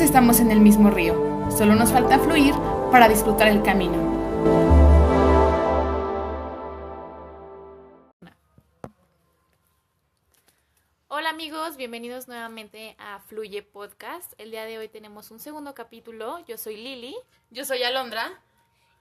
Todos 0.00 0.08
estamos 0.08 0.40
en 0.40 0.50
el 0.50 0.60
mismo 0.60 0.90
río, 0.90 1.12
solo 1.54 1.74
nos 1.74 1.92
falta 1.92 2.18
fluir 2.18 2.54
para 2.90 3.06
disfrutar 3.06 3.48
el 3.48 3.62
camino. 3.62 3.98
Hola 11.08 11.28
amigos, 11.28 11.76
bienvenidos 11.76 12.28
nuevamente 12.28 12.96
a 12.98 13.20
Fluye 13.20 13.62
Podcast. 13.62 14.32
El 14.38 14.50
día 14.50 14.64
de 14.64 14.78
hoy 14.78 14.88
tenemos 14.88 15.30
un 15.30 15.38
segundo 15.38 15.74
capítulo. 15.74 16.42
Yo 16.46 16.56
soy 16.56 16.78
Lili. 16.78 17.14
Yo 17.50 17.66
soy 17.66 17.82
Alondra. 17.82 18.40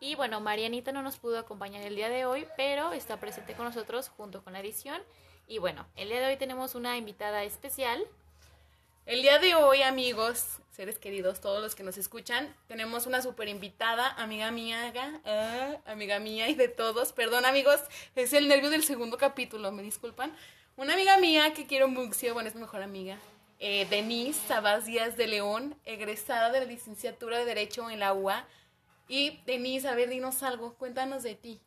Y 0.02 0.16
bueno, 0.16 0.41
Marianita 0.41 0.91
no 0.91 1.02
nos 1.02 1.16
pudo 1.16 1.39
acompañar 1.39 1.81
el 1.84 1.95
día 1.95 2.09
de 2.09 2.25
hoy, 2.25 2.45
pero 2.57 2.91
está 2.91 3.21
presente 3.21 3.54
con 3.54 3.63
nosotros 3.63 4.09
junto 4.09 4.43
con 4.43 4.52
la 4.52 4.59
edición. 4.59 5.02
Y 5.47 5.59
bueno, 5.59 5.88
el 5.95 6.09
día 6.09 6.20
de 6.20 6.27
hoy 6.27 6.36
tenemos 6.36 6.75
una 6.75 6.97
invitada 6.97 7.45
especial. 7.45 8.05
El 9.09 9.23
día 9.23 9.39
de 9.39 9.55
hoy, 9.55 9.81
amigos, 9.81 10.59
seres 10.69 10.99
queridos, 10.99 11.41
todos 11.41 11.63
los 11.63 11.73
que 11.73 11.81
nos 11.81 11.97
escuchan, 11.97 12.55
tenemos 12.67 13.07
una 13.07 13.23
super 13.23 13.47
invitada, 13.47 14.07
amiga 14.21 14.51
mía, 14.51 14.93
ah, 15.25 15.77
amiga 15.87 16.19
mía 16.19 16.47
y 16.47 16.54
de 16.54 16.67
todos. 16.67 17.11
Perdón, 17.11 17.47
amigos, 17.47 17.79
es 18.15 18.33
el 18.33 18.47
nervio 18.47 18.69
del 18.69 18.83
segundo 18.83 19.17
capítulo, 19.17 19.71
me 19.71 19.81
disculpan. 19.81 20.31
Una 20.77 20.93
amiga 20.93 21.17
mía 21.17 21.55
que 21.55 21.65
quiero 21.65 21.87
mucho, 21.87 22.36
bueno, 22.36 22.50
es 22.50 22.53
mi 22.53 22.61
mejor 22.61 22.83
amiga, 22.83 23.17
eh, 23.57 23.87
Denise 23.89 24.39
Sabas 24.47 24.86
Díaz 24.86 25.17
de 25.17 25.25
León, 25.25 25.75
egresada 25.86 26.51
de 26.51 26.59
la 26.59 26.65
licenciatura 26.67 27.39
de 27.39 27.45
Derecho 27.45 27.89
en 27.89 28.00
la 28.00 28.14
UA. 28.14 28.45
Y 29.07 29.39
Denise, 29.47 29.87
a 29.87 29.95
ver, 29.95 30.09
dinos 30.09 30.43
algo, 30.43 30.75
cuéntanos 30.75 31.23
de 31.23 31.33
ti. 31.33 31.59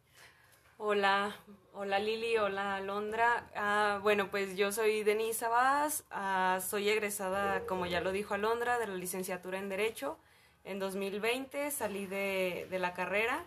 Hola, 0.84 1.36
hola 1.74 2.00
Lili, 2.00 2.36
hola 2.38 2.74
Alondra. 2.74 3.48
Ah, 3.54 4.00
bueno, 4.02 4.32
pues 4.32 4.56
yo 4.56 4.72
soy 4.72 5.04
Denise 5.04 5.38
Sabas, 5.38 6.02
ah, 6.10 6.58
soy 6.60 6.88
egresada, 6.88 7.64
como 7.66 7.86
ya 7.86 8.00
lo 8.00 8.10
dijo 8.10 8.34
Alondra, 8.34 8.80
de 8.80 8.88
la 8.88 8.96
licenciatura 8.96 9.58
en 9.58 9.68
Derecho. 9.68 10.18
En 10.64 10.80
2020 10.80 11.70
salí 11.70 12.06
de, 12.06 12.66
la 12.80 12.94
carrera 12.94 13.46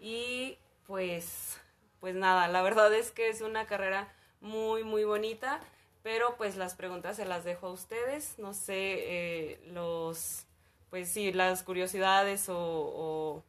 y 0.00 0.58
pues, 0.88 1.60
pues 2.00 2.16
nada, 2.16 2.48
la 2.48 2.60
verdad 2.60 2.92
es 2.92 3.12
que 3.12 3.28
es 3.28 3.40
una 3.40 3.66
carrera 3.66 4.12
muy, 4.40 4.82
muy 4.82 5.04
bonita, 5.04 5.60
pero 6.02 6.34
pues 6.36 6.56
las 6.56 6.74
preguntas 6.74 7.14
se 7.14 7.24
las 7.24 7.44
dejo 7.44 7.68
a 7.68 7.72
ustedes. 7.72 8.36
No 8.40 8.52
sé, 8.52 8.72
eh, 8.74 9.60
los, 9.68 10.44
pues 10.90 11.08
sí, 11.08 11.32
las 11.32 11.62
curiosidades 11.62 12.46
o 12.48 13.44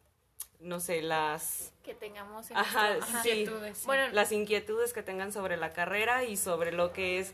no 0.65 0.79
sé, 0.79 1.01
las 1.01 1.71
Que 1.83 1.93
tengamos 1.93 2.49
en 2.51 2.57
Ajá, 2.57 2.95
nuestro- 2.95 3.21
sí. 3.21 3.29
Inquietudes, 3.29 3.77
sí. 3.77 3.85
Bueno, 3.85 4.07
las 4.11 4.31
inquietudes 4.31 4.93
que 4.93 5.03
tengan 5.03 5.31
sobre 5.31 5.57
la 5.57 5.71
carrera 5.71 6.23
y 6.23 6.35
sobre 6.37 6.71
lo 6.71 6.91
que 6.91 7.19
es 7.19 7.33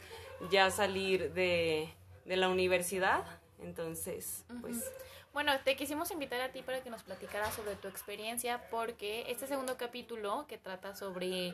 ya 0.50 0.70
salir 0.72 1.34
de, 1.34 1.90
de 2.26 2.36
la 2.38 2.50
universidad. 2.50 3.24
Entonces, 3.62 4.44
pues 4.62 4.92
Bueno, 5.34 5.54
te 5.64 5.76
quisimos 5.78 6.12
invitar 6.12 6.42
a 6.42 6.52
ti 6.52 6.62
para 6.62 6.82
que 6.84 6.90
nos 6.90 7.04
platicaras 7.04 7.54
sobre 7.56 7.76
tu 7.76 7.88
experiencia 7.88 8.62
porque 8.70 9.24
este 9.32 9.48
segundo 9.48 9.78
capítulo 9.78 10.46
que 10.48 10.58
trata 10.58 10.94
sobre 10.96 11.54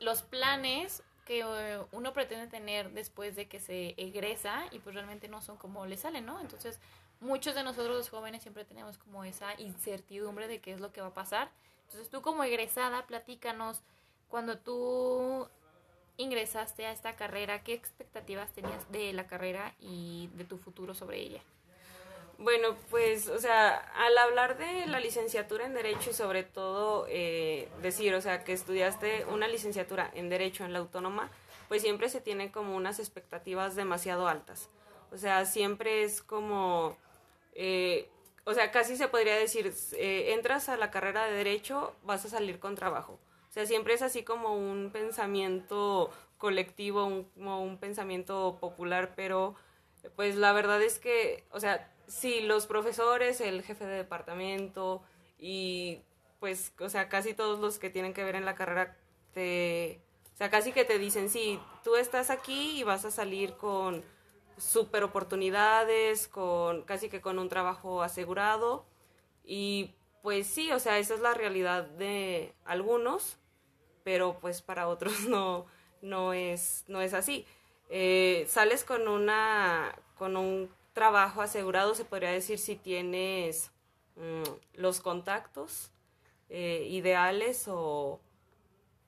los 0.00 0.22
planes 0.22 1.02
que 1.24 1.40
eh, 1.46 1.78
uno 1.92 2.12
pretende 2.12 2.46
tener 2.48 2.90
después 2.90 3.36
de 3.36 3.48
que 3.48 3.60
se 3.60 3.94
egresa 3.96 4.64
y 4.72 4.78
pues 4.80 4.94
realmente 4.94 5.28
no 5.28 5.40
son 5.42 5.56
como 5.56 5.84
le 5.86 5.96
salen, 5.96 6.24
¿no? 6.26 6.40
Entonces, 6.40 6.78
muchos 7.20 7.54
de 7.54 7.62
nosotros 7.62 7.96
los 7.96 8.08
jóvenes 8.08 8.42
siempre 8.42 8.64
tenemos 8.64 8.98
como 8.98 9.24
esa 9.24 9.58
incertidumbre 9.60 10.48
de 10.48 10.60
qué 10.60 10.72
es 10.72 10.80
lo 10.80 10.92
que 10.92 11.00
va 11.00 11.08
a 11.08 11.14
pasar. 11.14 11.50
Entonces, 11.84 12.10
tú 12.10 12.22
como 12.22 12.44
egresada, 12.44 13.06
platícanos 13.06 13.82
cuando 14.28 14.58
tú 14.58 15.48
ingresaste 16.16 16.86
a 16.86 16.92
esta 16.92 17.14
carrera, 17.16 17.62
¿qué 17.62 17.74
expectativas 17.74 18.52
tenías 18.52 18.90
de 18.90 19.12
la 19.12 19.26
carrera 19.26 19.74
y 19.78 20.28
de 20.34 20.44
tu 20.44 20.58
futuro 20.58 20.94
sobre 20.94 21.18
ella? 21.20 21.42
Bueno, 22.38 22.76
pues, 22.90 23.28
o 23.28 23.38
sea, 23.38 23.76
al 23.76 24.16
hablar 24.18 24.58
de 24.58 24.86
la 24.86 25.00
licenciatura 25.00 25.64
en 25.64 25.72
Derecho 25.72 26.10
y 26.10 26.14
sobre 26.14 26.42
todo 26.42 27.06
eh, 27.08 27.68
decir, 27.80 28.14
o 28.14 28.20
sea, 28.20 28.44
que 28.44 28.52
estudiaste 28.52 29.24
una 29.26 29.48
licenciatura 29.48 30.10
en 30.12 30.28
Derecho 30.28 30.64
en 30.64 30.74
la 30.74 30.80
Autónoma, 30.80 31.30
pues 31.68 31.80
siempre 31.80 32.10
se 32.10 32.20
tiene 32.20 32.52
como 32.52 32.76
unas 32.76 32.98
expectativas 32.98 33.74
demasiado 33.74 34.28
altas. 34.28 34.68
O 35.12 35.16
sea, 35.16 35.46
siempre 35.46 36.02
es 36.02 36.22
como, 36.22 36.96
eh, 37.56 38.08
o 38.44 38.54
sea, 38.54 38.70
casi 38.70 38.96
se 38.96 39.08
podría 39.08 39.34
decir, 39.34 39.72
eh, 39.94 40.34
entras 40.34 40.68
a 40.68 40.76
la 40.76 40.90
carrera 40.90 41.24
de 41.24 41.32
Derecho, 41.32 41.94
vas 42.04 42.24
a 42.24 42.28
salir 42.28 42.60
con 42.60 42.76
trabajo. 42.76 43.18
O 43.48 43.52
sea, 43.52 43.66
siempre 43.66 43.94
es 43.94 44.02
así 44.02 44.22
como 44.22 44.54
un 44.54 44.90
pensamiento 44.92 46.10
colectivo, 46.38 47.04
un, 47.04 47.24
como 47.24 47.62
un 47.62 47.78
pensamiento 47.78 48.58
popular, 48.60 49.14
pero 49.16 49.56
pues 50.14 50.36
la 50.36 50.52
verdad 50.52 50.82
es 50.82 50.98
que, 50.98 51.44
o 51.50 51.58
sea, 51.58 51.92
sí, 52.06 52.40
los 52.40 52.66
profesores, 52.66 53.40
el 53.40 53.62
jefe 53.62 53.84
de 53.86 53.96
departamento 53.96 55.02
y 55.38 56.02
pues, 56.38 56.72
o 56.78 56.88
sea, 56.88 57.08
casi 57.08 57.34
todos 57.34 57.58
los 57.58 57.78
que 57.78 57.90
tienen 57.90 58.14
que 58.14 58.22
ver 58.22 58.36
en 58.36 58.44
la 58.44 58.54
carrera 58.54 58.96
te, 59.32 60.00
o 60.34 60.36
sea, 60.36 60.50
casi 60.50 60.70
que 60.70 60.84
te 60.84 60.98
dicen, 60.98 61.30
sí, 61.30 61.58
tú 61.82 61.96
estás 61.96 62.30
aquí 62.30 62.78
y 62.78 62.82
vas 62.84 63.04
a 63.04 63.10
salir 63.10 63.54
con 63.54 64.04
super 64.58 65.04
oportunidades, 65.04 66.28
con 66.28 66.82
casi 66.82 67.08
que 67.08 67.20
con 67.20 67.38
un 67.38 67.48
trabajo 67.48 68.02
asegurado 68.02 68.84
y 69.44 69.94
pues 70.22 70.48
sí, 70.48 70.72
o 70.72 70.80
sea, 70.80 70.98
esa 70.98 71.14
es 71.14 71.20
la 71.20 71.34
realidad 71.34 71.84
de 71.84 72.52
algunos, 72.64 73.38
pero 74.02 74.38
pues 74.40 74.60
para 74.60 74.88
otros 74.88 75.20
no, 75.28 75.66
no 76.02 76.32
es, 76.32 76.84
no 76.88 77.00
es 77.00 77.14
así. 77.14 77.46
Eh, 77.90 78.44
sales 78.48 78.82
con 78.82 79.06
una, 79.06 79.94
con 80.18 80.36
un 80.36 80.68
trabajo 80.92 81.42
asegurado, 81.42 81.94
se 81.94 82.04
podría 82.04 82.30
decir 82.30 82.58
si 82.58 82.74
tienes 82.74 83.70
mm, 84.16 84.80
los 84.80 85.00
contactos 85.00 85.92
eh, 86.48 86.86
ideales 86.90 87.68
o, 87.68 88.20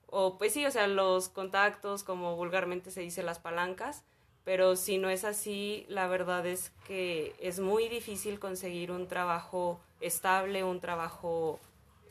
o 0.07 0.39
pues 0.39 0.53
sí, 0.53 0.67
o 0.67 0.71
sea, 0.71 0.87
los 0.87 1.29
contactos, 1.29 2.05
como 2.05 2.37
vulgarmente 2.37 2.91
se 2.91 3.01
dice, 3.01 3.23
las 3.23 3.41
palancas, 3.41 4.05
pero 4.49 4.77
si 4.77 4.97
no 4.97 5.11
es 5.11 5.25
así, 5.25 5.85
la 5.91 6.07
verdad 6.07 6.47
es 6.47 6.73
que 6.87 7.35
es 7.39 7.61
muy 7.61 7.87
difícil 7.91 8.39
conseguir 8.41 8.91
un 8.91 9.07
trabajo 9.07 9.79
estable, 10.01 10.65
un 10.65 10.81
trabajo 10.81 11.61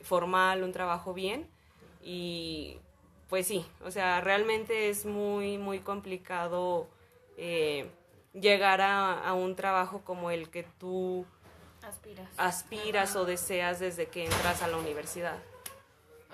formal, 0.02 0.62
un 0.62 0.70
trabajo 0.70 1.14
bien 1.14 1.48
y 2.00 2.78
pues 3.28 3.48
sí, 3.48 3.66
o 3.84 3.90
sea, 3.90 4.20
realmente 4.20 4.88
es 4.88 5.04
muy, 5.04 5.58
muy 5.58 5.80
complicado 5.80 6.86
eh, 7.36 7.90
llegar 8.34 8.82
a, 8.82 9.14
a 9.20 9.34
un 9.34 9.56
trabajo 9.56 10.02
como 10.04 10.30
el 10.30 10.48
que 10.48 10.62
tú 10.78 11.26
Aspiras. 11.82 12.28
aspiras 12.36 13.16
o 13.16 13.24
deseas 13.24 13.80
desde 13.80 14.06
que 14.06 14.26
entras 14.26 14.62
a 14.62 14.68
la 14.68 14.76
universidad. 14.76 15.38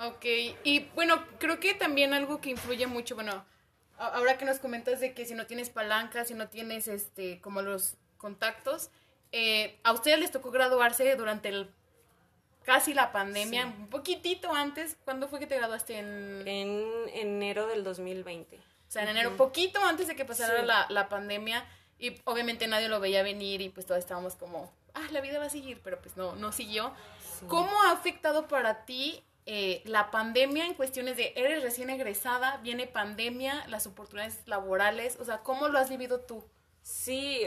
Ok, 0.07 0.27
y 0.65 0.81
bueno, 0.95 1.25
creo 1.39 1.59
que 1.61 1.73
también 1.73 2.13
algo 2.13 2.43
que 2.43 2.51
influye 2.51 2.87
mucho, 2.87 3.15
bueno, 3.15 3.43
ahora 3.99 4.39
que 4.39 4.45
nos 4.45 4.59
comentas 4.59 5.01
de 5.01 5.15
que 5.15 5.25
si 5.27 5.35
no 5.35 5.47
tienes 5.47 5.71
palanca, 5.71 6.25
si 6.25 6.35
no 6.35 6.49
tienes 6.49 6.89
este, 6.89 7.41
como 7.41 7.63
los 7.63 7.95
contactos, 8.17 8.91
eh, 9.33 9.79
a 9.85 9.93
ustedes 9.93 10.19
les 10.19 10.31
tocó 10.31 10.51
graduarse 10.51 11.15
durante 11.17 11.49
el 11.49 11.71
casi 12.65 12.95
la 12.95 13.13
pandemia, 13.13 13.67
un 13.67 13.89
poquitito 13.89 14.53
antes, 14.55 14.97
¿cuándo 15.05 15.29
fue 15.29 15.39
que 15.39 15.47
te 15.47 15.57
graduaste? 15.57 15.99
En, 15.99 16.43
En 16.49 17.09
enero 17.13 17.67
del 17.67 17.85
2020. 17.85 18.57
o 18.57 18.61
sea, 18.89 19.03
en 19.03 19.11
enero, 19.11 19.37
poquito 19.37 19.83
antes 19.85 20.07
de 20.07 20.17
que 20.17 20.25
pasara 20.25 20.61
Sí. 20.61 20.67
la, 20.67 20.87
la 20.89 21.09
pandemia, 21.11 21.67
y 21.99 22.17
obviamente 22.25 22.67
nadie 22.67 22.89
lo 22.89 23.01
veía 23.01 23.23
venir 23.23 23.61
y 23.61 23.69
pues 23.69 23.85
todos 23.87 23.99
estábamos 23.99 24.35
como, 24.37 24.73
ah, 24.95 25.07
la 25.11 25.21
vida 25.21 25.39
va 25.39 25.47
a 25.47 25.51
seguir, 25.51 25.81
pero 25.85 26.01
pues 26.01 26.17
no, 26.17 26.37
no 26.37 26.53
siguió. 26.53 26.95
Sí. 27.41 27.47
¿Cómo 27.49 27.71
ha 27.83 27.91
afectado 27.93 28.49
para 28.49 28.85
ti 28.87 29.23
eh, 29.47 29.83
la 29.85 30.11
pandemia 30.11 30.67
en 30.67 30.75
cuestiones 30.75 31.17
de 31.17 31.33
eres 31.37 31.63
recién 31.63 31.91
egresada, 31.91 32.59
viene 32.59 32.87
pandemia, 32.87 33.67
las 33.69 33.87
oportunidades 33.87 34.41
laborales? 34.47 35.19
O 35.21 35.25
sea, 35.25 35.39
¿cómo 35.39 35.69
lo 35.69 35.79
has 35.79 35.91
vivido 35.91 36.21
tú? 36.21 36.45
Sí, 36.83 37.43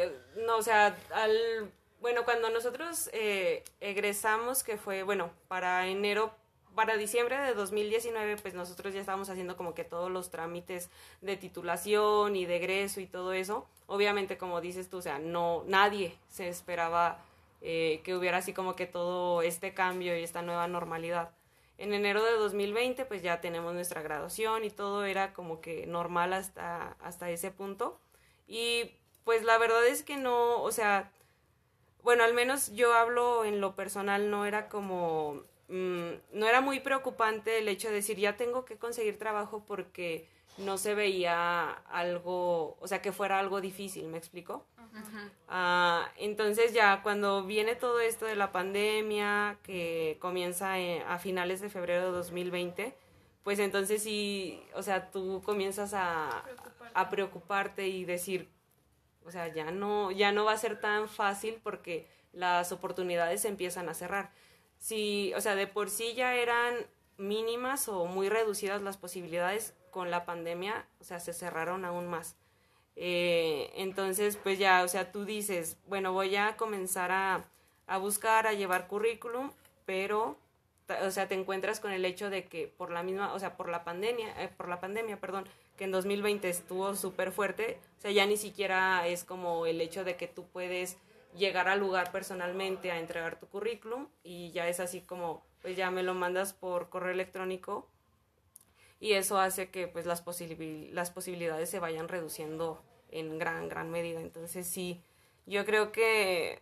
no, 0.45 0.57
o 0.57 0.61
sea, 0.61 0.97
al, 1.13 1.71
bueno, 2.01 2.25
cuando 2.25 2.49
nosotros 2.49 3.09
eh, 3.13 3.63
egresamos, 3.81 4.63
que 4.63 4.77
fue, 4.77 5.03
bueno, 5.03 5.31
para 5.47 5.87
enero, 5.87 6.31
para 6.75 6.95
diciembre 6.95 7.37
de 7.39 7.53
2019, 7.55 8.37
pues 8.37 8.53
nosotros 8.53 8.93
ya 8.93 8.99
estábamos 8.99 9.29
haciendo 9.29 9.57
como 9.57 9.73
que 9.73 9.83
todos 9.83 10.11
los 10.11 10.29
trámites 10.29 10.89
de 11.21 11.35
titulación 11.37 12.35
y 12.35 12.45
de 12.45 12.57
egreso 12.57 12.99
y 12.99 13.07
todo 13.07 13.33
eso. 13.33 13.67
Obviamente, 13.87 14.37
como 14.37 14.61
dices 14.61 14.89
tú, 14.89 14.97
o 14.97 15.01
sea, 15.01 15.17
no, 15.17 15.63
nadie 15.65 16.15
se 16.29 16.49
esperaba 16.49 17.19
eh, 17.61 18.01
que 18.03 18.15
hubiera 18.15 18.37
así 18.37 18.53
como 18.53 18.75
que 18.75 18.85
todo 18.85 19.41
este 19.41 19.73
cambio 19.73 20.15
y 20.17 20.23
esta 20.23 20.43
nueva 20.43 20.67
normalidad. 20.67 21.31
En 21.77 21.93
enero 21.93 22.23
de 22.23 22.33
2020, 22.33 23.05
pues 23.05 23.21
ya 23.21 23.39
tenemos 23.39 23.73
nuestra 23.73 24.01
graduación 24.01 24.63
y 24.63 24.69
todo 24.69 25.05
era 25.05 25.33
como 25.33 25.61
que 25.61 25.85
normal 25.85 26.33
hasta, 26.33 26.97
hasta 27.01 27.29
ese 27.29 27.51
punto. 27.51 27.99
Y 28.47 28.91
pues 29.23 29.43
la 29.43 29.57
verdad 29.57 29.85
es 29.85 30.03
que 30.03 30.17
no, 30.17 30.61
o 30.63 30.71
sea, 30.71 31.11
bueno, 32.01 32.23
al 32.23 32.33
menos 32.33 32.71
yo 32.73 32.93
hablo 32.93 33.45
en 33.45 33.59
lo 33.61 33.75
personal, 33.75 34.29
no 34.31 34.45
era 34.45 34.69
como, 34.69 35.43
mm, 35.67 36.11
no 36.31 36.47
era 36.47 36.61
muy 36.61 36.79
preocupante 36.79 37.59
el 37.59 37.67
hecho 37.67 37.89
de 37.89 37.95
decir, 37.95 38.17
ya 38.17 38.37
tengo 38.37 38.65
que 38.65 38.77
conseguir 38.77 39.19
trabajo 39.19 39.63
porque 39.67 40.27
no 40.57 40.77
se 40.77 40.95
veía 40.95 41.69
algo, 41.89 42.77
o 42.79 42.87
sea, 42.87 43.01
que 43.01 43.11
fuera 43.11 43.39
algo 43.39 43.61
difícil, 43.61 44.07
¿me 44.07 44.17
explico? 44.17 44.65
Ah, 45.47 46.09
entonces 46.17 46.73
ya 46.73 47.03
cuando 47.03 47.45
viene 47.45 47.75
todo 47.75 47.99
esto 47.99 48.25
de 48.25 48.35
la 48.35 48.51
pandemia, 48.51 49.59
que 49.63 50.17
comienza 50.19 50.73
a 51.07 51.19
finales 51.19 51.61
de 51.61 51.69
febrero 51.69 52.05
de 52.05 52.11
2020, 52.11 52.95
pues 53.43 53.59
entonces 53.59 54.01
sí, 54.01 54.63
o 54.73 54.81
sea, 54.81 55.11
tú 55.11 55.41
comienzas 55.45 55.93
a 55.93 56.43
a 56.97 57.11
preocuparte 57.11 57.87
y 57.87 58.05
decir, 58.05 58.49
o 59.23 59.29
sea, 59.29 59.53
ya 59.53 59.69
no, 59.69 60.09
ya 60.09 60.31
no 60.31 60.45
va 60.45 60.53
a 60.53 60.57
ser 60.57 60.81
tan 60.81 61.07
fácil 61.07 61.59
porque 61.61 62.07
las 62.33 62.71
oportunidades 62.71 63.41
se 63.41 63.49
empiezan 63.49 63.87
a 63.87 63.93
cerrar. 63.93 64.31
Si, 64.79 65.31
o 65.35 65.41
sea, 65.41 65.53
de 65.53 65.67
por 65.67 65.91
sí 65.91 66.15
ya 66.15 66.33
eran 66.33 66.73
mínimas 67.17 67.87
o 67.87 68.05
muy 68.05 68.29
reducidas 68.29 68.81
las 68.81 68.97
posibilidades 68.97 69.75
con 69.97 70.11
la 70.11 70.25
pandemia, 70.25 70.85
o 71.01 71.03
sea, 71.03 71.19
se 71.19 71.33
cerraron 71.33 71.83
aún 71.83 72.07
más. 72.07 72.35
Eh, 72.95 73.71
entonces, 73.77 74.37
pues 74.37 74.59
ya, 74.59 74.83
o 74.83 74.87
sea, 74.87 75.11
tú 75.11 75.25
dices, 75.25 75.75
bueno, 75.87 76.13
voy 76.13 76.35
a 76.35 76.55
comenzar 76.55 77.11
a, 77.11 77.43
a 77.87 77.97
buscar, 77.97 78.45
a 78.45 78.53
llevar 78.53 78.85
currículum, 78.85 79.49
pero, 79.87 80.37
o 81.03 81.09
sea, 81.09 81.27
te 81.27 81.33
encuentras 81.33 81.79
con 81.79 81.91
el 81.91 82.05
hecho 82.05 82.29
de 82.29 82.45
que 82.45 82.67
por 82.67 82.91
la 82.91 83.01
misma, 83.01 83.33
o 83.33 83.39
sea, 83.39 83.57
por 83.57 83.69
la 83.69 83.83
pandemia, 83.83 84.39
eh, 84.43 84.51
por 84.55 84.69
la 84.69 84.79
pandemia, 84.79 85.19
perdón, 85.19 85.45
que 85.77 85.85
en 85.85 85.91
2020 85.91 86.47
estuvo 86.47 86.95
súper 86.95 87.31
fuerte, 87.31 87.79
o 87.97 88.01
sea, 88.01 88.11
ya 88.11 88.27
ni 88.27 88.37
siquiera 88.37 89.07
es 89.07 89.23
como 89.23 89.65
el 89.65 89.81
hecho 89.81 90.03
de 90.03 90.15
que 90.15 90.27
tú 90.27 90.45
puedes 90.53 90.95
llegar 91.35 91.69
al 91.69 91.79
lugar 91.79 92.11
personalmente 92.11 92.91
a 92.91 92.99
entregar 92.99 93.39
tu 93.39 93.47
currículum 93.47 94.09
y 94.23 94.51
ya 94.51 94.67
es 94.67 94.79
así 94.79 95.01
como, 95.01 95.43
pues 95.63 95.75
ya 95.75 95.89
me 95.89 96.03
lo 96.03 96.13
mandas 96.13 96.53
por 96.53 96.89
correo 96.89 97.13
electrónico 97.13 97.87
y 98.99 99.13
eso 99.13 99.39
hace 99.39 99.69
que 99.69 99.87
pues 99.87 100.05
las, 100.05 100.23
las 100.91 101.11
posibilidades 101.11 101.69
se 101.69 101.79
vayan 101.79 102.07
reduciendo 102.07 102.81
en 103.09 103.37
gran, 103.37 103.69
gran 103.69 103.91
medida. 103.91 104.21
Entonces 104.21 104.67
sí, 104.67 105.03
yo 105.45 105.65
creo 105.65 105.91
que, 105.91 106.61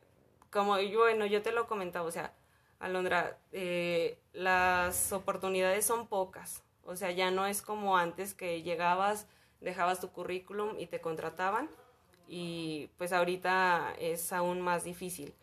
como 0.52 0.76
bueno, 0.76 1.26
yo 1.26 1.42
te 1.42 1.52
lo 1.52 1.68
comentaba, 1.68 2.06
o 2.06 2.12
sea, 2.12 2.34
Alondra, 2.80 3.38
eh, 3.52 4.20
las 4.34 5.14
oportunidades 5.14 5.86
son 5.86 6.08
pocas, 6.08 6.64
o 6.84 6.96
sea, 6.96 7.12
ya 7.12 7.32
no 7.32 7.48
es 7.48 7.62
como 7.62 7.98
antes 7.98 8.34
que 8.34 8.62
llegabas, 8.62 9.28
dejabas 9.62 10.00
tu 10.00 10.12
currículum 10.12 10.80
y 10.80 10.88
te 10.88 11.02
contrataban. 11.02 11.70
Y 12.28 12.90
pues 12.98 13.14
ahorita 13.14 13.94
es 14.00 14.34
aún 14.34 14.62
más 14.62 14.84
difícil. 14.84 15.34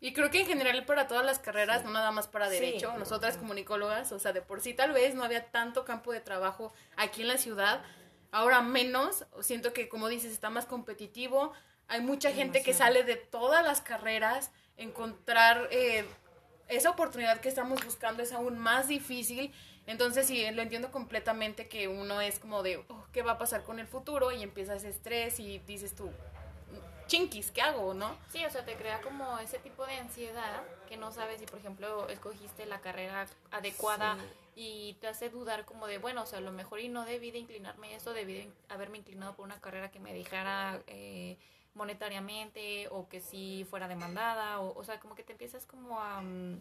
Y 0.00 0.12
creo 0.12 0.30
que 0.30 0.40
en 0.40 0.46
general 0.46 0.84
para 0.84 1.08
todas 1.08 1.24
las 1.24 1.38
carreras, 1.38 1.84
no 1.84 1.90
nada 1.90 2.10
más 2.10 2.28
para 2.28 2.50
derecho, 2.50 2.92
nosotras 2.98 3.38
comunicólogas, 3.38 4.12
o 4.12 4.18
sea, 4.18 4.32
de 4.32 4.42
por 4.42 4.60
sí 4.60 4.74
tal 4.74 4.92
vez 4.92 5.14
no 5.14 5.24
había 5.24 5.50
tanto 5.50 5.84
campo 5.84 6.12
de 6.12 6.20
trabajo 6.20 6.72
aquí 6.96 7.22
en 7.22 7.28
la 7.28 7.38
ciudad, 7.38 7.82
ahora 8.30 8.60
menos, 8.60 9.24
siento 9.40 9.72
que 9.72 9.88
como 9.88 10.08
dices, 10.08 10.32
está 10.32 10.50
más 10.50 10.66
competitivo, 10.66 11.52
hay 11.88 12.00
mucha 12.00 12.32
gente 12.32 12.62
que 12.62 12.74
sale 12.74 13.04
de 13.04 13.16
todas 13.16 13.64
las 13.64 13.80
carreras, 13.80 14.50
encontrar 14.76 15.68
eh, 15.70 16.04
esa 16.68 16.90
oportunidad 16.90 17.40
que 17.40 17.48
estamos 17.48 17.84
buscando 17.84 18.22
es 18.22 18.32
aún 18.32 18.58
más 18.58 18.88
difícil. 18.88 19.52
Entonces 19.86 20.26
sí, 20.26 20.50
lo 20.50 20.62
entiendo 20.62 20.90
completamente 20.90 21.68
que 21.68 21.88
uno 21.88 22.20
es 22.20 22.38
como 22.38 22.62
de, 22.62 22.78
oh, 22.88 23.06
¿qué 23.12 23.22
va 23.22 23.32
a 23.32 23.38
pasar 23.38 23.64
con 23.64 23.78
el 23.78 23.86
futuro? 23.86 24.32
Y 24.32 24.42
empieza 24.42 24.74
ese 24.74 24.88
estrés 24.88 25.38
y 25.40 25.58
dices 25.60 25.94
tú, 25.94 26.10
chinquis, 27.06 27.50
¿qué 27.50 27.62
hago, 27.62 27.94
no? 27.94 28.16
Sí, 28.32 28.44
o 28.44 28.50
sea, 28.50 28.64
te 28.64 28.76
crea 28.76 29.00
como 29.00 29.38
ese 29.38 29.58
tipo 29.58 29.86
de 29.86 29.96
ansiedad 29.96 30.62
que 30.88 30.96
no 30.96 31.12
sabes 31.12 31.40
si, 31.40 31.46
por 31.46 31.58
ejemplo, 31.58 32.08
escogiste 32.08 32.66
la 32.66 32.80
carrera 32.80 33.26
adecuada 33.50 34.16
y 34.56 34.94
te 35.00 35.08
hace 35.08 35.30
dudar 35.30 35.64
como 35.64 35.86
de, 35.86 35.98
bueno, 35.98 36.22
o 36.22 36.26
sea, 36.26 36.38
a 36.38 36.42
lo 36.42 36.52
mejor 36.52 36.80
y 36.80 36.88
no 36.88 37.04
debí 37.04 37.30
de 37.30 37.38
inclinarme 37.38 37.94
eso, 37.94 38.12
debí 38.12 38.34
de 38.34 38.50
haberme 38.68 38.98
inclinado 38.98 39.34
por 39.34 39.44
una 39.44 39.60
carrera 39.60 39.90
que 39.90 39.98
me 39.98 40.12
dejara 40.12 40.80
eh, 40.86 41.36
monetariamente 41.74 42.88
o 42.90 43.08
que 43.08 43.20
sí 43.20 43.66
fuera 43.68 43.88
demandada, 43.88 44.60
o, 44.60 44.78
o 44.78 44.84
sea, 44.84 45.00
como 45.00 45.14
que 45.14 45.22
te 45.22 45.32
empiezas 45.32 45.66
como 45.66 46.00
a... 46.00 46.20
Mm, 46.20 46.60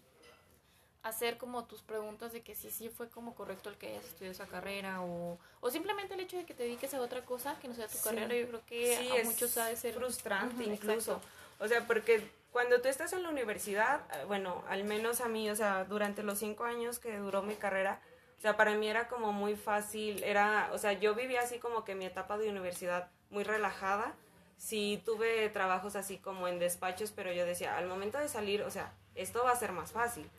hacer 1.04 1.38
como 1.38 1.66
tus 1.66 1.82
preguntas 1.82 2.32
de 2.32 2.42
que 2.42 2.56
sí, 2.56 2.72
sí 2.72 2.90
fue 2.90 3.10
como 3.10 3.36
correcto 3.36 3.70
el 3.70 3.78
que 3.78 3.90
hayas 3.90 4.06
estudiado 4.06 4.32
esa 4.32 4.48
carrera 4.48 5.02
o, 5.02 5.38
o 5.60 5.70
simplemente 5.70 6.14
el 6.14 6.22
hecho 6.22 6.38
de 6.38 6.46
que 6.46 6.54
te 6.54 6.64
dediques 6.64 6.94
a 6.94 7.02
otra 7.02 7.24
cosa 7.26 7.58
que 7.62 7.68
no 7.68 7.76
sea 7.76 7.88
tu 7.88 8.00
carrera, 8.00 8.34
yo 8.34 8.48
creo 8.48 8.66
que 8.66 9.22
a 9.22 9.26
muchos 9.26 9.58
ha 9.58 9.68
de 9.68 9.76
ser 9.76 9.94
frustrante 9.94 10.64
incluso. 10.64 11.22
O 11.60 11.68
sea, 11.68 11.86
porque 11.86 12.30
cuando 12.52 12.82
tú 12.82 12.88
estás 12.88 13.14
en 13.14 13.24
la 13.24 13.30
universidad, 13.30 14.02
eh, 14.14 14.26
bueno, 14.28 14.64
al 14.70 14.86
menos 14.86 15.22
a 15.22 15.28
mí, 15.28 15.50
o 15.50 15.56
sea, 15.56 15.84
durante 15.86 16.24
los 16.24 16.40
cinco 16.40 16.64
años 16.64 17.00
que 17.00 17.18
duró 17.18 17.42
mi 17.42 17.56
carrera, 17.56 18.02
o 18.38 18.42
sea, 18.42 18.56
para 18.58 18.74
mí 18.76 18.88
era 18.88 19.08
como 19.08 19.34
muy 19.34 19.56
fácil, 19.56 20.24
era, 20.24 20.70
o 20.74 20.78
sea, 20.78 20.94
yo 20.94 21.16
vivía 21.16 21.42
así 21.42 21.60
como 21.60 21.84
que 21.84 21.96
mi 21.96 22.06
etapa 22.06 22.38
de 22.38 22.50
universidad 22.50 23.10
muy 23.30 23.44
relajada. 23.44 24.16
Sí 24.58 25.02
tuve 25.06 25.50
trabajos 25.50 25.96
así 25.96 26.18
como 26.18 26.48
en 26.48 26.60
despachos, 26.60 27.12
pero 27.12 27.34
yo 27.34 27.46
decía, 27.46 27.78
al 27.78 27.88
momento 27.88 28.18
de 28.20 28.30
salir, 28.30 28.62
o 28.62 28.72
sea, 28.72 28.94
esto 29.16 29.44
va 29.44 29.52
a 29.52 29.56
ser 29.58 29.74
más 29.74 29.92
fácil. 29.92 30.30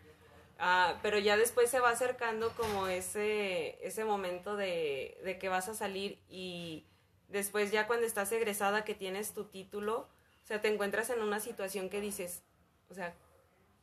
Ah, 0.67 0.99
pero 1.03 1.19
ya 1.19 1.37
después 1.37 1.71
se 1.71 1.79
va 1.79 1.91
acercando 1.91 2.49
como 2.57 2.87
ese, 2.87 3.79
ese 3.87 4.03
momento 4.07 4.57
de, 4.57 5.19
de, 5.23 5.39
que 5.39 5.51
vas 5.51 5.69
a 5.69 5.75
salir 5.75 6.19
y 6.27 6.87
después 7.29 7.71
ya 7.71 7.87
cuando 7.87 8.07
estás 8.07 8.33
egresada 8.33 8.83
que 8.83 8.95
tienes 8.95 9.35
tu 9.35 9.45
título, 9.45 10.09
o 10.43 10.47
sea, 10.47 10.63
te 10.63 10.69
encuentras 10.69 11.11
en 11.11 11.21
una 11.21 11.39
situación 11.39 11.91
que 11.91 12.01
dices, 12.01 12.43
o 12.89 12.95
sea, 12.95 13.15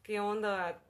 ¿qué 0.01 0.19
onda? 0.19 0.81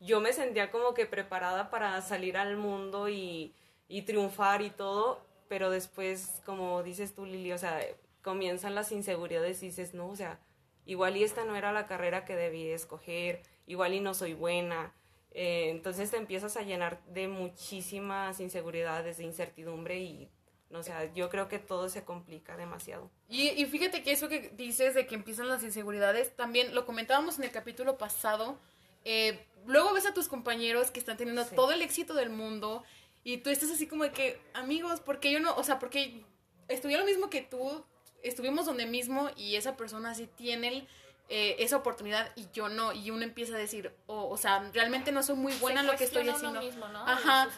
Yo 0.00 0.20
me 0.20 0.34
sentía 0.34 0.70
como 0.70 0.92
que 0.92 1.06
preparada 1.06 1.70
para 1.70 2.02
salir 2.02 2.36
al 2.36 2.58
mundo 2.58 3.08
y, 3.08 3.54
y 3.88 4.02
triunfar 4.02 4.60
y 4.60 4.68
todo, 4.68 5.24
pero 5.48 5.70
después, 5.70 6.42
como 6.44 6.82
dices 6.82 7.14
tú, 7.14 7.24
Lili, 7.24 7.52
o 7.52 7.58
sea, 7.58 7.80
comienzan 8.20 8.74
las 8.74 8.92
inseguridades 8.92 9.62
y 9.62 9.68
dices, 9.68 9.94
no, 9.94 10.10
o 10.10 10.16
sea, 10.16 10.38
igual 10.84 11.16
y 11.16 11.24
esta 11.24 11.46
no 11.46 11.56
era 11.56 11.72
la 11.72 11.86
carrera 11.86 12.26
que 12.26 12.36
debí 12.36 12.68
escoger, 12.68 13.40
igual 13.66 13.94
y 13.94 14.00
no 14.00 14.12
soy 14.12 14.34
buena, 14.34 14.92
eh, 15.34 15.70
entonces 15.70 16.10
te 16.10 16.16
empiezas 16.16 16.56
a 16.56 16.62
llenar 16.62 17.02
de 17.06 17.28
muchísimas 17.28 18.40
inseguridades, 18.40 19.16
de 19.16 19.24
incertidumbre 19.24 20.00
y, 20.00 20.28
no 20.70 20.82
sé, 20.82 20.92
yo 21.14 21.30
creo 21.30 21.48
que 21.48 21.58
todo 21.58 21.88
se 21.88 22.04
complica 22.04 22.56
demasiado. 22.56 23.10
Y, 23.28 23.48
y 23.50 23.64
fíjate 23.66 24.02
que 24.02 24.12
eso 24.12 24.28
que 24.28 24.50
dices 24.50 24.94
de 24.94 25.06
que 25.06 25.14
empiezan 25.14 25.48
las 25.48 25.62
inseguridades, 25.62 26.36
también 26.36 26.74
lo 26.74 26.84
comentábamos 26.84 27.38
en 27.38 27.44
el 27.44 27.50
capítulo 27.50 27.96
pasado. 27.96 28.58
Eh, 29.04 29.46
luego 29.66 29.94
ves 29.94 30.06
a 30.06 30.14
tus 30.14 30.28
compañeros 30.28 30.90
que 30.90 31.00
están 31.00 31.16
teniendo 31.16 31.44
todo 31.46 31.72
el 31.72 31.82
éxito 31.82 32.14
del 32.14 32.30
mundo 32.30 32.84
y 33.24 33.38
tú 33.38 33.50
estás 33.50 33.70
así 33.70 33.86
como 33.86 34.04
de 34.04 34.12
que, 34.12 34.40
amigos, 34.52 35.00
porque 35.00 35.32
yo 35.32 35.40
no, 35.40 35.54
o 35.56 35.64
sea, 35.64 35.78
porque 35.78 36.24
estudié 36.68 36.98
lo 36.98 37.04
mismo 37.04 37.30
que 37.30 37.40
tú, 37.42 37.84
estuvimos 38.22 38.66
donde 38.66 38.86
mismo 38.86 39.30
y 39.36 39.56
esa 39.56 39.76
persona 39.76 40.14
sí 40.14 40.28
tiene 40.36 40.68
el 40.68 40.88
eh, 41.28 41.56
esa 41.60 41.76
oportunidad 41.76 42.30
y 42.36 42.48
yo 42.52 42.68
no, 42.68 42.92
y 42.92 43.10
uno 43.10 43.22
empieza 43.22 43.54
a 43.54 43.58
decir, 43.58 43.94
oh, 44.06 44.28
o 44.28 44.36
sea, 44.36 44.70
realmente 44.74 45.12
no 45.12 45.22
soy 45.22 45.36
muy 45.36 45.54
buena 45.54 45.80
en 45.80 45.86
lo 45.86 45.96
que 45.96 46.04
estoy 46.04 46.28
haciendo. 46.28 46.60
Mismo, 46.60 46.88
¿no? 46.88 47.06
Ajá. 47.06 47.48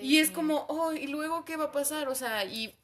Y 0.00 0.18
es 0.18 0.30
como, 0.30 0.66
oh, 0.68 0.92
y 0.92 1.08
luego 1.08 1.44
qué 1.44 1.56
va 1.56 1.64
a 1.64 1.72
pasar, 1.72 2.08
o 2.08 2.14
sea, 2.14 2.44
y 2.44 2.78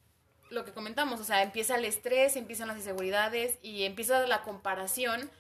lo 0.50 0.64
que 0.64 0.72
comentamos, 0.72 1.20
o 1.20 1.24
sea, 1.24 1.42
empieza 1.42 1.76
el 1.76 1.84
estrés, 1.84 2.36
empiezan 2.36 2.68
las 2.68 2.78
inseguridades 2.78 3.58
y 3.62 3.84
empieza 3.84 4.26
la 4.26 4.42
comparación 4.42 5.30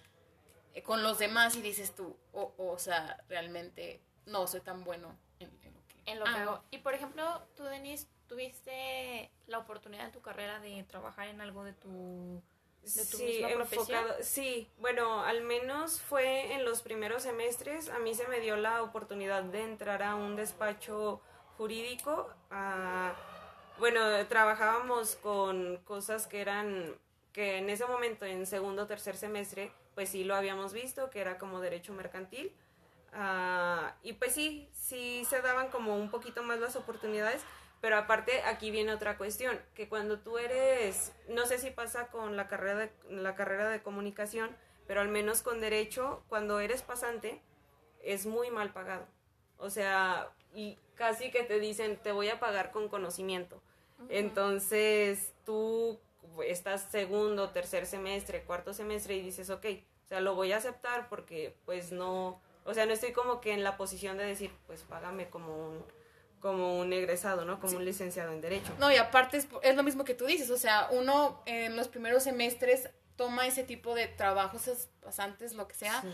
eh, 0.74 0.82
con 0.82 1.02
los 1.02 1.18
demás 1.18 1.56
y 1.56 1.62
dices 1.62 1.94
tú, 1.94 2.16
oh, 2.32 2.54
o 2.56 2.78
sea, 2.78 3.22
realmente 3.28 4.00
no 4.26 4.46
soy 4.46 4.60
tan 4.60 4.84
bueno 4.84 5.16
en, 5.38 5.50
lo 5.50 5.60
que, 5.60 5.72
en 6.06 6.18
lo 6.18 6.24
que 6.24 6.30
hago. 6.30 6.64
Y 6.70 6.78
por 6.78 6.94
ejemplo, 6.94 7.46
tú, 7.56 7.64
Denise, 7.64 8.06
tuviste 8.28 9.30
la 9.46 9.58
oportunidad 9.58 10.06
en 10.06 10.12
tu 10.12 10.20
carrera 10.20 10.60
de 10.60 10.82
trabajar 10.84 11.28
en 11.28 11.40
algo 11.40 11.64
de 11.64 11.72
tu 11.72 12.42
sí, 12.84 13.42
enfocado, 13.42 14.16
sí, 14.20 14.68
bueno, 14.78 15.22
al 15.22 15.42
menos 15.42 16.00
fue 16.00 16.52
en 16.54 16.64
los 16.64 16.82
primeros 16.82 17.22
semestres, 17.22 17.88
a 17.88 17.98
mí 17.98 18.14
se 18.14 18.26
me 18.28 18.40
dio 18.40 18.56
la 18.56 18.82
oportunidad 18.82 19.42
de 19.42 19.62
entrar 19.62 20.02
a 20.02 20.14
un 20.14 20.36
despacho 20.36 21.20
jurídico, 21.56 22.30
bueno, 23.78 24.26
trabajábamos 24.28 25.16
con 25.16 25.78
cosas 25.78 26.26
que 26.26 26.40
eran, 26.40 26.94
que 27.32 27.58
en 27.58 27.70
ese 27.70 27.86
momento, 27.86 28.24
en 28.24 28.46
segundo 28.46 28.84
o 28.84 28.86
tercer 28.86 29.16
semestre, 29.16 29.72
pues 29.94 30.10
sí 30.10 30.24
lo 30.24 30.34
habíamos 30.34 30.72
visto, 30.72 31.10
que 31.10 31.20
era 31.20 31.38
como 31.38 31.60
derecho 31.60 31.92
mercantil, 31.92 32.52
ah, 33.12 33.94
y 34.02 34.14
pues 34.14 34.32
sí, 34.34 34.68
sí 34.72 35.24
se 35.28 35.40
daban 35.40 35.68
como 35.70 35.96
un 35.96 36.10
poquito 36.10 36.42
más 36.42 36.58
las 36.60 36.76
oportunidades, 36.76 37.42
pero 37.84 37.98
aparte, 37.98 38.40
aquí 38.44 38.70
viene 38.70 38.94
otra 38.94 39.18
cuestión, 39.18 39.60
que 39.74 39.90
cuando 39.90 40.18
tú 40.18 40.38
eres, 40.38 41.12
no 41.28 41.44
sé 41.44 41.58
si 41.58 41.68
pasa 41.70 42.06
con 42.06 42.34
la 42.34 42.48
carrera 42.48 42.76
de, 42.76 42.92
la 43.10 43.34
carrera 43.34 43.68
de 43.68 43.82
comunicación, 43.82 44.56
pero 44.86 45.02
al 45.02 45.08
menos 45.08 45.42
con 45.42 45.60
derecho, 45.60 46.24
cuando 46.30 46.60
eres 46.60 46.80
pasante, 46.80 47.42
es 48.02 48.24
muy 48.24 48.50
mal 48.50 48.72
pagado. 48.72 49.06
O 49.58 49.68
sea, 49.68 50.30
y 50.54 50.78
casi 50.94 51.30
que 51.30 51.42
te 51.42 51.60
dicen, 51.60 51.98
te 52.02 52.12
voy 52.12 52.30
a 52.30 52.40
pagar 52.40 52.70
con 52.70 52.88
conocimiento. 52.88 53.60
Entonces, 54.08 55.34
tú 55.44 56.00
estás 56.46 56.90
segundo, 56.90 57.50
tercer 57.50 57.84
semestre, 57.84 58.44
cuarto 58.44 58.72
semestre 58.72 59.16
y 59.16 59.20
dices, 59.20 59.50
ok, 59.50 59.66
o 60.06 60.08
sea, 60.08 60.22
lo 60.22 60.34
voy 60.34 60.52
a 60.52 60.56
aceptar 60.56 61.10
porque 61.10 61.54
pues 61.66 61.92
no, 61.92 62.40
o 62.64 62.72
sea, 62.72 62.86
no 62.86 62.94
estoy 62.94 63.12
como 63.12 63.42
que 63.42 63.52
en 63.52 63.62
la 63.62 63.76
posición 63.76 64.16
de 64.16 64.24
decir, 64.24 64.52
pues 64.66 64.84
págame 64.84 65.28
como 65.28 65.68
un 65.68 65.84
como 66.44 66.78
un 66.78 66.92
egresado, 66.92 67.46
¿no? 67.46 67.58
Como 67.58 67.78
un 67.78 67.86
licenciado 67.86 68.30
en 68.30 68.42
Derecho. 68.42 68.70
No, 68.78 68.92
y 68.92 68.96
aparte 68.96 69.38
es, 69.38 69.48
es, 69.62 69.76
lo 69.76 69.82
mismo 69.82 70.04
que 70.04 70.12
tú 70.12 70.26
dices, 70.26 70.50
o 70.50 70.58
sea, 70.58 70.88
uno 70.90 71.42
en 71.46 71.74
los 71.74 71.88
primeros 71.88 72.24
semestres 72.24 72.90
toma 73.16 73.46
ese 73.46 73.64
tipo 73.64 73.94
de 73.94 74.08
trabajos 74.08 74.90
pasantes, 75.00 75.54
lo 75.54 75.66
que 75.66 75.74
sea. 75.74 76.02
Sí. 76.02 76.08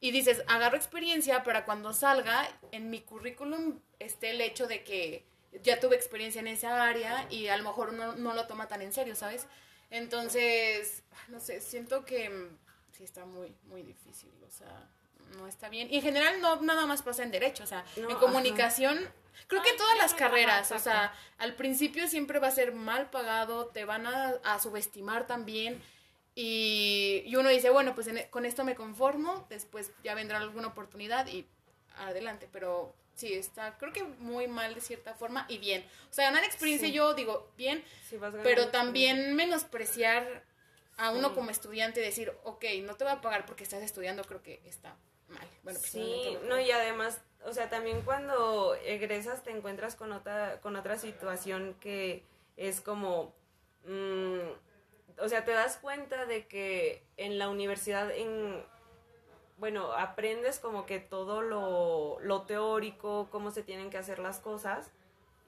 Y 0.00 0.10
dices, 0.10 0.42
agarro 0.48 0.78
experiencia 0.78 1.42
para 1.42 1.66
cuando 1.66 1.92
salga, 1.92 2.48
en 2.72 2.88
mi 2.88 3.02
currículum 3.02 3.78
esté 3.98 4.30
el 4.30 4.40
hecho 4.40 4.66
de 4.66 4.84
que 4.84 5.26
ya 5.62 5.78
tuve 5.78 5.96
experiencia 5.96 6.40
en 6.40 6.46
esa 6.46 6.82
área 6.82 7.26
y 7.28 7.48
a 7.48 7.56
lo 7.58 7.64
mejor 7.64 7.90
uno 7.90 8.14
no 8.14 8.32
lo 8.32 8.46
toma 8.46 8.68
tan 8.68 8.80
en 8.80 8.90
serio, 8.90 9.14
¿sabes? 9.14 9.46
Entonces, 9.90 11.02
no 11.28 11.40
sé, 11.40 11.60
siento 11.60 12.06
que 12.06 12.30
mm, 12.30 12.56
sí 12.92 13.04
está 13.04 13.26
muy, 13.26 13.54
muy 13.64 13.82
difícil, 13.82 14.32
o 14.48 14.50
sea, 14.50 14.88
no 15.36 15.46
está 15.46 15.68
bien. 15.68 15.88
Y 15.92 15.96
en 15.96 16.02
general 16.02 16.40
no 16.40 16.60
nada 16.62 16.86
más 16.86 17.02
pasa 17.02 17.22
en 17.22 17.30
derecho, 17.30 17.64
o 17.64 17.66
sea, 17.66 17.84
No, 17.96 18.04
en 18.04 18.10
ajá. 18.16 18.20
comunicación, 18.20 18.98
creo 19.48 19.62
que 19.62 19.70
Ay, 19.70 19.76
todas 19.76 19.98
las 19.98 20.14
carreras, 20.14 20.70
o 20.72 20.78
sea, 20.78 21.12
al 21.38 21.54
principio 21.54 22.08
siempre 22.08 22.38
va 22.38 22.48
a 22.48 22.52
ser 22.52 22.72
mal 22.72 23.10
pagado, 23.10 23.66
te 23.66 23.84
van 23.84 24.06
a, 24.06 24.34
a 24.44 24.58
subestimar 24.60 25.26
también. 25.26 25.82
Y, 26.36 27.22
y 27.26 27.36
uno 27.36 27.48
dice, 27.48 27.70
bueno, 27.70 27.94
pues 27.94 28.08
en- 28.08 28.26
con 28.30 28.44
esto 28.44 28.64
me 28.64 28.74
conformo, 28.74 29.46
después 29.48 29.92
ya 30.02 30.14
vendrá 30.14 30.38
alguna 30.38 30.68
oportunidad 30.68 31.26
y 31.28 31.46
adelante, 31.98 32.48
pero 32.50 32.92
sí, 33.14 33.32
está 33.34 33.78
creo 33.78 33.92
que 33.92 34.02
muy 34.02 34.48
mal 34.48 34.74
de 34.74 34.80
cierta 34.80 35.14
forma 35.14 35.46
y 35.48 35.58
bien. 35.58 35.86
O 36.10 36.12
sea, 36.12 36.24
ganar 36.24 36.42
experiencia 36.42 36.88
Sí. 36.88 36.94
yo 36.94 37.14
digo 37.14 37.52
bien, 37.56 37.84
Sí, 38.08 38.16
vas 38.16 38.32
ganando 38.32 38.42
pero 38.48 38.68
también 38.70 39.36
menospreciar 39.36 40.42
a 40.96 41.10
uno 41.10 41.28
Sí. 41.28 41.34
como 41.36 41.50
estudiante 41.50 42.00
y 42.00 42.04
decir, 42.04 42.32
ok, 42.42 42.64
no 42.82 42.96
te 42.96 43.04
voy 43.04 43.12
a 43.12 43.20
pagar 43.20 43.46
porque 43.46 43.62
estás 43.62 43.82
estudiando, 43.82 44.24
creo 44.24 44.42
que 44.42 44.60
está 44.64 44.96
mal. 45.28 45.46
Bueno, 45.62 45.78
personalmente 45.80 46.40
Sí, 46.40 46.48
no, 46.48 46.60
y 46.60 46.70
además, 46.70 47.20
o 47.44 47.52
sea, 47.52 47.70
también 47.70 48.02
cuando 48.02 48.74
egresas 48.84 49.42
te 49.42 49.50
encuentras 49.50 49.96
con 49.96 50.12
otra, 50.12 50.60
con 50.60 50.76
otra 50.76 50.98
situación 50.98 51.76
que 51.80 52.24
es 52.56 52.80
como, 52.80 53.34
mm, 53.84 55.20
o 55.20 55.28
sea, 55.28 55.44
te 55.44 55.52
das 55.52 55.76
cuenta 55.76 56.26
de 56.26 56.46
que 56.46 57.04
en 57.16 57.38
la 57.38 57.48
universidad, 57.48 58.10
en, 58.10 58.64
bueno, 59.58 59.92
aprendes 59.92 60.58
como 60.58 60.86
que 60.86 60.98
todo 60.98 61.42
lo, 61.42 62.18
lo 62.20 62.42
teórico, 62.42 63.28
cómo 63.30 63.50
se 63.50 63.62
tienen 63.62 63.90
que 63.90 63.98
hacer 63.98 64.18
las 64.18 64.40
cosas. 64.40 64.90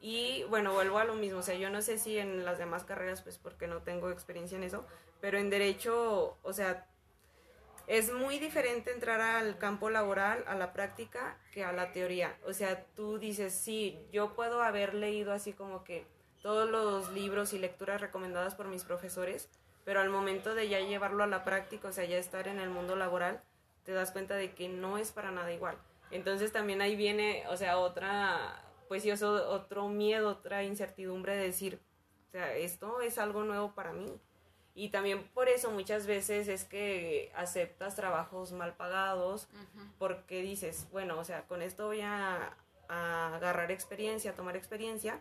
Y 0.00 0.44
bueno, 0.44 0.72
vuelvo 0.74 0.98
a 0.98 1.04
lo 1.04 1.14
mismo, 1.14 1.38
o 1.40 1.42
sea, 1.42 1.54
yo 1.56 1.70
no 1.70 1.80
sé 1.82 1.98
si 1.98 2.18
en 2.18 2.44
las 2.44 2.58
demás 2.58 2.84
carreras, 2.84 3.22
pues 3.22 3.38
porque 3.38 3.66
no 3.66 3.82
tengo 3.82 4.10
experiencia 4.10 4.56
en 4.56 4.64
eso, 4.64 4.84
pero 5.20 5.38
en 5.38 5.50
derecho, 5.50 6.36
o 6.42 6.52
sea, 6.52 6.86
es 7.86 8.12
muy 8.12 8.38
diferente 8.38 8.92
entrar 8.92 9.20
al 9.20 9.58
campo 9.58 9.90
laboral, 9.90 10.44
a 10.46 10.54
la 10.54 10.72
práctica, 10.72 11.38
que 11.52 11.64
a 11.64 11.72
la 11.72 11.92
teoría. 11.92 12.36
O 12.44 12.52
sea, 12.52 12.84
tú 12.94 13.18
dices, 13.18 13.54
sí, 13.54 13.98
yo 14.12 14.34
puedo 14.34 14.62
haber 14.62 14.94
leído 14.94 15.32
así 15.32 15.52
como 15.52 15.84
que 15.84 16.04
todos 16.42 16.68
los 16.68 17.12
libros 17.12 17.52
y 17.52 17.58
lecturas 17.58 18.00
recomendadas 18.00 18.54
por 18.54 18.68
mis 18.68 18.84
profesores, 18.84 19.48
pero 19.84 20.00
al 20.00 20.10
momento 20.10 20.54
de 20.54 20.68
ya 20.68 20.80
llevarlo 20.80 21.22
a 21.22 21.28
la 21.28 21.44
práctica, 21.44 21.88
o 21.88 21.92
sea, 21.92 22.04
ya 22.04 22.18
estar 22.18 22.48
en 22.48 22.58
el 22.58 22.70
mundo 22.70 22.96
laboral, 22.96 23.42
te 23.84 23.92
das 23.92 24.10
cuenta 24.10 24.34
de 24.34 24.52
que 24.52 24.68
no 24.68 24.98
es 24.98 25.12
para 25.12 25.30
nada 25.30 25.52
igual. 25.52 25.78
Entonces 26.10 26.52
también 26.52 26.82
ahí 26.82 26.96
viene, 26.96 27.44
o 27.48 27.56
sea, 27.56 27.78
otra, 27.78 28.62
pues 28.88 29.02
sí, 29.04 29.10
otro 29.10 29.88
miedo, 29.88 30.28
otra 30.28 30.64
incertidumbre 30.64 31.36
de 31.36 31.44
decir, 31.44 31.80
o 32.28 32.30
sea, 32.32 32.54
esto 32.56 33.00
es 33.00 33.18
algo 33.18 33.44
nuevo 33.44 33.74
para 33.74 33.92
mí. 33.92 34.12
Y 34.78 34.90
también 34.90 35.26
por 35.32 35.48
eso 35.48 35.70
muchas 35.70 36.06
veces 36.06 36.48
es 36.48 36.64
que 36.64 37.32
aceptas 37.34 37.96
trabajos 37.96 38.52
mal 38.52 38.74
pagados 38.76 39.48
porque 39.98 40.42
dices, 40.42 40.86
bueno, 40.92 41.18
o 41.18 41.24
sea, 41.24 41.46
con 41.48 41.62
esto 41.62 41.86
voy 41.86 42.02
a, 42.02 42.54
a 42.88 43.34
agarrar 43.34 43.70
experiencia, 43.70 44.32
a 44.32 44.34
tomar 44.34 44.54
experiencia 44.54 45.18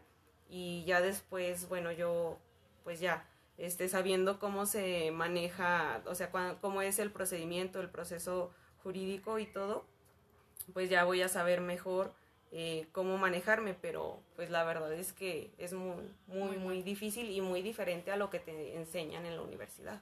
y 0.50 0.84
ya 0.86 1.00
después, 1.00 1.70
bueno, 1.70 1.94
yo 1.94 2.38
pues 2.84 3.00
ya, 3.00 3.26
este, 3.58 3.88
sabiendo 3.88 4.40
cómo 4.40 4.66
se 4.66 5.12
maneja, 5.12 6.02
o 6.06 6.16
sea, 6.16 6.30
cuán- 6.32 6.58
cómo 6.60 6.82
es 6.82 7.00
el 7.00 7.10
procedimiento, 7.12 7.80
el 7.80 7.90
proceso 7.90 8.52
jurídico 8.84 9.40
y 9.40 9.46
todo, 9.46 9.86
pues 10.74 10.90
ya 10.90 11.06
voy 11.06 11.22
a 11.22 11.30
saber 11.30 11.62
mejor 11.62 12.14
eh, 12.58 12.88
cómo 12.94 13.18
manejarme, 13.18 13.74
pero 13.74 14.22
pues 14.38 14.50
la 14.50 14.64
verdad 14.64 14.94
es 14.94 15.12
que 15.12 15.52
es 15.58 15.74
muy, 15.74 16.10
muy, 16.28 16.56
muy 16.56 16.84
difícil 16.84 17.30
y 17.30 17.42
muy 17.42 17.62
diferente 17.62 18.14
a 18.14 18.16
lo 18.16 18.30
que 18.30 18.40
te 18.40 18.78
enseñan 18.78 19.26
en 19.26 19.36
la 19.36 19.42
universidad. 19.42 20.02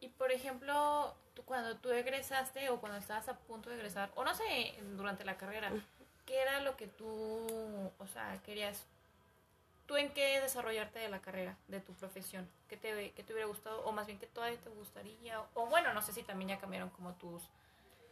Y 0.00 0.08
por 0.08 0.30
ejemplo, 0.30 1.14
tú, 1.32 1.42
cuando 1.46 1.78
tú 1.78 1.90
egresaste 1.92 2.68
o 2.68 2.78
cuando 2.78 2.98
estabas 2.98 3.30
a 3.30 3.38
punto 3.38 3.70
de 3.70 3.76
egresar, 3.76 4.12
o 4.16 4.22
no 4.22 4.34
sé, 4.34 4.74
durante 4.98 5.24
la 5.24 5.38
carrera, 5.38 5.72
¿qué 6.26 6.42
era 6.42 6.60
lo 6.60 6.76
que 6.76 6.88
tú, 6.88 7.10
o 7.98 8.06
sea, 8.12 8.38
querías, 8.44 8.84
tú 9.86 9.96
en 9.96 10.12
qué 10.12 10.42
desarrollarte 10.42 10.98
de 10.98 11.08
la 11.08 11.22
carrera, 11.22 11.56
de 11.68 11.80
tu 11.80 11.94
profesión? 11.94 12.46
¿Qué 12.68 12.76
te, 12.76 13.12
qué 13.12 13.22
te 13.22 13.32
hubiera 13.32 13.48
gustado? 13.48 13.82
O 13.86 13.92
más 13.92 14.06
bien, 14.06 14.18
¿qué 14.18 14.26
todavía 14.26 14.58
te 14.58 14.68
gustaría? 14.68 15.40
O 15.54 15.68
bueno, 15.68 15.94
no 15.94 16.02
sé 16.02 16.12
si 16.12 16.22
también 16.22 16.50
ya 16.50 16.58
cambiaron 16.58 16.90
como 16.90 17.14
tus 17.14 17.48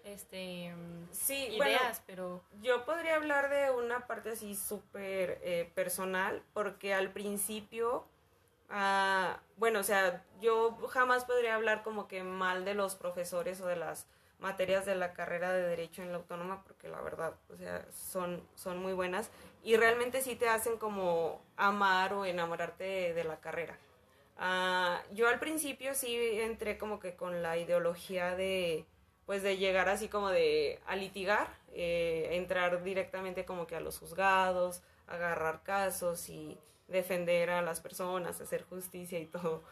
este, 0.05 0.75
Sí, 1.13 1.47
ideas, 1.47 1.57
bueno, 1.57 1.79
pero... 2.07 2.43
Yo 2.61 2.85
podría 2.85 3.17
hablar 3.17 3.51
de 3.51 3.71
una 3.71 4.07
parte 4.07 4.31
así 4.31 4.55
súper 4.55 5.39
eh, 5.43 5.71
personal, 5.75 6.43
porque 6.53 6.95
al 6.95 7.11
principio, 7.11 8.05
ah, 8.71 9.41
bueno, 9.57 9.81
o 9.81 9.85
sea, 9.85 10.25
yo 10.41 10.77
jamás 10.89 11.25
podría 11.25 11.55
hablar 11.55 11.83
como 11.83 12.09
que 12.09 12.23
mal 12.23 12.65
de 12.65 12.75
los 12.75 12.95
profesores 12.95 13.61
o 13.61 13.67
de 13.67 13.77
las 13.77 14.07
materias 14.39 14.85
de 14.85 14.97
la 14.97 15.13
carrera 15.13 15.53
de 15.53 15.63
Derecho 15.63 16.03
en 16.03 16.11
la 16.11 16.19
Autónoma, 16.19 16.63
porque 16.65 16.89
la 16.89 17.01
verdad, 17.01 17.35
o 17.49 17.57
sea, 17.57 17.87
son, 17.93 18.43
son 18.57 18.79
muy 18.79 18.93
buenas 18.93 19.31
y 19.63 19.77
realmente 19.77 20.21
sí 20.21 20.35
te 20.35 20.49
hacen 20.49 20.79
como 20.79 21.41
amar 21.57 22.13
o 22.13 22.25
enamorarte 22.25 22.85
de, 22.85 23.15
de 23.15 23.25
la 23.25 23.41
carrera. 23.41 23.79
Ah, 24.37 25.01
yo 25.13 25.29
al 25.29 25.39
principio 25.39 25.95
sí 25.95 26.17
entré 26.41 26.77
como 26.77 26.99
que 26.99 27.15
con 27.15 27.43
la 27.43 27.57
ideología 27.59 28.35
de 28.35 28.85
pues 29.33 29.43
de 29.43 29.57
llegar 29.57 29.89
así 29.89 30.09
como 30.09 30.29
de 30.29 30.79
a 30.87 30.95
litigar, 30.95 31.49
eh, 31.73 32.29
entrar 32.33 32.85
directamente 32.85 33.47
como 33.47 33.67
que 33.67 33.75
a 33.75 33.81
los 33.81 33.99
juzgados, 33.99 34.83
agarrar 35.07 35.63
casos 35.63 36.29
y 36.29 36.59
defender 36.87 37.49
a 37.49 37.63
las 37.63 37.81
personas, 37.81 38.43
hacer 38.43 38.63
justicia 38.65 39.19
y 39.19 39.25
todo. 39.25 39.63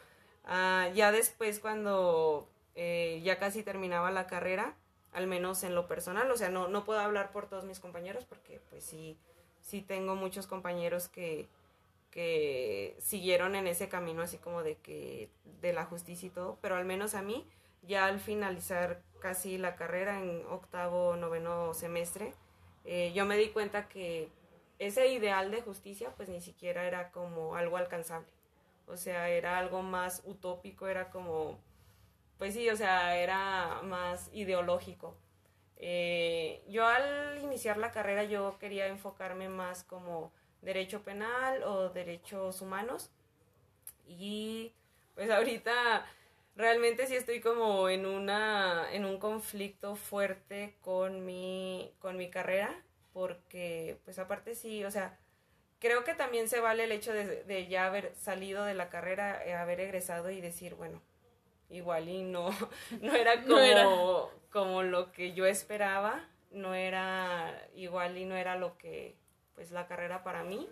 Ah, 0.46 0.88
ya 0.94 1.12
después 1.12 1.60
cuando 1.60 2.48
eh, 2.74 3.20
ya 3.22 3.38
casi 3.38 3.62
terminaba 3.62 4.10
la 4.10 4.26
carrera, 4.26 4.76
al 5.12 5.26
menos 5.26 5.62
en 5.62 5.74
lo 5.74 5.86
personal, 5.86 6.30
o 6.30 6.38
sea, 6.38 6.48
no, 6.48 6.68
no 6.68 6.86
puedo 6.86 7.00
hablar 7.00 7.30
por 7.30 7.46
todos 7.46 7.64
mis 7.64 7.80
compañeros 7.80 8.24
porque 8.24 8.62
pues 8.70 8.82
sí, 8.82 9.18
sí 9.60 9.82
tengo 9.82 10.16
muchos 10.16 10.46
compañeros 10.46 11.08
que, 11.08 11.48
que 12.10 12.96
siguieron 12.98 13.54
en 13.54 13.66
ese 13.66 13.90
camino 13.90 14.22
así 14.22 14.38
como 14.38 14.62
de 14.62 14.76
que 14.76 15.28
de 15.60 15.74
la 15.74 15.84
justicia 15.84 16.28
y 16.28 16.30
todo, 16.30 16.56
pero 16.62 16.76
al 16.76 16.86
menos 16.86 17.14
a 17.14 17.20
mí 17.20 17.46
ya 17.82 18.06
al 18.06 18.20
finalizar 18.20 19.02
casi 19.20 19.58
la 19.58 19.76
carrera 19.76 20.20
en 20.20 20.44
octavo, 20.46 21.16
noveno 21.16 21.74
semestre, 21.74 22.32
eh, 22.84 23.12
yo 23.14 23.26
me 23.26 23.36
di 23.36 23.48
cuenta 23.50 23.88
que 23.88 24.28
ese 24.78 25.08
ideal 25.08 25.50
de 25.50 25.62
justicia 25.62 26.12
pues 26.16 26.28
ni 26.28 26.40
siquiera 26.40 26.84
era 26.84 27.10
como 27.10 27.56
algo 27.56 27.76
alcanzable. 27.76 28.28
O 28.86 28.96
sea, 28.96 29.28
era 29.28 29.58
algo 29.58 29.82
más 29.82 30.22
utópico, 30.24 30.88
era 30.88 31.10
como, 31.10 31.58
pues 32.38 32.54
sí, 32.54 32.68
o 32.70 32.76
sea, 32.76 33.16
era 33.16 33.82
más 33.82 34.30
ideológico. 34.32 35.14
Eh, 35.76 36.62
yo 36.68 36.86
al 36.86 37.38
iniciar 37.42 37.76
la 37.78 37.90
carrera 37.92 38.24
yo 38.24 38.58
quería 38.58 38.86
enfocarme 38.88 39.48
más 39.48 39.84
como 39.84 40.32
derecho 40.60 41.02
penal 41.02 41.62
o 41.62 41.88
derechos 41.88 42.60
humanos 42.60 43.10
y 44.06 44.74
pues 45.14 45.30
ahorita 45.30 46.04
realmente 46.56 47.06
sí 47.06 47.16
estoy 47.16 47.40
como 47.40 47.88
en 47.88 48.06
una 48.06 48.86
en 48.92 49.04
un 49.04 49.18
conflicto 49.18 49.96
fuerte 49.96 50.76
con 50.80 51.24
mi 51.24 51.92
con 51.98 52.16
mi 52.16 52.30
carrera 52.30 52.82
porque 53.12 53.98
pues 54.04 54.18
aparte 54.18 54.54
sí 54.54 54.84
o 54.84 54.90
sea 54.90 55.18
creo 55.80 56.04
que 56.04 56.14
también 56.14 56.48
se 56.48 56.60
vale 56.60 56.84
el 56.84 56.92
hecho 56.92 57.12
de, 57.12 57.44
de 57.44 57.66
ya 57.68 57.86
haber 57.86 58.14
salido 58.16 58.64
de 58.64 58.74
la 58.74 58.88
carrera 58.90 59.44
eh, 59.46 59.54
haber 59.54 59.80
egresado 59.80 60.30
y 60.30 60.40
decir 60.40 60.74
bueno 60.74 61.02
igual 61.70 62.08
y 62.08 62.22
no 62.22 62.50
no 63.00 63.14
era 63.14 63.42
como 63.42 63.56
No 63.56 63.60
era. 63.60 63.86
como 64.50 64.82
lo 64.82 65.12
que 65.12 65.32
yo 65.32 65.46
esperaba 65.46 66.28
no 66.50 66.74
era 66.74 67.68
igual 67.74 68.18
y 68.18 68.24
no 68.24 68.36
era 68.36 68.56
lo 68.56 68.76
que 68.76 69.16
pues 69.54 69.70
la 69.70 69.86
carrera 69.86 70.24
para 70.24 70.42
mí 70.44 70.68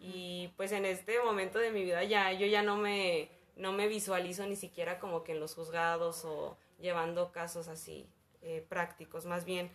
y 0.00 0.48
pues 0.56 0.72
en 0.72 0.84
este 0.84 1.20
momento 1.20 1.58
de 1.58 1.70
mi 1.70 1.82
vida 1.84 2.04
ya 2.04 2.32
yo 2.32 2.46
ya 2.46 2.62
no 2.62 2.76
me 2.76 3.30
no 3.60 3.72
me 3.72 3.88
visualizo 3.88 4.46
ni 4.46 4.56
siquiera 4.56 4.98
como 4.98 5.22
que 5.22 5.32
en 5.32 5.40
los 5.40 5.54
juzgados 5.54 6.24
o 6.24 6.56
llevando 6.78 7.30
casos 7.30 7.68
así 7.68 8.08
eh, 8.42 8.64
prácticos. 8.68 9.26
Más 9.26 9.44
bien 9.44 9.70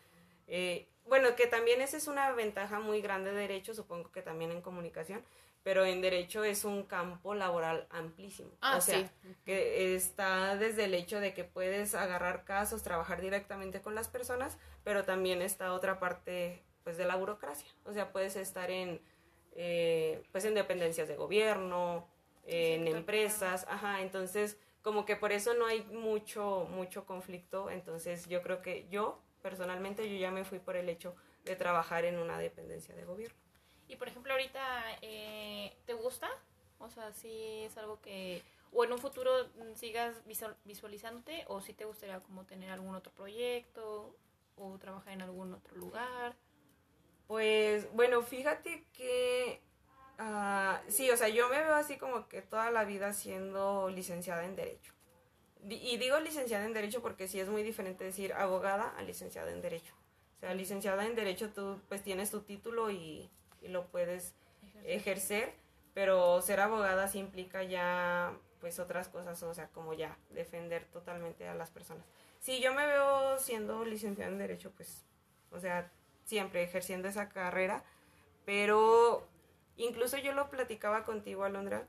eh, 0.48 0.88
bueno 1.06 1.36
que 1.36 1.48
también 1.48 1.82
esa 1.82 1.98
es 1.98 2.08
una 2.08 2.32
ventaja 2.32 2.80
muy 2.80 3.02
grande 3.02 3.32
de 3.32 3.42
derecho 3.42 3.74
supongo 3.74 4.12
que 4.12 4.22
también 4.22 4.52
en 4.52 4.62
comunicación 4.62 5.24
pero 5.64 5.84
en 5.84 6.00
derecho 6.02 6.44
es 6.44 6.64
un 6.64 6.84
campo 6.84 7.34
laboral 7.34 7.88
amplísimo. 7.90 8.52
Ah, 8.62 8.78
o 8.78 8.82
sea 8.82 9.00
sí. 9.00 9.10
que 9.46 9.96
está 9.96 10.56
desde 10.58 10.86
el 10.86 10.94
hecho 10.94 11.20
de 11.20 11.34
que 11.34 11.44
puedes 11.44 11.96
agarrar 11.96 12.44
casos 12.44 12.84
trabajar 12.84 13.22
directamente 13.22 13.82
con 13.82 13.96
las 13.96 14.08
personas 14.08 14.58
pero 14.84 15.06
también 15.06 15.42
está 15.42 15.74
otra 15.74 16.00
parte 16.00 16.64
pues 16.84 16.98
de 16.98 17.06
la 17.06 17.16
burocracia. 17.16 17.70
O 17.84 17.94
sea 17.94 18.12
puedes 18.12 18.36
estar 18.36 18.72
en 18.72 19.00
eh, 19.58 20.24
pues 20.32 20.44
en 20.46 20.54
dependencias 20.54 21.08
de 21.08 21.16
gobierno, 21.16 22.08
en 22.46 22.88
empresas, 22.88 23.66
ajá, 23.68 24.02
entonces 24.02 24.58
como 24.86 25.04
que 25.04 25.16
por 25.16 25.32
eso 25.32 25.56
no 25.56 25.66
hay 25.66 25.82
mucho, 25.86 26.68
mucho 26.70 27.08
conflicto. 27.08 27.72
Entonces 27.72 28.28
yo 28.30 28.44
creo 28.44 28.62
que 28.62 28.88
yo, 28.88 29.20
personalmente, 29.42 30.08
yo 30.08 30.16
ya 30.16 30.30
me 30.30 30.46
fui 30.46 30.60
por 30.60 30.76
el 30.76 30.90
hecho 30.90 31.16
de 31.44 31.56
trabajar 31.56 32.06
en 32.06 32.20
una 32.20 32.38
dependencia 32.38 32.94
de 32.94 33.04
gobierno. 33.04 33.36
Y 33.88 33.96
por 33.96 34.08
ejemplo, 34.08 34.34
ahorita, 34.34 34.62
eh, 35.02 35.76
¿te 35.88 35.94
gusta? 35.94 36.30
O 36.78 36.88
sea, 36.92 37.12
si 37.14 37.64
es 37.64 37.76
algo 37.78 38.00
que... 38.00 38.44
O 38.72 38.84
en 38.84 38.92
un 38.92 39.00
futuro 39.00 39.32
sigas 39.74 40.22
visualizándote 40.66 41.46
o 41.48 41.62
si 41.62 41.74
te 41.74 41.86
gustaría 41.86 42.20
como 42.20 42.46
tener 42.46 42.70
algún 42.70 42.94
otro 42.94 43.12
proyecto 43.12 44.16
o 44.56 44.78
trabajar 44.78 45.14
en 45.14 45.24
algún 45.24 45.52
otro 45.52 45.76
lugar. 45.78 46.36
Pues 47.26 47.92
bueno, 47.94 48.22
fíjate 48.22 48.86
que 48.94 49.62
uh, 50.20 50.92
sí, 50.92 51.10
o 51.12 51.18
sea, 51.18 51.30
yo 51.30 51.50
me 51.50 51.60
veo 51.60 51.76
así 51.76 51.98
como 51.98 52.28
que 52.28 52.42
toda 52.42 52.72
la 52.72 52.84
vida 52.86 53.14
siendo 53.14 53.90
licenciada 53.90 54.46
en 54.46 54.56
Derecho. 54.56 54.94
Y 55.68 55.98
digo 55.98 56.20
licenciada 56.20 56.66
en 56.66 56.74
Derecho 56.74 57.02
porque 57.02 57.28
sí 57.28 57.40
es 57.40 57.50
muy 57.50 57.64
diferente 57.64 58.04
decir 58.04 58.34
abogada 58.34 58.94
a 58.98 59.02
licenciada 59.02 59.52
en 59.52 59.62
Derecho. 59.62 59.94
O 60.38 60.40
sea, 60.40 60.54
licenciada 60.54 61.06
en 61.06 61.16
Derecho 61.16 61.50
tú 61.50 61.82
pues 61.90 62.04
tienes 62.04 62.30
tu 62.30 62.42
título 62.42 62.92
y, 62.92 63.30
y 63.62 63.70
lo 63.70 63.88
puedes 63.88 64.36
ejercer. 64.86 65.54
pero 65.96 66.42
ser 66.42 66.60
abogada 66.60 67.08
sí 67.08 67.20
implica 67.20 67.64
ya 67.64 68.38
pues 68.60 68.80
otras 68.80 69.08
cosas, 69.08 69.42
o 69.44 69.54
sea, 69.54 69.70
como 69.70 69.94
ya 69.94 70.18
defender 70.30 70.86
totalmente 70.86 71.48
a 71.48 71.56
las 71.56 71.72
personas. 71.72 72.06
Sí, 72.40 72.60
yo 72.62 72.74
me 72.74 72.86
veo 72.86 73.40
siendo 73.40 73.86
licenciada 73.86 74.30
en 74.30 74.38
Derecho, 74.38 74.72
pues, 74.76 75.06
o 75.52 75.60
sea, 75.60 75.90
siempre 76.26 76.64
ejerciendo 76.64 77.08
esa 77.08 77.30
carrera, 77.30 77.84
pero 78.46 79.26
incluso 79.78 80.18
yo 80.18 80.34
lo 80.34 80.50
platicaba 80.50 81.04
contigo, 81.04 81.44
Alondra, 81.44 81.88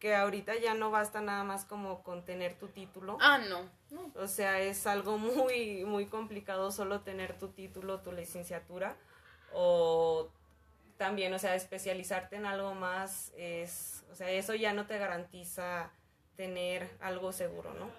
que 0.00 0.14
ahorita 0.14 0.56
ya 0.56 0.74
no 0.74 0.90
basta 0.90 1.20
nada 1.20 1.44
más 1.44 1.64
como 1.64 2.02
con 2.02 2.24
tener 2.24 2.54
tu 2.58 2.68
título. 2.68 3.18
Ah, 3.20 3.38
no. 3.38 3.68
O 4.14 4.26
sea, 4.28 4.60
es 4.60 4.86
algo 4.86 5.18
muy, 5.18 5.84
muy 5.84 6.06
complicado 6.06 6.70
solo 6.70 7.00
tener 7.00 7.38
tu 7.38 7.48
título, 7.48 8.00
tu 8.00 8.12
licenciatura, 8.12 8.96
o 9.52 10.28
también, 10.96 11.32
o 11.34 11.38
sea, 11.38 11.54
especializarte 11.54 12.36
en 12.36 12.46
algo 12.46 12.74
más 12.74 13.32
es, 13.36 14.04
o 14.10 14.14
sea, 14.14 14.30
eso 14.30 14.54
ya 14.54 14.72
no 14.72 14.86
te 14.86 14.98
garantiza 14.98 15.90
tener 16.36 16.90
algo 17.00 17.32
seguro, 17.32 17.72
¿no? 17.74 17.90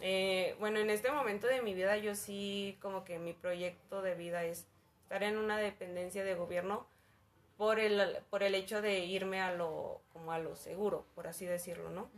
Eh, 0.00 0.56
bueno, 0.58 0.78
en 0.78 0.88
este 0.88 1.10
momento 1.10 1.46
de 1.46 1.60
mi 1.60 1.74
vida 1.74 1.98
yo 1.98 2.14
sí 2.14 2.78
como 2.80 3.04
que 3.04 3.18
mi 3.18 3.34
proyecto 3.34 4.00
de 4.00 4.14
vida 4.14 4.42
es 4.44 4.66
estar 5.02 5.22
en 5.22 5.36
una 5.36 5.58
dependencia 5.58 6.24
de 6.24 6.34
gobierno 6.34 6.86
por 7.60 7.78
el, 7.78 8.16
por 8.30 8.42
el 8.42 8.54
hecho 8.54 8.80
de 8.80 9.00
irme 9.00 9.42
a 9.42 9.52
lo, 9.52 10.00
como 10.14 10.32
a 10.32 10.38
lo 10.38 10.56
seguro, 10.56 11.04
por 11.14 11.26
así 11.26 11.44
decirlo, 11.44 11.90
¿no? 11.90 12.08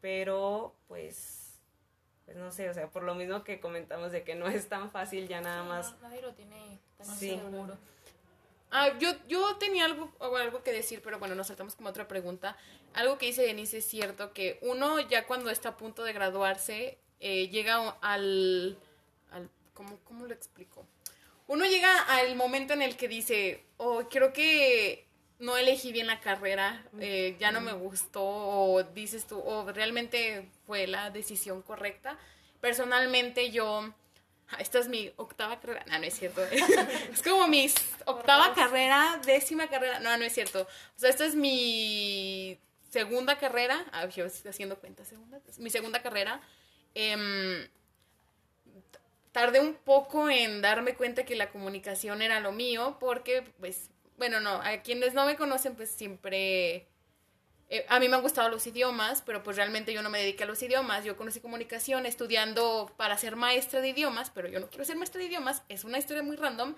Pero 0.00 0.72
pues, 0.88 1.58
pues 2.24 2.38
no 2.38 2.50
sé, 2.50 2.70
o 2.70 2.72
sea, 2.72 2.88
por 2.88 3.02
lo 3.02 3.14
mismo 3.14 3.44
que 3.44 3.60
comentamos 3.60 4.12
de 4.12 4.22
que 4.22 4.34
no 4.34 4.48
es 4.48 4.66
tan 4.70 4.90
fácil 4.90 5.28
ya 5.28 5.42
nada 5.42 5.62
más. 5.62 5.94
nadie 6.00 6.22
lo 6.22 6.32
tiene 6.32 6.78
tan 6.96 7.06
seguro. 7.18 7.76
Ah, 8.70 8.96
yo, 8.98 9.10
yo 9.28 9.56
tenía 9.56 9.84
algo, 9.84 10.10
algo 10.20 10.62
que 10.62 10.72
decir, 10.72 11.02
pero 11.04 11.18
bueno, 11.18 11.34
nos 11.34 11.48
saltamos 11.48 11.74
como 11.74 11.90
otra 11.90 12.08
pregunta. 12.08 12.56
Algo 12.94 13.18
que 13.18 13.26
dice 13.26 13.42
Denise 13.42 13.78
es 13.78 13.84
cierto, 13.84 14.32
que 14.32 14.58
uno 14.62 15.00
ya 15.00 15.26
cuando 15.26 15.50
está 15.50 15.68
a 15.68 15.76
punto 15.76 16.02
de 16.02 16.14
graduarse, 16.14 16.96
eh, 17.20 17.50
llega 17.50 17.90
al... 18.00 18.78
al 19.32 19.50
¿cómo, 19.74 19.98
¿Cómo 20.04 20.24
lo 20.24 20.32
explico? 20.32 20.86
Uno 21.48 21.64
llega 21.64 22.02
al 22.02 22.36
momento 22.36 22.72
en 22.74 22.82
el 22.82 22.96
que 22.96 23.08
dice, 23.08 23.64
oh, 23.78 24.04
creo 24.08 24.32
que 24.32 25.06
no 25.40 25.56
elegí 25.56 25.92
bien 25.92 26.06
la 26.06 26.20
carrera, 26.20 26.84
eh, 27.00 27.36
ya 27.40 27.50
no 27.50 27.60
me 27.60 27.72
gustó, 27.72 28.22
o 28.22 28.82
dices 28.82 29.26
tú, 29.26 29.38
o 29.40 29.70
realmente 29.72 30.48
fue 30.66 30.86
la 30.86 31.10
decisión 31.10 31.62
correcta. 31.62 32.16
Personalmente 32.60 33.50
yo 33.50 33.92
esta 34.58 34.78
es 34.78 34.88
mi 34.88 35.12
octava 35.16 35.60
carrera. 35.60 35.84
No, 35.88 35.98
no 35.98 36.04
es 36.04 36.18
cierto. 36.18 36.42
es 37.12 37.22
como 37.22 37.46
mi 37.48 37.70
octava 38.06 38.54
carrera, 38.54 39.20
décima 39.24 39.68
carrera. 39.68 40.00
No, 40.00 40.16
no 40.16 40.24
es 40.24 40.32
cierto. 40.32 40.62
O 40.62 40.98
sea, 40.98 41.10
esta 41.10 41.26
es 41.26 41.34
mi 41.34 42.58
segunda 42.90 43.38
carrera. 43.38 43.84
Ah, 43.92 44.06
yo 44.06 44.24
estoy 44.24 44.50
haciendo 44.50 44.78
cuenta, 44.78 45.04
segunda. 45.04 45.40
Mi 45.58 45.70
segunda 45.70 46.00
carrera. 46.00 46.40
Em, 46.94 47.68
tardé 49.32 49.60
un 49.60 49.74
poco 49.74 50.30
en 50.30 50.62
darme 50.62 50.94
cuenta 50.94 51.24
que 51.24 51.36
la 51.36 51.50
comunicación 51.50 52.22
era 52.22 52.40
lo 52.40 52.52
mío, 52.52 52.96
porque, 53.00 53.42
pues, 53.60 53.90
bueno, 54.16 54.40
no, 54.40 54.60
a 54.62 54.82
quienes 54.82 55.14
no 55.14 55.26
me 55.26 55.36
conocen, 55.36 55.76
pues 55.76 55.90
siempre 55.90 56.88
eh, 57.70 57.84
a 57.88 58.00
mí 58.00 58.08
me 58.08 58.16
han 58.16 58.22
gustado 58.22 58.48
los 58.48 58.66
idiomas, 58.66 59.22
pero 59.22 59.42
pues 59.42 59.56
realmente 59.56 59.92
yo 59.92 60.02
no 60.02 60.08
me 60.08 60.18
dediqué 60.18 60.44
a 60.44 60.46
los 60.46 60.62
idiomas. 60.62 61.04
Yo 61.04 61.16
conocí 61.16 61.40
comunicación 61.40 62.06
estudiando 62.06 62.92
para 62.96 63.18
ser 63.18 63.36
maestra 63.36 63.80
de 63.80 63.88
idiomas, 63.88 64.30
pero 64.30 64.48
yo 64.48 64.58
no 64.58 64.68
quiero 64.68 64.84
ser 64.84 64.96
maestra 64.96 65.20
de 65.20 65.26
idiomas. 65.26 65.62
Es 65.68 65.84
una 65.84 65.98
historia 65.98 66.22
muy 66.22 66.36
random. 66.36 66.74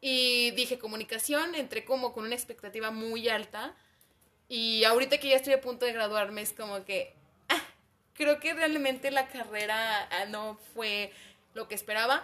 Y 0.00 0.50
dije 0.52 0.78
comunicación, 0.78 1.54
entré 1.54 1.84
como 1.84 2.12
con 2.12 2.24
una 2.24 2.34
expectativa 2.34 2.90
muy 2.90 3.28
alta. 3.28 3.74
Y 4.48 4.84
ahorita 4.84 5.18
que 5.18 5.30
ya 5.30 5.36
estoy 5.36 5.54
a 5.54 5.60
punto 5.60 5.86
de 5.86 5.92
graduarme, 5.92 6.42
es 6.42 6.52
como 6.52 6.84
que 6.84 7.14
ah, 7.48 7.62
creo 8.12 8.38
que 8.38 8.52
realmente 8.52 9.10
la 9.10 9.28
carrera 9.28 10.08
ah, 10.10 10.26
no 10.26 10.58
fue 10.74 11.12
lo 11.54 11.68
que 11.68 11.74
esperaba. 11.74 12.22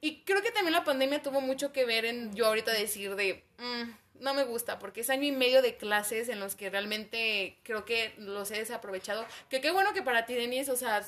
Y 0.00 0.22
creo 0.24 0.42
que 0.42 0.50
también 0.50 0.74
la 0.74 0.84
pandemia 0.84 1.22
tuvo 1.22 1.40
mucho 1.40 1.72
que 1.72 1.84
ver 1.86 2.04
en 2.04 2.34
yo 2.34 2.46
ahorita 2.46 2.72
decir 2.72 3.16
de... 3.16 3.44
Mm, 3.58 3.90
no 4.20 4.34
me 4.34 4.44
gusta 4.44 4.78
porque 4.78 5.00
es 5.00 5.10
año 5.10 5.24
y 5.24 5.32
medio 5.32 5.60
de 5.62 5.76
clases 5.76 6.28
en 6.28 6.40
los 6.40 6.54
que 6.54 6.70
realmente 6.70 7.58
creo 7.62 7.84
que 7.84 8.14
los 8.18 8.50
he 8.50 8.58
desaprovechado. 8.58 9.26
Que 9.48 9.60
qué 9.60 9.70
bueno 9.70 9.92
que 9.92 10.02
para 10.02 10.26
ti, 10.26 10.34
Denise, 10.34 10.70
o 10.70 10.76
sea, 10.76 11.04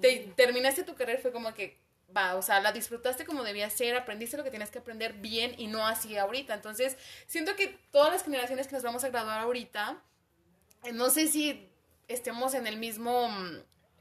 te, 0.00 0.32
terminaste 0.36 0.84
tu 0.84 0.94
carrera 0.94 1.20
fue 1.20 1.32
como 1.32 1.54
que, 1.54 1.78
va, 2.14 2.34
o 2.34 2.42
sea, 2.42 2.60
la 2.60 2.72
disfrutaste 2.72 3.24
como 3.24 3.42
debía 3.42 3.70
ser, 3.70 3.96
aprendiste 3.96 4.36
lo 4.36 4.44
que 4.44 4.50
tienes 4.50 4.70
que 4.70 4.78
aprender 4.78 5.14
bien 5.14 5.54
y 5.58 5.66
no 5.66 5.86
así 5.86 6.16
ahorita. 6.16 6.54
Entonces, 6.54 6.96
siento 7.26 7.56
que 7.56 7.78
todas 7.90 8.12
las 8.12 8.24
generaciones 8.24 8.68
que 8.68 8.74
nos 8.74 8.84
vamos 8.84 9.02
a 9.04 9.08
graduar 9.08 9.40
ahorita, 9.40 10.02
eh, 10.84 10.92
no 10.92 11.10
sé 11.10 11.28
si 11.28 11.68
estemos 12.08 12.54
en 12.54 12.66
el 12.66 12.76
mismo 12.76 13.30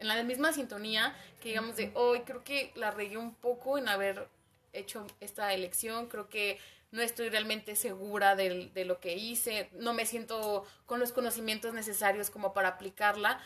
en 0.01 0.07
la 0.07 0.21
misma 0.23 0.51
sintonía 0.51 1.15
que 1.39 1.49
digamos 1.49 1.75
de 1.77 1.91
hoy 1.93 2.21
creo 2.21 2.43
que 2.43 2.71
la 2.75 2.91
regué 2.91 3.17
un 3.17 3.33
poco 3.33 3.77
en 3.77 3.87
haber 3.87 4.27
hecho 4.73 5.05
esta 5.19 5.53
elección 5.53 6.07
creo 6.07 6.27
que 6.27 6.59
no 6.91 7.01
estoy 7.01 7.29
realmente 7.29 7.75
segura 7.75 8.35
de, 8.35 8.69
de, 8.73 8.85
lo 8.85 8.99
que 8.99 9.15
hice, 9.15 9.69
no 9.73 9.93
me 9.93 10.05
siento 10.05 10.65
con 10.85 10.99
los 10.99 11.13
conocimientos 11.13 11.73
necesarios 11.73 12.29
como 12.29 12.53
para 12.53 12.67
aplicarla. 12.67 13.39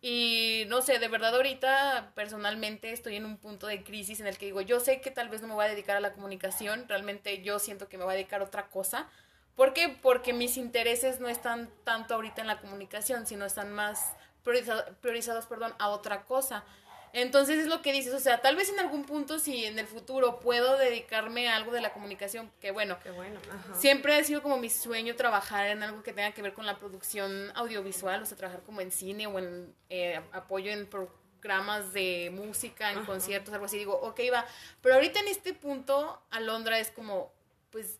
Y 0.00 0.64
no 0.68 0.82
sé, 0.82 0.98
de 0.98 1.08
verdad 1.08 1.34
ahorita 1.34 2.12
personalmente 2.14 2.92
estoy 2.92 3.16
en 3.16 3.24
un 3.24 3.38
punto 3.38 3.68
de 3.68 3.84
crisis 3.84 4.18
en 4.20 4.26
el 4.26 4.36
que 4.36 4.46
digo, 4.46 4.60
yo 4.60 4.80
sé 4.80 5.00
que 5.00 5.12
tal 5.12 5.28
vez 5.28 5.42
no 5.42 5.48
me 5.48 5.54
voy 5.54 5.64
a 5.64 5.68
dedicar 5.68 5.96
a 5.96 6.00
la 6.00 6.12
comunicación, 6.12 6.86
realmente 6.88 7.42
yo 7.42 7.58
siento 7.60 7.88
que 7.88 7.98
me 7.98 8.04
voy 8.04 8.14
a 8.14 8.16
dedicar 8.16 8.40
a 8.40 8.44
otra 8.44 8.68
cosa. 8.68 9.08
¿Por 9.54 9.74
qué? 9.74 9.88
Porque 9.88 10.32
mis 10.32 10.56
intereses 10.56 11.20
no 11.20 11.28
están 11.28 11.70
tanto 11.84 12.14
ahorita 12.14 12.40
en 12.40 12.48
la 12.48 12.60
comunicación, 12.60 13.26
sino 13.26 13.44
están 13.44 13.72
más 13.72 14.12
priorizados, 14.42 14.84
priorizados 15.00 15.46
perdón, 15.46 15.74
a 15.78 15.88
otra 15.88 16.24
cosa. 16.24 16.64
Entonces 17.12 17.58
es 17.58 17.66
lo 17.66 17.82
que 17.82 17.92
dices, 17.92 18.14
o 18.14 18.20
sea, 18.20 18.40
tal 18.40 18.56
vez 18.56 18.70
en 18.70 18.80
algún 18.80 19.04
punto 19.04 19.38
si 19.38 19.66
en 19.66 19.78
el 19.78 19.86
futuro 19.86 20.40
puedo 20.40 20.78
dedicarme 20.78 21.50
a 21.50 21.56
algo 21.56 21.70
de 21.70 21.82
la 21.82 21.92
comunicación, 21.92 22.50
que 22.58 22.70
bueno, 22.70 22.96
bueno 23.14 23.38
siempre 23.74 24.14
ha 24.14 24.24
sido 24.24 24.42
como 24.42 24.56
mi 24.56 24.70
sueño 24.70 25.14
trabajar 25.14 25.66
en 25.66 25.82
algo 25.82 26.02
que 26.02 26.14
tenga 26.14 26.32
que 26.32 26.40
ver 26.40 26.54
con 26.54 26.64
la 26.64 26.78
producción 26.78 27.52
audiovisual, 27.54 28.22
o 28.22 28.26
sea, 28.26 28.38
trabajar 28.38 28.62
como 28.62 28.80
en 28.80 28.90
cine 28.90 29.26
o 29.26 29.38
en 29.38 29.74
eh, 29.90 30.22
apoyo 30.32 30.72
en 30.72 30.88
programas 30.88 31.92
de 31.92 32.30
música, 32.32 32.92
en 32.92 33.04
conciertos, 33.04 33.52
algo 33.52 33.66
así, 33.66 33.76
digo, 33.76 34.00
ok, 34.00 34.20
va, 34.32 34.46
pero 34.80 34.94
ahorita 34.94 35.20
en 35.20 35.28
este 35.28 35.52
punto, 35.52 36.22
Alondra 36.30 36.78
es 36.78 36.90
como, 36.90 37.30
pues, 37.70 37.98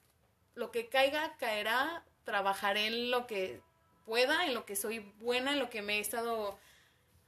lo 0.55 0.71
que 0.71 0.89
caiga, 0.89 1.37
caerá, 1.37 2.03
trabajaré 2.25 2.87
en 2.87 3.11
lo 3.11 3.27
que 3.27 3.61
pueda, 4.05 4.47
en 4.47 4.55
lo 4.55 4.65
que 4.65 4.77
soy 4.77 5.01
buena, 5.21 5.53
en 5.53 5.59
lo 5.59 5.71
que 5.71 5.83
me 5.83 5.99
he 5.99 6.01
estado 6.01 6.59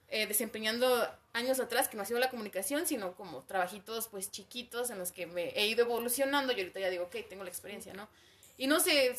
eh, 0.09 0.27
desempeñando 0.27 1.09
años 1.33 1.59
atrás, 1.61 1.89
que 1.89 1.97
no 1.97 2.03
ha 2.03 2.07
sido 2.07 2.21
la 2.21 2.31
comunicación, 2.31 2.87
sino 2.87 3.15
como 3.15 3.43
trabajitos 3.43 4.09
pues 4.09 4.31
chiquitos 4.31 4.91
en 4.91 4.99
los 4.99 5.13
que 5.13 5.27
me 5.27 5.49
he 5.51 5.67
ido 5.67 5.85
evolucionando 5.85 6.53
y 6.53 6.61
ahorita 6.61 6.81
ya 6.81 6.91
digo, 6.91 7.05
ok, 7.05 7.17
tengo 7.29 7.43
la 7.43 7.51
experiencia, 7.51 7.95
¿no? 7.95 8.09
Y 8.57 8.67
no 8.67 8.79
sé, 8.81 9.15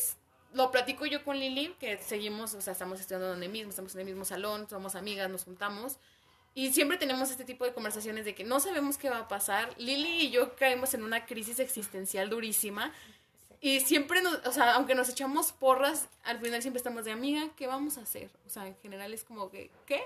lo 0.54 0.72
platico 0.72 1.06
yo 1.06 1.24
con 1.24 1.38
Lili, 1.38 1.76
que 1.80 1.98
seguimos, 1.98 2.54
o 2.54 2.62
sea, 2.62 2.74
estamos 2.74 3.00
estudiando 3.00 3.28
donde 3.28 3.50
mismo, 3.50 3.72
estamos 3.72 3.94
en 3.96 4.02
el 4.02 4.06
mismo 4.06 4.24
salón, 4.24 4.70
somos 4.70 4.96
amigas, 4.96 5.30
nos 5.30 5.44
juntamos. 5.44 5.98
Y 6.54 6.72
siempre 6.72 6.98
tenemos 6.98 7.30
este 7.30 7.44
tipo 7.44 7.66
de 7.66 7.74
conversaciones 7.74 8.24
de 8.24 8.34
que 8.34 8.46
no 8.46 8.62
sabemos 8.62 8.98
qué 8.98 9.10
va 9.10 9.20
a 9.20 9.28
pasar. 9.28 9.74
Lili 9.78 10.28
y 10.28 10.32
yo 10.32 10.56
caemos 10.56 10.94
en 10.94 11.04
una 11.04 11.26
crisis 11.26 11.60
existencial 11.60 12.30
durísima. 12.30 12.94
Y 13.66 13.80
siempre, 13.80 14.22
nos, 14.22 14.46
o 14.46 14.52
sea, 14.52 14.76
aunque 14.76 14.94
nos 14.94 15.10
echamos 15.10 15.52
porras, 15.52 16.08
al 16.24 16.40
final 16.40 16.62
siempre 16.62 16.78
estamos 16.78 17.04
de 17.04 17.12
amiga, 17.12 17.50
¿qué 17.56 17.66
vamos 17.66 17.98
a 17.98 18.02
hacer? 18.02 18.30
O 18.46 18.50
sea, 18.50 18.68
en 18.68 18.76
general 18.76 19.12
es 19.12 19.24
como 19.24 19.50
que, 19.50 19.72
¿qué? 19.88 20.04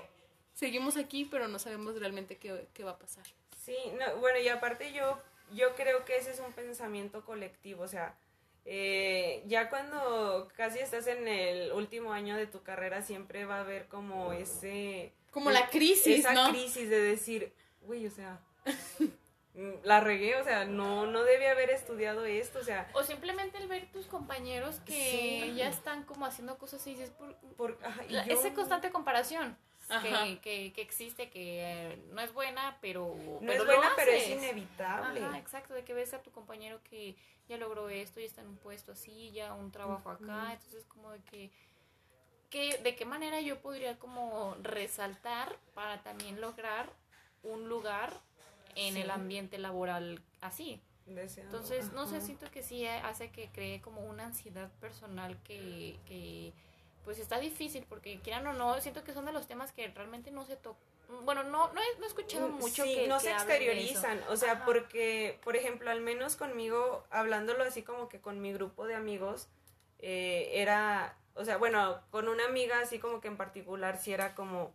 seguimos 0.54 0.96
aquí, 0.96 1.26
pero 1.26 1.46
no 1.46 1.58
sabemos 1.58 1.98
realmente 1.98 2.38
qué, 2.38 2.66
qué 2.72 2.84
va 2.84 2.92
a 2.92 2.98
pasar. 2.98 3.24
Sí, 3.62 3.76
bueno, 4.18 4.38
y 4.38 4.48
aparte 4.48 4.94
yo, 4.94 5.18
yo 5.54 5.74
creo 5.74 6.06
que 6.06 6.16
ese 6.16 6.30
es 6.30 6.40
un 6.40 6.54
pensamiento 6.54 7.22
colectivo, 7.26 7.82
o 7.82 7.88
sea, 7.88 8.14
eh, 8.64 9.42
ya 9.46 9.68
cuando 9.68 10.48
casi 10.56 10.78
estás 10.78 11.06
en 11.06 11.28
el 11.28 11.72
último 11.72 12.14
año 12.14 12.38
de 12.38 12.46
tu 12.46 12.62
carrera 12.62 13.02
siempre 13.02 13.44
va 13.44 13.56
a 13.56 13.60
haber 13.60 13.88
como 13.88 14.32
ese 14.32 15.12
Como 15.32 15.50
la 15.50 15.68
crisis, 15.68 16.20
esa 16.20 16.32
¿no? 16.32 16.48
crisis 16.48 16.88
de 16.88 17.00
decir, 17.02 17.52
güey, 17.82 18.06
o 18.06 18.10
sea, 18.10 18.40
la 19.82 20.00
regué, 20.00 20.36
o 20.36 20.44
sea, 20.44 20.64
no, 20.64 21.06
no 21.06 21.24
debía 21.24 21.50
haber 21.52 21.70
estudiado 21.70 22.24
esto, 22.24 22.60
o 22.60 22.62
sea, 22.64 22.88
O 22.94 23.02
simplemente 23.02 23.58
el 23.58 23.66
ver 23.66 23.90
tus 23.90 24.06
compañeros 24.06 24.80
que 24.86 24.92
Sí. 24.92 25.54
ya 25.56 25.68
están 25.68 26.04
como 26.04 26.24
haciendo 26.24 26.56
cosas 26.56 26.86
y 26.86 26.90
dices, 26.92 27.10
por, 27.10 27.34
por, 27.56 27.78
ajá, 27.84 28.04
y 28.04 28.12
la- 28.12 28.24
yo- 28.26 28.34
esa 28.34 28.54
constante 28.54 28.90
comparación 28.90 29.56
que, 30.02 30.38
que, 30.40 30.72
que 30.72 30.82
existe, 30.82 31.30
que 31.30 31.62
eh, 31.64 31.96
no 32.12 32.20
es 32.20 32.32
buena, 32.32 32.78
pero, 32.80 33.12
no 33.18 33.38
pero 33.40 33.52
es 33.54 33.58
lo 33.58 33.64
buena, 33.64 33.90
pero 33.96 34.12
es 34.12 34.28
inevitable. 34.28 35.20
Ajá, 35.24 35.36
exacto, 35.38 35.74
de 35.74 35.82
que 35.84 35.94
ves 35.94 36.14
a 36.14 36.22
tu 36.22 36.30
compañero 36.30 36.80
que 36.84 37.16
ya 37.48 37.56
logró 37.56 37.88
esto 37.88 38.20
y 38.20 38.24
está 38.24 38.42
en 38.42 38.46
un 38.48 38.56
puesto 38.56 38.92
así, 38.92 39.32
ya 39.32 39.52
un 39.52 39.72
trabajo 39.72 40.10
acá, 40.10 40.52
entonces 40.52 40.84
como 40.86 41.10
de 41.10 41.18
que, 41.24 41.50
que, 42.50 42.78
de 42.78 42.94
qué 42.94 43.04
manera 43.04 43.40
yo 43.40 43.58
podría 43.60 43.98
como 43.98 44.56
resaltar 44.62 45.56
para 45.74 46.02
también 46.04 46.40
lograr 46.40 46.88
un 47.42 47.68
lugar 47.68 48.20
en 48.74 48.94
Sí. 48.94 49.00
el 49.00 49.10
ambiente 49.10 49.58
laboral 49.58 50.20
así. 50.40 50.80
Deseando, 51.06 51.56
Entonces, 51.56 51.92
no 51.92 52.06
sé, 52.06 52.20
siento 52.20 52.48
que 52.50 52.62
sí 52.62 52.86
hace 52.86 53.30
que 53.30 53.48
cree 53.48 53.80
como 53.80 54.02
una 54.02 54.26
ansiedad 54.26 54.70
personal 54.80 55.36
que, 55.42 55.98
que 56.06 56.52
pues 57.04 57.18
está 57.18 57.40
difícil 57.40 57.84
porque 57.88 58.20
quieran 58.20 58.46
o 58.46 58.52
no, 58.52 58.80
siento 58.80 59.02
que 59.02 59.12
son 59.12 59.24
de 59.24 59.32
los 59.32 59.48
temas 59.48 59.72
que 59.72 59.88
realmente 59.88 60.30
no 60.30 60.44
se 60.44 60.56
tocan. 60.56 60.80
Bueno, 61.24 61.42
no, 61.42 61.72
no 61.72 61.80
he, 61.80 61.98
no 61.98 62.04
he 62.04 62.06
escuchado 62.06 62.48
mucho 62.50 62.84
Mm, 62.84 62.86
Sí, 62.86 62.94
que 62.94 63.08
no 63.08 63.16
que 63.16 63.24
se 63.24 63.32
exteriorizan, 63.32 64.22
o 64.28 64.36
sea, 64.36 64.52
Ajá. 64.52 64.64
porque, 64.64 65.40
por 65.42 65.56
ejemplo, 65.56 65.90
al 65.90 66.00
menos 66.00 66.36
conmigo, 66.36 67.04
hablándolo 67.10 67.64
así 67.64 67.82
como 67.82 68.08
que 68.08 68.20
con 68.20 68.40
mi 68.40 68.52
grupo 68.52 68.86
de 68.86 68.94
amigos, 68.94 69.48
eh, 69.98 70.50
era, 70.54 71.16
o 71.34 71.44
sea, 71.44 71.56
bueno, 71.56 72.00
con 72.10 72.28
una 72.28 72.44
amiga 72.44 72.78
así 72.80 73.00
como 73.00 73.20
que 73.20 73.26
en 73.26 73.36
particular 73.36 73.98
sí 73.98 74.12
era 74.12 74.36
como, 74.36 74.72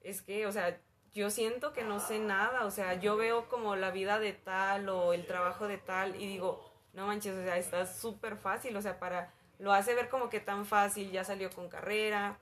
es 0.00 0.22
que, 0.22 0.46
o 0.46 0.52
sea, 0.52 0.80
yo 1.14 1.30
siento 1.30 1.72
que 1.72 1.84
no 1.84 2.00
sé 2.00 2.18
nada, 2.18 2.64
o 2.64 2.70
sea, 2.70 2.94
yo 2.94 3.16
veo 3.16 3.48
como 3.48 3.76
la 3.76 3.90
vida 3.90 4.18
de 4.18 4.32
tal 4.32 4.88
o 4.88 5.12
el 5.12 5.26
trabajo 5.26 5.68
de 5.68 5.78
tal 5.78 6.16
y 6.16 6.26
digo, 6.26 6.64
no 6.92 7.06
manches, 7.06 7.34
o 7.36 7.42
sea, 7.42 7.56
está 7.56 7.86
súper 7.86 8.36
fácil, 8.36 8.76
o 8.76 8.82
sea, 8.82 8.98
para, 8.98 9.32
lo 9.58 9.72
hace 9.72 9.94
ver 9.94 10.08
como 10.08 10.28
que 10.28 10.40
tan 10.40 10.66
fácil, 10.66 11.10
ya 11.10 11.24
salió 11.24 11.50
con 11.50 11.68
carrera, 11.68 12.38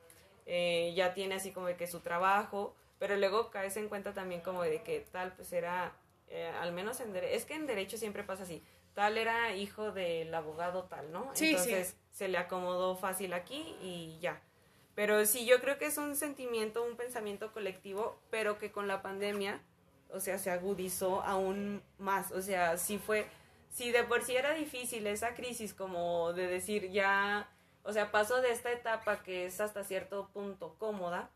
eh, 0.47 0.93
ya 0.97 1.15
tiene 1.15 1.37
así 1.37 1.53
como 1.53 1.67
de 1.67 1.77
que 1.77 1.87
su 1.87 2.01
trabajo, 2.01 2.75
pero 2.99 3.17
luego 3.17 3.51
caes 3.51 3.77
en 3.77 3.89
cuenta 3.89 4.15
también 4.15 4.41
como 4.41 4.63
de 4.63 4.83
que 4.83 5.01
tal 5.13 5.33
pues 5.33 5.53
era, 5.53 5.93
eh, 6.29 6.53
al 6.61 6.73
menos 6.73 7.01
en 7.01 7.13
derecho, 7.13 7.35
es 7.35 7.45
que 7.45 7.55
en 7.55 7.67
derecho 7.67 7.97
siempre 7.97 8.25
pasa 8.25 8.45
así, 8.45 8.63
tal 8.95 9.19
era 9.19 9.55
hijo 9.55 9.93
del 9.93 10.35
abogado 10.35 10.85
tal, 10.85 11.13
¿no? 11.13 11.31
Sí, 11.35 11.47
sí. 11.47 11.51
Entonces 11.51 11.97
se 12.11 12.29
le 12.29 12.39
acomodó 12.39 12.97
fácil 12.97 13.35
aquí 13.35 13.77
y 13.83 14.19
ya. 14.21 14.41
Pero 14.97 15.27
sí, 15.27 15.45
yo 15.45 15.61
creo 15.61 15.79
que 15.79 15.87
es 15.87 15.99
un 15.99 16.17
sentimiento, 16.17 16.83
un 16.83 16.97
pensamiento 16.97 17.53
colectivo, 17.53 18.19
pero 18.31 18.59
que 18.59 18.73
con 18.73 18.89
la 18.89 19.03
pandemia, 19.03 19.61
o 20.11 20.21
sea, 20.21 20.39
se 20.39 20.51
agudizó 20.51 21.23
aún 21.23 21.83
más. 21.99 22.33
O 22.33 22.41
sea, 22.41 22.79
sí 22.79 22.99
fue, 22.99 23.27
si 23.69 23.93
de 23.93 24.05
por 24.05 24.25
sí 24.25 24.35
era 24.35 24.55
difícil 24.55 25.07
esa 25.07 25.35
crisis 25.35 25.75
como 25.75 26.33
de 26.33 26.47
decir 26.47 26.91
ya, 26.91 27.49
o 27.83 27.93
sea, 27.93 28.11
paso 28.11 28.41
de 28.41 28.51
esta 28.51 28.73
etapa 28.73 29.23
que 29.23 29.45
es 29.45 29.61
hasta 29.61 29.85
cierto 29.85 30.31
punto 30.33 30.75
cómoda, 30.79 31.31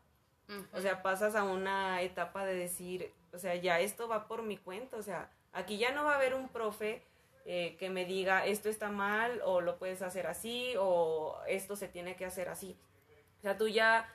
o 0.73 0.81
sea, 0.81 1.01
pasas 1.01 1.35
a 1.35 1.45
una 1.45 2.01
etapa 2.01 2.45
de 2.45 2.55
decir, 2.55 3.13
o 3.31 3.37
sea, 3.37 3.55
ya 3.55 3.79
esto 3.79 4.09
va 4.09 4.27
por 4.27 4.41
mi 4.41 4.57
cuenta, 4.57 4.97
o 4.97 5.01
sea, 5.01 5.31
aquí 5.53 5.77
ya 5.77 5.91
no 5.91 6.03
va 6.03 6.13
a 6.13 6.15
haber 6.15 6.33
un 6.33 6.49
profe 6.49 7.03
eh, 7.45 7.77
que 7.79 7.89
me 7.89 8.05
diga 8.05 8.45
esto 8.45 8.67
está 8.67 8.89
mal 8.89 9.41
o 9.45 9.61
lo 9.61 9.77
puedes 9.77 10.01
hacer 10.01 10.27
así 10.27 10.73
o 10.77 11.37
esto 11.47 11.77
se 11.77 11.87
tiene 11.87 12.17
que 12.17 12.25
hacer 12.25 12.49
así. 12.49 12.77
O 13.41 13.43
sea, 13.43 13.57
tú 13.57 13.67
ya 13.67 14.07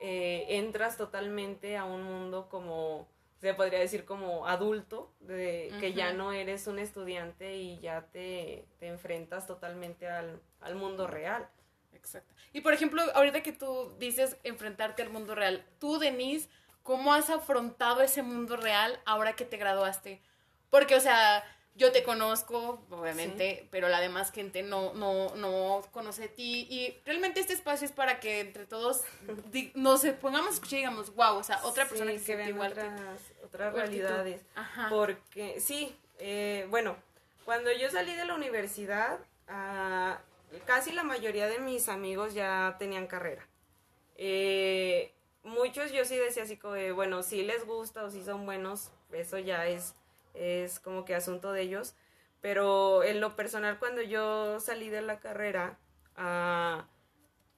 eh, 0.00 0.46
entras 0.48 0.96
totalmente 0.96 1.76
a 1.76 1.84
un 1.84 2.02
mundo 2.02 2.48
como, 2.48 3.06
se 3.40 3.54
podría 3.54 3.78
decir 3.78 4.04
como 4.04 4.48
adulto, 4.48 5.12
de 5.20 5.72
que 5.78 5.92
ya 5.92 6.12
no 6.12 6.32
eres 6.32 6.66
un 6.66 6.80
estudiante 6.80 7.54
y 7.54 7.78
ya 7.78 8.02
te, 8.12 8.66
te 8.80 8.88
enfrentas 8.88 9.46
totalmente 9.46 10.08
al, 10.08 10.42
al 10.60 10.74
mundo 10.74 11.06
real. 11.06 11.48
Exacto. 11.92 12.34
Y 12.52 12.62
por 12.62 12.74
ejemplo, 12.74 13.00
ahorita 13.14 13.44
que 13.44 13.52
tú 13.52 13.94
dices 14.00 14.36
enfrentarte 14.42 15.02
al 15.02 15.10
mundo 15.10 15.36
real, 15.36 15.64
tú, 15.78 15.98
Denise, 16.00 16.48
¿cómo 16.82 17.14
has 17.14 17.30
afrontado 17.30 18.02
ese 18.02 18.24
mundo 18.24 18.56
real 18.56 19.00
ahora 19.06 19.34
que 19.34 19.44
te 19.44 19.56
graduaste? 19.56 20.20
Porque, 20.68 20.96
o 20.96 21.00
sea, 21.00 21.44
yo 21.76 21.90
te 21.90 22.04
conozco, 22.04 22.80
obviamente, 22.90 23.66
pero 23.70 23.88
la 23.88 24.00
demás 24.00 24.30
gente 24.30 24.62
no, 24.62 24.92
no, 24.94 25.34
no 25.34 25.82
conoce 25.90 26.22
de 26.22 26.28
ti. 26.28 26.66
Y 26.70 26.96
realmente 27.04 27.40
este 27.40 27.52
espacio 27.52 27.86
es 27.86 27.92
para 27.92 28.20
que 28.20 28.40
entre 28.40 28.66
todos 28.66 29.02
nos 29.74 30.04
pongamos 30.20 30.50
a 30.50 30.54
escuchar 30.54 30.78
y 30.78 30.82
digamos, 30.82 31.14
wow, 31.14 31.36
o 31.36 31.42
sea, 31.42 31.64
otra 31.64 31.88
persona 31.88 32.12
Sí, 32.12 32.18
que, 32.18 32.22
se 32.24 32.36
vean 32.36 32.50
igual 32.50 32.72
que 32.72 32.80
otras, 32.80 33.20
otras 33.44 33.72
igual 33.72 33.90
que 33.90 33.96
tú". 33.96 34.02
realidades. 34.02 34.42
Ajá. 34.54 34.88
Porque 34.88 35.60
sí, 35.60 35.96
eh, 36.18 36.66
bueno, 36.70 36.96
cuando 37.44 37.72
yo 37.72 37.90
salí 37.90 38.14
de 38.14 38.24
la 38.24 38.34
universidad, 38.34 39.18
ah, 39.48 40.18
casi 40.66 40.92
la 40.92 41.02
mayoría 41.02 41.48
de 41.48 41.58
mis 41.58 41.88
amigos 41.88 42.34
ya 42.34 42.76
tenían 42.78 43.06
carrera. 43.06 43.46
Eh, 44.16 45.12
muchos 45.42 45.92
yo 45.92 46.04
sí 46.04 46.16
decía 46.16 46.44
así 46.44 46.56
como 46.56 46.76
bueno, 46.94 47.22
si 47.22 47.42
les 47.42 47.66
gusta 47.66 48.04
o 48.04 48.10
si 48.10 48.22
son 48.24 48.46
buenos, 48.46 48.90
eso 49.12 49.38
ya 49.38 49.66
es, 49.66 49.94
es 50.34 50.80
como 50.80 51.04
que 51.04 51.14
asunto 51.14 51.52
de 51.52 51.62
ellos. 51.62 51.94
Pero 52.40 53.02
en 53.02 53.20
lo 53.20 53.36
personal, 53.36 53.78
cuando 53.78 54.02
yo 54.02 54.60
salí 54.60 54.90
de 54.90 55.00
la 55.00 55.18
carrera, 55.18 55.78
ah, 56.16 56.86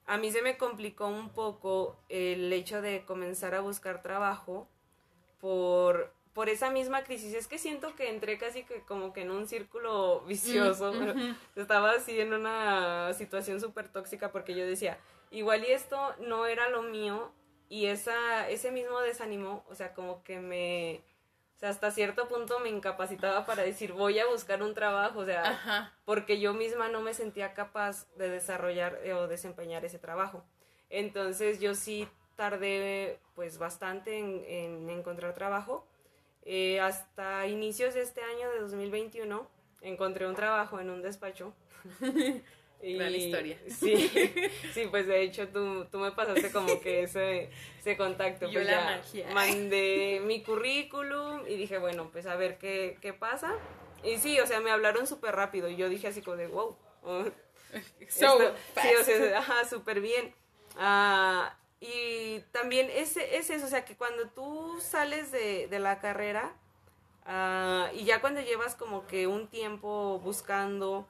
a 0.05 0.17
mí 0.17 0.31
se 0.31 0.41
me 0.41 0.57
complicó 0.57 1.07
un 1.07 1.29
poco 1.29 1.99
el 2.07 2.51
hecho 2.53 2.81
de 2.81 3.03
comenzar 3.03 3.53
a 3.53 3.59
buscar 3.59 4.01
trabajo 4.01 4.69
por, 5.39 6.13
por 6.33 6.47
esa 6.47 6.69
misma 6.69 7.03
crisis. 7.03 7.33
Es 7.33 7.47
que 7.47 7.57
siento 7.57 7.95
que 7.95 8.09
entré 8.09 8.37
casi 8.37 8.63
que 8.63 8.81
como 8.81 9.11
que 9.11 9.23
en 9.23 9.31
un 9.31 9.47
círculo 9.47 10.21
vicioso. 10.21 10.93
Mm. 10.93 11.35
Estaba 11.57 11.91
así 11.91 12.19
en 12.19 12.33
una 12.33 13.13
situación 13.13 13.59
súper 13.59 13.89
tóxica 13.89 14.31
porque 14.31 14.55
yo 14.55 14.65
decía, 14.65 14.97
igual 15.31 15.65
y 15.65 15.71
esto 15.71 15.97
no 16.19 16.45
era 16.45 16.69
lo 16.69 16.83
mío 16.83 17.31
y 17.69 17.87
esa, 17.87 18.49
ese 18.49 18.71
mismo 18.71 19.01
desánimo, 19.01 19.65
o 19.69 19.75
sea, 19.75 19.93
como 19.93 20.23
que 20.23 20.39
me... 20.39 21.01
O 21.57 21.59
sea, 21.59 21.69
hasta 21.69 21.89
cierto 21.89 22.27
punto 22.27 22.59
me 22.59 22.69
incapacitaba 22.69 23.47
para 23.47 23.63
decir, 23.63 23.91
voy 23.91 24.19
a 24.19 24.27
buscar 24.27 24.61
un 24.61 24.75
trabajo, 24.75 25.21
o 25.21 25.25
sea, 25.25 25.41
Ajá. 25.43 25.93
porque 26.05 26.39
yo 26.39 26.53
misma 26.53 26.87
no 26.87 27.01
me 27.01 27.15
sentía 27.15 27.55
capaz 27.55 28.05
de 28.15 28.29
desarrollar 28.29 28.99
eh, 29.03 29.13
o 29.13 29.27
desempeñar 29.27 29.83
ese 29.83 29.97
trabajo. 29.97 30.45
Entonces 30.91 31.59
yo 31.59 31.73
sí 31.73 32.07
tardé 32.35 33.19
pues 33.33 33.57
bastante 33.57 34.19
en, 34.19 34.45
en 34.45 34.89
encontrar 34.91 35.33
trabajo. 35.33 35.87
Eh, 36.43 36.79
hasta 36.79 37.47
inicios 37.47 37.95
de 37.95 38.01
este 38.03 38.21
año 38.21 38.51
de 38.51 38.59
2021 38.59 39.49
encontré 39.81 40.27
un 40.27 40.35
trabajo 40.35 40.79
en 40.79 40.91
un 40.91 41.01
despacho. 41.01 41.55
Y- 42.81 42.95
Gran 42.97 43.15
historia. 43.15 43.57
Sí, 43.69 44.09
sí, 44.73 44.87
pues 44.89 45.07
de 45.07 45.21
hecho 45.23 45.47
tú, 45.49 45.85
tú 45.91 45.97
me 45.99 46.11
pasaste 46.11 46.51
como 46.51 46.79
que 46.79 47.03
ese, 47.03 47.49
ese 47.79 47.97
contacto. 47.97 48.45
Yo 48.47 48.53
Pues 48.53 48.65
la 48.65 48.71
ya 48.71 48.97
magia. 48.97 49.29
mandé 49.33 50.21
mi 50.23 50.43
currículum 50.43 51.41
y 51.47 51.55
dije, 51.55 51.77
bueno, 51.79 52.09
pues 52.11 52.25
a 52.27 52.35
ver 52.35 52.57
qué, 52.57 52.97
qué 53.01 53.13
pasa. 53.13 53.53
Y 54.03 54.17
sí, 54.17 54.39
o 54.39 54.45
sea, 54.45 54.59
me 54.61 54.69
hablaron 54.71 55.07
súper 55.07 55.35
rápido 55.35 55.69
y 55.69 55.75
yo 55.75 55.89
dije 55.89 56.07
así 56.07 56.21
como 56.21 56.37
de, 56.37 56.47
wow. 56.47 56.77
oh, 57.03 57.25
So 58.09 58.39
sí, 58.81 58.87
o 58.99 59.03
sea, 59.03 59.39
ajá, 59.39 59.65
súper 59.65 59.99
bien. 59.99 60.33
Ah, 60.77 61.57
y 61.81 62.39
también 62.51 62.89
ese, 62.93 63.37
es 63.37 63.49
eso, 63.49 63.65
o 63.65 63.69
sea, 63.69 63.85
que 63.85 63.95
cuando 63.97 64.29
tú 64.29 64.79
sales 64.81 65.31
de, 65.31 65.67
de 65.67 65.79
la 65.79 65.99
carrera 65.99 66.55
ah, 67.25 67.89
y 67.93 68.05
ya 68.05 68.21
cuando 68.21 68.41
llevas 68.41 68.75
como 68.75 69.05
que 69.07 69.27
un 69.27 69.47
tiempo 69.47 70.19
buscando 70.23 71.07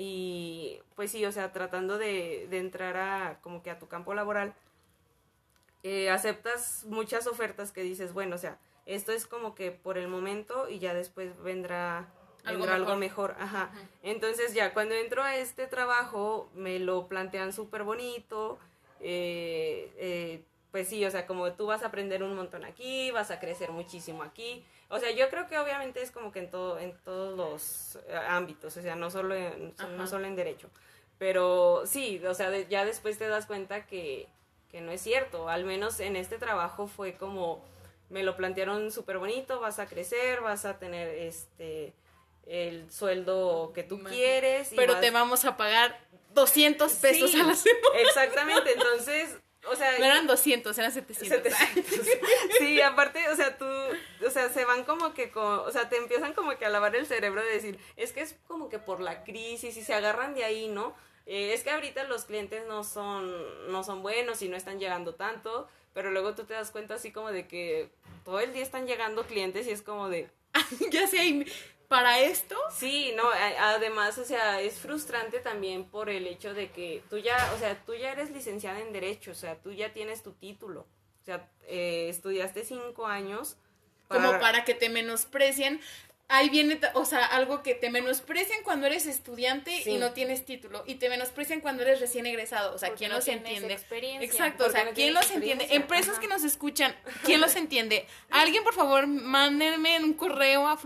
y 0.00 0.80
pues 0.94 1.10
sí, 1.10 1.24
o 1.24 1.32
sea, 1.32 1.50
tratando 1.50 1.98
de, 1.98 2.46
de 2.50 2.58
entrar 2.58 2.96
a 2.96 3.40
como 3.40 3.64
que 3.64 3.70
a 3.72 3.80
tu 3.80 3.88
campo 3.88 4.14
laboral, 4.14 4.54
eh, 5.82 6.08
aceptas 6.08 6.84
muchas 6.84 7.26
ofertas 7.26 7.72
que 7.72 7.82
dices, 7.82 8.12
bueno, 8.12 8.36
o 8.36 8.38
sea, 8.38 8.58
esto 8.86 9.10
es 9.10 9.26
como 9.26 9.56
que 9.56 9.72
por 9.72 9.98
el 9.98 10.06
momento 10.06 10.68
y 10.68 10.78
ya 10.78 10.94
después 10.94 11.36
vendrá 11.42 12.08
Algo 12.44 12.60
vendrá 12.60 12.76
algo 12.76 12.94
mejor. 12.94 13.30
mejor, 13.30 13.36
ajá. 13.40 13.72
Entonces 14.04 14.54
ya 14.54 14.72
cuando 14.72 14.94
entro 14.94 15.24
a 15.24 15.36
este 15.36 15.66
trabajo 15.66 16.48
me 16.54 16.78
lo 16.78 17.08
plantean 17.08 17.52
súper 17.52 17.82
bonito, 17.82 18.60
eh, 19.00 19.92
eh, 19.96 20.44
pues 20.70 20.86
sí, 20.88 21.04
o 21.06 21.10
sea, 21.10 21.26
como 21.26 21.52
tú 21.54 21.66
vas 21.66 21.82
a 21.82 21.86
aprender 21.86 22.22
un 22.22 22.36
montón 22.36 22.64
aquí, 22.64 23.10
vas 23.10 23.32
a 23.32 23.40
crecer 23.40 23.72
muchísimo 23.72 24.22
aquí. 24.22 24.64
O 24.90 24.98
sea, 24.98 25.10
yo 25.10 25.28
creo 25.28 25.46
que 25.46 25.58
obviamente 25.58 26.00
es 26.02 26.10
como 26.10 26.32
que 26.32 26.38
en 26.40 26.50
todo, 26.50 26.78
en 26.78 26.96
todos 27.04 27.36
los 27.36 28.02
eh, 28.08 28.16
ámbitos, 28.28 28.76
o 28.76 28.82
sea, 28.82 28.94
no 28.96 29.10
solo 29.10 29.34
en, 29.34 29.74
Ajá. 29.78 29.88
no 29.88 30.06
solo 30.06 30.26
en 30.26 30.34
derecho. 30.36 30.70
Pero 31.18 31.82
sí, 31.84 32.24
o 32.26 32.32
sea, 32.34 32.50
de- 32.50 32.66
ya 32.68 32.84
después 32.84 33.18
te 33.18 33.28
das 33.28 33.46
cuenta 33.46 33.86
que, 33.86 34.28
que 34.70 34.80
no 34.80 34.90
es 34.92 35.00
cierto. 35.02 35.48
Al 35.48 35.64
menos 35.64 36.00
en 36.00 36.16
este 36.16 36.38
trabajo 36.38 36.86
fue 36.86 37.16
como, 37.16 37.62
me 38.08 38.22
lo 38.22 38.36
plantearon 38.36 38.90
súper 38.90 39.18
bonito, 39.18 39.60
vas 39.60 39.78
a 39.78 39.86
crecer, 39.86 40.40
vas 40.40 40.64
a 40.64 40.78
tener 40.78 41.08
este 41.08 41.92
el 42.46 42.90
sueldo 42.90 43.72
que 43.74 43.82
tú 43.82 44.02
quieres. 44.02 44.72
y 44.72 44.76
Pero 44.76 44.92
vas- 44.94 45.02
te 45.02 45.10
vamos 45.10 45.44
a 45.44 45.58
pagar 45.58 46.00
200 46.32 46.92
pesos 46.94 47.30
Sí, 47.30 47.38
a 47.40 47.44
la 47.44 47.54
semana. 47.54 47.98
Exactamente, 48.00 48.72
entonces, 48.72 49.36
o 49.70 49.76
sea... 49.76 49.98
No 49.98 50.04
eran 50.04 50.26
200, 50.26 50.76
eran 50.78 50.92
700. 50.92 51.52
700. 51.52 52.08
Sí, 52.58 52.80
aparte, 52.80 53.28
o 53.28 53.36
sea, 53.36 53.56
tú, 53.56 53.66
o 54.26 54.30
sea, 54.30 54.48
se 54.48 54.64
van 54.64 54.84
como 54.84 55.14
que, 55.14 55.30
con, 55.30 55.60
o 55.60 55.70
sea, 55.70 55.88
te 55.88 55.96
empiezan 55.96 56.32
como 56.34 56.56
que 56.56 56.66
a 56.66 56.70
lavar 56.70 56.96
el 56.96 57.06
cerebro 57.06 57.42
de 57.42 57.50
decir, 57.50 57.78
es 57.96 58.12
que 58.12 58.20
es 58.20 58.36
como 58.46 58.68
que 58.68 58.78
por 58.78 59.00
la 59.00 59.24
crisis 59.24 59.76
y 59.76 59.82
se 59.82 59.94
agarran 59.94 60.34
de 60.34 60.44
ahí, 60.44 60.68
¿no? 60.68 60.94
Eh, 61.26 61.52
es 61.52 61.62
que 61.62 61.70
ahorita 61.70 62.04
los 62.04 62.24
clientes 62.24 62.66
no 62.66 62.84
son, 62.84 63.70
no 63.70 63.84
son 63.84 64.02
buenos 64.02 64.40
y 64.42 64.48
no 64.48 64.56
están 64.56 64.78
llegando 64.78 65.14
tanto, 65.14 65.68
pero 65.92 66.10
luego 66.10 66.34
tú 66.34 66.44
te 66.44 66.54
das 66.54 66.70
cuenta 66.70 66.94
así 66.94 67.12
como 67.12 67.30
de 67.30 67.46
que 67.46 67.90
todo 68.24 68.40
el 68.40 68.52
día 68.52 68.62
están 68.62 68.86
llegando 68.86 69.26
clientes 69.26 69.66
y 69.66 69.70
es 69.70 69.82
como 69.82 70.08
de... 70.08 70.30
ya 70.90 71.06
sé, 71.06 71.46
para 71.88 72.20
esto. 72.20 72.56
Sí, 72.76 73.12
no, 73.16 73.24
además, 73.60 74.18
o 74.18 74.24
sea, 74.24 74.60
es 74.60 74.78
frustrante 74.78 75.40
también 75.40 75.84
por 75.84 76.10
el 76.10 76.26
hecho 76.26 76.54
de 76.54 76.70
que 76.70 77.02
tú 77.10 77.18
ya, 77.18 77.50
o 77.54 77.58
sea, 77.58 77.82
tú 77.84 77.94
ya 77.94 78.12
eres 78.12 78.30
licenciada 78.30 78.78
en 78.80 78.92
Derecho, 78.92 79.30
o 79.30 79.34
sea, 79.34 79.56
tú 79.56 79.72
ya 79.72 79.92
tienes 79.92 80.22
tu 80.22 80.32
título, 80.32 80.80
o 81.22 81.24
sea, 81.24 81.48
eh, 81.66 82.08
estudiaste 82.10 82.64
cinco 82.64 83.06
años. 83.06 83.56
como 84.08 84.38
para 84.40 84.64
que 84.64 84.72
te 84.74 84.88
menosprecien. 84.88 85.80
Ahí 86.30 86.48
viene, 86.50 86.78
o 86.94 87.04
sea, 87.06 87.24
algo 87.24 87.62
que 87.62 87.74
te 87.74 87.88
menosprecian 87.90 88.62
cuando 88.62 88.86
eres 88.86 89.06
estudiante 89.06 89.70
Sí. 89.82 89.92
y 89.92 89.96
no 89.98 90.12
tienes 90.12 90.44
título. 90.46 90.82
Y 90.86 90.96
te 90.96 91.08
menosprecian 91.10 91.60
cuando 91.62 91.82
eres 91.82 92.00
recién 92.00 92.26
egresado. 92.26 92.74
O 92.74 92.78
sea, 92.78 92.88
Porque 92.90 92.98
¿quién 93.00 93.10
no 93.10 93.16
los 93.16 93.28
entiende? 93.28 93.72
experiencia. 93.72 94.24
Exacto, 94.26 94.66
o 94.66 94.70
sea, 94.70 94.84
no 94.84 94.92
¿quién 94.92 95.12
los 95.14 95.30
entiende? 95.30 95.66
Empresas 95.70 96.12
ajá. 96.12 96.20
que 96.20 96.28
nos 96.28 96.44
escuchan, 96.44 96.94
¿quién 97.24 97.40
los 97.40 97.54
entiende? 97.56 98.06
Alguien, 98.30 98.62
por 98.64 98.74
favor, 98.74 99.06
mándenme 99.06 99.96
en 99.96 100.04
un 100.04 100.12
correo 100.14 100.68
a 100.68 100.76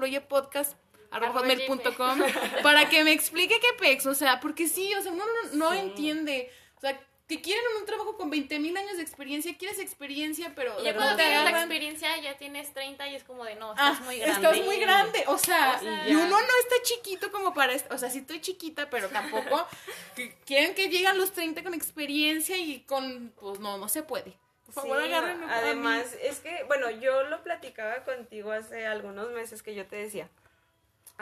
floyepodcast.com 1.13 2.21
para 2.63 2.89
que 2.89 3.05
me 3.05 3.13
explique 3.13 3.59
qué 3.61 3.69
pex. 3.79 4.07
O 4.07 4.15
sea, 4.15 4.41
porque 4.41 4.67
sí, 4.69 4.93
o 4.95 5.03
sea, 5.03 5.13
uno 5.13 5.25
no, 5.53 5.57
no 5.57 5.73
Sí. 5.73 5.79
entiende. 5.79 6.51
O 6.77 6.81
sea, 6.81 6.99
que 7.29 7.41
quieren 7.41 7.63
un 7.81 7.87
trabajo 7.87 8.17
con 8.19 8.29
20 8.29 8.59
mil 8.59 8.77
años 8.77 8.97
de 8.97 9.03
experiencia, 9.03 9.57
quieres 9.57 9.79
experiencia, 9.79 10.53
pero 10.55 10.77
ya 10.83 10.91
de 10.93 10.95
cuando 10.95 11.17
te 11.17 11.23
tienes 11.23 11.45
la 11.45 11.51
agarran- 11.51 11.61
experiencia, 11.63 12.17
ya 12.21 12.37
tienes 12.37 12.75
30 12.75 13.07
y 13.09 13.15
es 13.15 13.25
como 13.25 13.45
de, 13.45 13.55
no, 13.55 13.73
Ah, 13.79 13.93
estás 13.93 14.01
muy 14.05 14.19
grande. 14.19 14.35
Estás 14.49 14.67
muy 14.67 14.77
grande, 14.81 15.25
o 15.29 15.39
sea, 15.39 15.77
O 15.77 15.83
sea, 15.83 16.09
y 16.09 16.15
uno 16.15 16.29
no 16.29 16.37
está 16.37 16.75
chiquito 16.83 17.31
como 17.33 17.55
para, 17.55 17.75
o 17.91 17.97
sea, 17.97 18.11
sí 18.11 18.19
estoy 18.19 18.41
chiquita, 18.43 18.91
pero 18.91 19.09
tampoco 19.09 19.67
que 20.17 20.35
quieren 20.45 20.75
que 20.75 20.89
lleguen 20.89 21.17
los 21.17 21.33
30 21.33 21.63
con 21.63 21.73
experiencia 21.73 22.57
y 22.59 22.81
con, 22.81 23.33
pues 23.41 23.61
no, 23.61 23.79
no 23.79 23.89
se 23.89 24.03
puede. 24.03 24.37
Por 24.67 24.75
favor, 24.75 24.99
Sí, 25.01 25.07
agárrenme. 25.07 25.47
Además, 25.51 26.15
es 26.21 26.41
que, 26.41 26.65
bueno, 26.67 26.91
yo 26.91 27.23
lo 27.25 27.43
platicaba 27.43 28.05
contigo 28.05 28.53
hace 28.53 28.85
algunos 28.87 29.31
meses 29.31 29.63
que 29.63 29.75
yo 29.75 29.87
te 29.87 29.97
decía. 29.97 30.29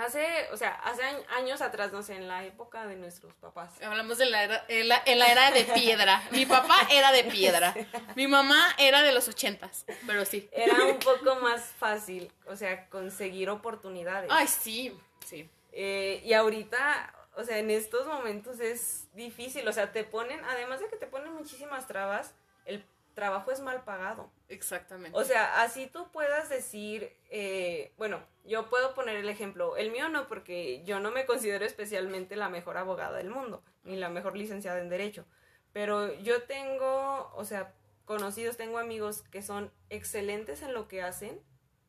Hace, 0.05 0.49
o 0.53 0.57
sea, 0.57 0.71
hace 0.85 1.03
añ- 1.03 1.25
años 1.37 1.61
atrás, 1.61 1.93
no 1.93 2.03
sé, 2.03 2.15
en 2.17 2.29
la 2.29 2.45
época 2.45 2.87
de 2.87 2.97
nuestros 2.97 3.35
papás. 3.35 3.73
Hablamos 3.83 4.19
de 4.19 4.27
la 4.27 4.45
era, 4.45 4.65
en 4.69 4.89
la, 4.89 5.03
en 5.07 5.19
la 5.19 5.27
era 5.31 5.51
de 5.51 5.65
piedra. 5.65 6.23
Mi 6.33 6.47
papá 6.47 6.77
era 6.91 7.13
de 7.13 7.25
piedra. 7.25 7.75
Mi 8.17 8.27
mamá 8.27 8.75
era 8.79 9.03
de 9.03 9.13
los 9.13 9.29
ochentas, 9.29 9.85
pero 10.07 10.25
sí. 10.25 10.49
Era 10.53 10.85
un 10.85 10.99
poco 10.99 11.37
más 11.37 11.63
fácil, 11.79 12.31
o 12.47 12.57
sea, 12.57 12.89
conseguir 12.89 13.51
oportunidades. 13.51 14.31
Ay, 14.33 14.47
sí, 14.49 14.97
sí. 15.27 15.49
Eh, 15.73 16.23
y 16.25 16.33
ahorita, 16.33 17.15
o 17.37 17.45
sea, 17.45 17.59
en 17.59 17.71
estos 17.71 18.07
momentos 18.07 18.59
es 18.61 19.07
difícil, 19.15 19.67
o 19.69 19.73
sea, 19.73 19.93
te 19.93 20.05
ponen, 20.05 20.43
además 20.45 20.81
de 20.81 20.89
que 20.89 20.97
te 20.97 21.07
ponen 21.07 21.33
muchísimas 21.33 21.87
trabas, 21.87 22.33
el 22.65 22.85
trabajo 23.21 23.51
es 23.51 23.61
mal 23.61 23.85
pagado. 23.85 24.33
Exactamente. 24.49 25.17
O 25.19 25.25
sea, 25.25 25.61
así 25.63 25.87
tú 25.87 26.11
puedas 26.11 26.49
decir, 26.49 27.15
eh, 27.29 27.93
bueno, 27.99 28.23
yo 28.47 28.71
puedo 28.71 28.95
poner 28.95 29.17
el 29.17 29.29
ejemplo, 29.29 29.77
el 29.77 29.91
mío 29.91 30.09
no, 30.09 30.27
porque 30.27 30.83
yo 30.85 31.01
no 31.01 31.11
me 31.11 31.27
considero 31.27 31.67
especialmente 31.67 32.35
la 32.35 32.49
mejor 32.49 32.79
abogada 32.79 33.19
del 33.19 33.29
mundo, 33.29 33.63
ni 33.85 33.97
la 33.97 34.09
mejor 34.09 34.39
licenciada 34.39 34.81
en 34.81 34.89
derecho, 34.89 35.27
pero 35.75 36.15
yo 36.21 36.45
tengo, 36.45 37.31
o 37.35 37.45
sea, 37.45 37.75
conocidos, 38.07 38.57
tengo 38.57 38.79
amigos 38.79 39.21
que 39.31 39.43
son 39.43 39.71
excelentes 39.91 40.63
en 40.63 40.73
lo 40.73 40.89
que 40.89 41.03
hacen 41.03 41.43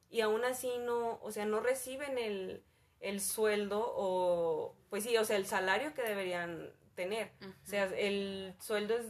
y 0.09 0.19
aún 0.19 0.43
así 0.43 0.79
no, 0.79 1.17
o 1.21 1.31
sea, 1.31 1.45
no 1.45 1.61
reciben 1.61 2.17
el, 2.17 2.65
el 2.99 3.21
sueldo 3.21 3.81
o, 3.95 4.75
pues 4.89 5.05
sí, 5.05 5.15
o 5.15 5.23
sea, 5.23 5.37
el 5.37 5.45
salario 5.45 5.93
que 5.93 6.03
deberían 6.03 6.73
tener. 6.93 7.31
O 7.63 7.65
sea, 7.65 7.85
el 7.85 8.53
sueldo 8.59 8.97
es, 8.97 9.05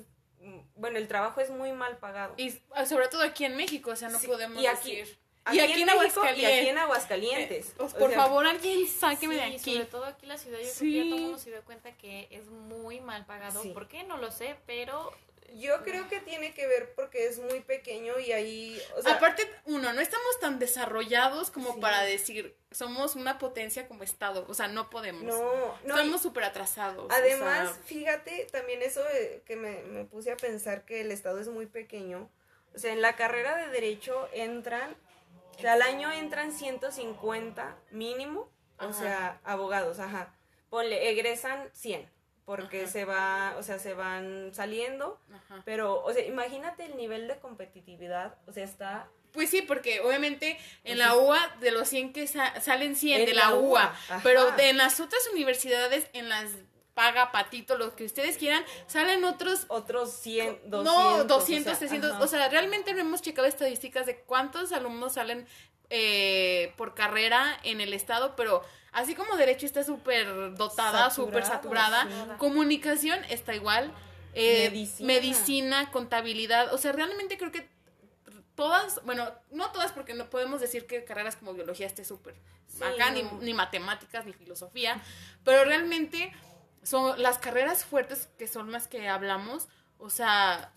bueno, 0.75 0.97
el 0.97 1.07
trabajo 1.07 1.41
es 1.41 1.49
muy 1.49 1.71
mal 1.73 1.97
pagado. 1.97 2.33
y 2.37 2.53
ah, 2.71 2.85
sobre 2.85 3.07
todo 3.07 3.21
aquí 3.23 3.45
en 3.45 3.55
México, 3.55 3.91
o 3.91 3.95
sea, 3.95 4.09
no 4.09 4.19
Sí, 4.19 4.27
podemos 4.27 4.61
y 4.61 4.67
aquí- 4.67 4.95
decir. 4.95 5.17
Aquí 5.43 5.57
y 5.57 5.59
aquí 5.59 5.71
en, 5.81 5.87
México 5.87 5.91
Aguascalientes. 6.21 6.43
Y 6.55 6.59
aquí 6.59 6.69
en 6.69 6.77
Aguascalientes. 6.77 7.73
Pues, 7.75 7.93
O 7.95 7.97
por 7.97 8.09
sea, 8.11 8.19
favor, 8.19 8.45
alguien 8.45 8.87
sáqueme 8.87 9.33
de 9.35 9.41
aquí. 9.41 9.73
sobre 9.73 9.85
todo 9.85 10.05
aquí 10.05 10.25
en 10.25 10.29
la 10.29 10.37
ciudad, 10.37 10.59
yo 10.59 10.65
Sí. 10.67 10.77
creo 10.79 10.91
que 10.91 10.97
ya 10.97 11.03
todo 11.05 11.15
el 11.15 11.21
mundo 11.23 11.37
se 11.39 11.49
dio 11.49 11.61
cuenta 11.63 11.91
que 11.97 12.27
es 12.29 12.47
muy 12.47 12.99
mal 13.01 13.25
pagado. 13.25 13.61
Sí. 13.63 13.69
¿Por 13.69 13.87
qué? 13.87 14.03
No 14.03 14.17
lo 14.17 14.29
sé, 14.31 14.55
pero 14.67 15.11
Yo 15.57 15.83
creo 15.83 16.07
que 16.07 16.19
tiene 16.21 16.53
que 16.53 16.65
ver 16.67 16.93
porque 16.95 17.27
es 17.27 17.39
muy 17.39 17.59
pequeño 17.61 18.19
y 18.19 18.31
ahí, 18.31 18.81
o 18.97 19.01
sea, 19.01 19.13
Aparte, 19.13 19.43
uno, 19.65 19.91
no 19.93 20.01
estamos 20.01 20.39
tan 20.39 20.59
desarrollados 20.59 21.51
como 21.51 21.73
Sí. 21.73 21.81
para 21.81 22.01
decir, 22.03 22.55
somos 22.71 23.15
una 23.15 23.37
potencia 23.37 23.87
como 23.87 24.03
Estado. 24.03 24.45
O 24.47 24.53
sea, 24.53 24.67
no 24.67 24.89
podemos. 24.89 25.23
no, 25.23 25.77
no. 25.83 25.95
Estamos 25.95 26.21
súper 26.21 26.45
atrasados. 26.45 27.05
o 27.05 27.11
Además, 27.13 27.73
sea, 27.75 27.83
fíjate, 27.83 28.47
también 28.51 28.81
eso 28.81 29.03
de 29.03 29.41
que 29.45 29.55
me, 29.55 29.81
me 29.83 30.05
puse 30.05 30.31
a 30.31 30.37
pensar 30.37 30.85
que 30.85 31.01
el 31.01 31.11
Estado 31.11 31.39
es 31.39 31.47
muy 31.47 31.65
pequeño. 31.65 32.29
O 32.73 32.79
sea, 32.79 32.93
en 32.93 33.01
la 33.01 33.15
carrera 33.17 33.57
de 33.57 33.67
Derecho 33.67 34.29
entran, 34.33 34.95
o 35.57 35.59
sea, 35.59 35.73
al 35.73 35.81
año 35.81 36.11
entran 36.11 36.53
150 36.53 37.77
mínimo, 37.91 38.49
o 38.79 38.93
sea, 38.93 39.39
abogados, 39.43 39.99
ajá. 39.99 40.33
Ponle, 40.69 41.09
egresan 41.09 41.69
100, 41.73 42.09
porque 42.55 42.81
Ajá. 42.83 42.91
se 42.91 43.05
va, 43.05 43.55
o 43.57 43.63
sea, 43.63 43.79
se 43.79 43.93
van 43.93 44.51
saliendo. 44.53 45.19
ajá. 45.33 45.61
Pero, 45.65 46.03
o 46.03 46.11
sea, 46.13 46.25
imagínate 46.25 46.83
el 46.85 46.97
nivel 46.97 47.27
de 47.27 47.39
competitividad, 47.39 48.35
o 48.47 48.51
sea, 48.51 48.63
está 48.65 49.07
Pues 49.31 49.49
sí, 49.49 49.61
porque 49.61 50.01
obviamente 50.01 50.59
en 50.83 50.97
la. 50.99 51.15
UA 51.15 51.55
de 51.61 51.71
los 51.71 51.87
100 51.87 52.11
que 52.11 52.27
sa- 52.27 52.59
salen 52.59 52.95
100 52.97 53.21
En 53.21 53.25
de 53.27 53.33
la, 53.33 53.51
la 53.51 53.55
UA, 53.55 53.95
pero 54.23 54.51
de, 54.51 54.69
en 54.71 54.77
las 54.77 54.99
otras 54.99 55.21
universidades, 55.33 56.07
en 56.11 56.27
las 56.27 56.49
paga 56.93 57.31
patito, 57.31 57.77
lo 57.77 57.95
que 57.95 58.05
ustedes 58.05 58.37
quieran, 58.37 58.63
salen 58.87 59.23
otros 59.23 59.65
otros 59.69 60.11
100, 60.11 60.69
200. 60.69 60.83
no, 60.83 61.23
200, 61.23 61.73
o 61.73 61.75
sea, 61.75 61.79
300. 61.79 62.11
ajá. 62.11 62.23
O 62.23 62.27
sea, 62.27 62.49
realmente 62.49 62.93
no 62.93 62.99
hemos 62.99 63.21
checado 63.21 63.47
estadísticas 63.47 64.05
de 64.05 64.19
cuántos 64.21 64.71
alumnos 64.71 65.13
salen 65.13 65.47
eh, 65.89 66.73
por 66.77 66.93
carrera 66.93 67.59
en 67.63 67.81
el 67.81 67.93
estado, 67.93 68.35
pero 68.35 68.61
así 68.91 69.15
como 69.15 69.35
derecho 69.35 69.65
está 69.65 69.83
súper 69.83 70.55
dotada, 70.55 71.09
súper 71.09 71.45
saturada, 71.45 72.03
sí. 72.03 72.37
comunicación 72.37 73.23
está 73.25 73.55
igual, 73.55 73.93
eh, 74.33 74.69
Medicina. 74.69 75.07
medicina, 75.07 75.91
contabilidad, 75.91 76.73
o 76.73 76.77
sea, 76.77 76.91
realmente 76.91 77.37
creo 77.37 77.51
que 77.51 77.69
todas, 78.55 79.03
bueno, 79.05 79.31
no 79.49 79.71
todas 79.71 79.91
porque 79.91 80.13
no 80.13 80.29
podemos 80.29 80.61
decir 80.61 80.87
que 80.87 81.03
carreras 81.03 81.35
como 81.35 81.53
biología 81.53 81.87
esté 81.87 82.05
súper 82.05 82.35
Sí, 82.67 82.83
acá, 82.83 83.11
ni, 83.11 83.23
ni 83.41 83.53
matemáticas, 83.53 84.25
ni 84.25 84.33
filosofía, 84.33 85.01
pero 85.43 85.65
realmente 85.65 86.31
son 86.83 87.21
las 87.21 87.37
carreras 87.37 87.85
fuertes 87.85 88.29
que 88.37 88.47
son 88.47 88.71
las 88.71 88.87
que 88.87 89.07
hablamos, 89.07 89.67
o 89.97 90.09
sea, 90.09 90.73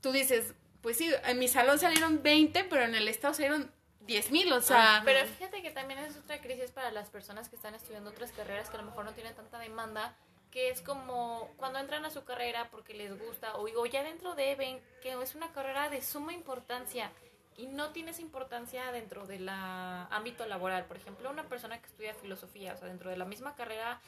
tú 0.00 0.12
dices, 0.12 0.54
pues 0.82 0.96
sí, 0.96 1.10
en 1.24 1.38
mi 1.38 1.48
salón 1.48 1.78
salieron 1.78 2.22
20, 2.22 2.64
pero 2.64 2.84
en 2.84 2.94
el 2.94 3.08
estado 3.08 3.34
salieron 3.34 3.72
10 4.00 4.30
mil, 4.30 4.52
o 4.52 4.60
sea, 4.60 5.02
Pero 5.04 5.26
fíjate 5.26 5.62
que 5.62 5.70
también 5.70 5.98
es 6.00 6.16
otra 6.16 6.40
crisis 6.40 6.70
para 6.70 6.90
las 6.90 7.10
personas 7.10 7.48
que 7.48 7.56
están 7.56 7.74
estudiando 7.74 8.10
otras 8.10 8.32
carreras 8.32 8.70
que 8.70 8.76
a 8.76 8.80
lo 8.80 8.86
mejor 8.86 9.04
no 9.04 9.12
tienen 9.12 9.34
tanta 9.34 9.58
demanda, 9.58 10.14
que 10.50 10.70
es 10.70 10.80
como 10.80 11.50
cuando 11.58 11.78
entran 11.78 12.04
a 12.06 12.10
su 12.10 12.24
carrera 12.24 12.68
porque 12.70 12.94
les 12.94 13.18
gusta 13.18 13.54
o, 13.56 13.64
o 13.64 13.86
ya 13.86 14.02
dentro 14.02 14.34
de 14.34 14.54
ven 14.54 14.80
que 15.02 15.12
es 15.20 15.34
una 15.34 15.52
carrera 15.52 15.90
de 15.90 16.00
suma 16.00 16.32
importancia 16.32 17.10
y 17.58 17.66
no 17.66 17.90
tiene 17.90 18.12
esa 18.12 18.22
importancia 18.22 18.90
dentro 18.92 19.26
del 19.26 19.48
ámbito 19.48 20.46
laboral. 20.46 20.84
Por 20.84 20.96
ejemplo, 20.96 21.28
una 21.28 21.48
persona 21.48 21.78
que 21.80 21.86
estudia 21.86 22.14
filosofía, 22.14 22.72
o 22.72 22.76
sea, 22.76 22.86
dentro 22.86 23.10
de 23.10 23.16
la 23.16 23.24
misma 23.24 23.56
carrera, 23.56 24.00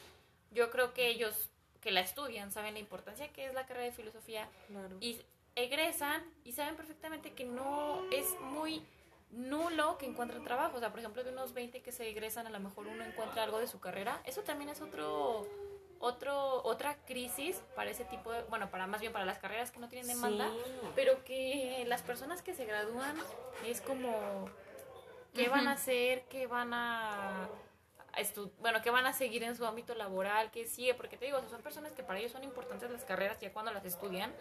yo 0.51 0.69
creo 0.69 0.93
que 0.93 1.07
ellos 1.07 1.49
que 1.81 1.91
la 1.91 2.01
estudian 2.01 2.51
saben 2.51 2.73
la 2.75 2.79
importancia 2.79 3.27
que 3.33 3.45
es 3.47 3.53
la 3.55 3.65
carrera 3.65 3.85
de 3.85 3.91
filosofía 3.91 4.47
Claro. 4.67 4.97
y 4.99 5.19
egresan 5.55 6.23
y 6.45 6.51
saben 6.53 6.75
perfectamente 6.75 7.33
que 7.33 7.43
no 7.45 8.03
es 8.11 8.39
muy 8.41 8.85
nulo 9.31 9.97
que 9.97 10.05
encuentren 10.05 10.43
trabajo. 10.43 10.77
O 10.77 10.79
sea, 10.79 10.89
por 10.91 10.99
ejemplo, 10.99 11.23
de 11.23 11.31
unos 11.31 11.53
20 11.53 11.81
que 11.81 11.91
se 11.91 12.07
egresan, 12.09 12.47
a 12.47 12.49
lo 12.49 12.59
mejor 12.59 12.87
uno 12.87 13.03
encuentra 13.03 13.43
algo 13.43 13.59
de 13.59 13.67
su 13.67 13.79
carrera. 13.79 14.21
Eso 14.25 14.41
también 14.43 14.69
es 14.69 14.81
otro, 14.81 15.47
otro, 15.99 16.61
otra 16.63 16.97
crisis 17.05 17.61
para 17.75 17.89
ese 17.91 18.03
tipo 18.05 18.31
de, 18.31 18.43
bueno, 18.43 18.69
para 18.69 18.87
más 18.87 19.01
bien 19.01 19.11
para 19.13 19.25
las 19.25 19.39
carreras 19.39 19.71
que 19.71 19.79
no 19.79 19.87
tienen 19.89 20.07
demanda, 20.07 20.49
Sí. 20.49 20.87
pero 20.95 21.23
que 21.23 21.83
las 21.87 22.01
personas 22.01 22.41
que 22.41 22.53
se 22.53 22.65
gradúan 22.65 23.15
es 23.65 23.81
como, 23.81 24.49
¿qué 25.33 25.47
van 25.49 25.67
a 25.67 25.73
hacer? 25.73 26.23
¿Qué 26.29 26.45
van 26.47 26.73
a... 26.73 27.49
bueno, 28.59 28.81
que 28.81 28.89
van 28.89 29.05
a 29.05 29.13
seguir 29.13 29.43
en 29.43 29.55
su 29.55 29.65
ámbito 29.65 29.95
laboral, 29.95 30.51
que 30.51 30.65
sigue, 30.65 30.93
porque 30.93 31.17
te 31.17 31.25
digo, 31.25 31.37
o 31.37 31.41
sea, 31.41 31.49
son 31.49 31.61
personas 31.61 31.93
que 31.93 32.03
para 32.03 32.19
ellos 32.19 32.31
son 32.31 32.43
importantes 32.43 32.89
las 32.89 33.03
carreras 33.03 33.39
ya 33.39 33.51
cuando 33.53 33.71
las 33.71 33.85
estudian 33.85 34.33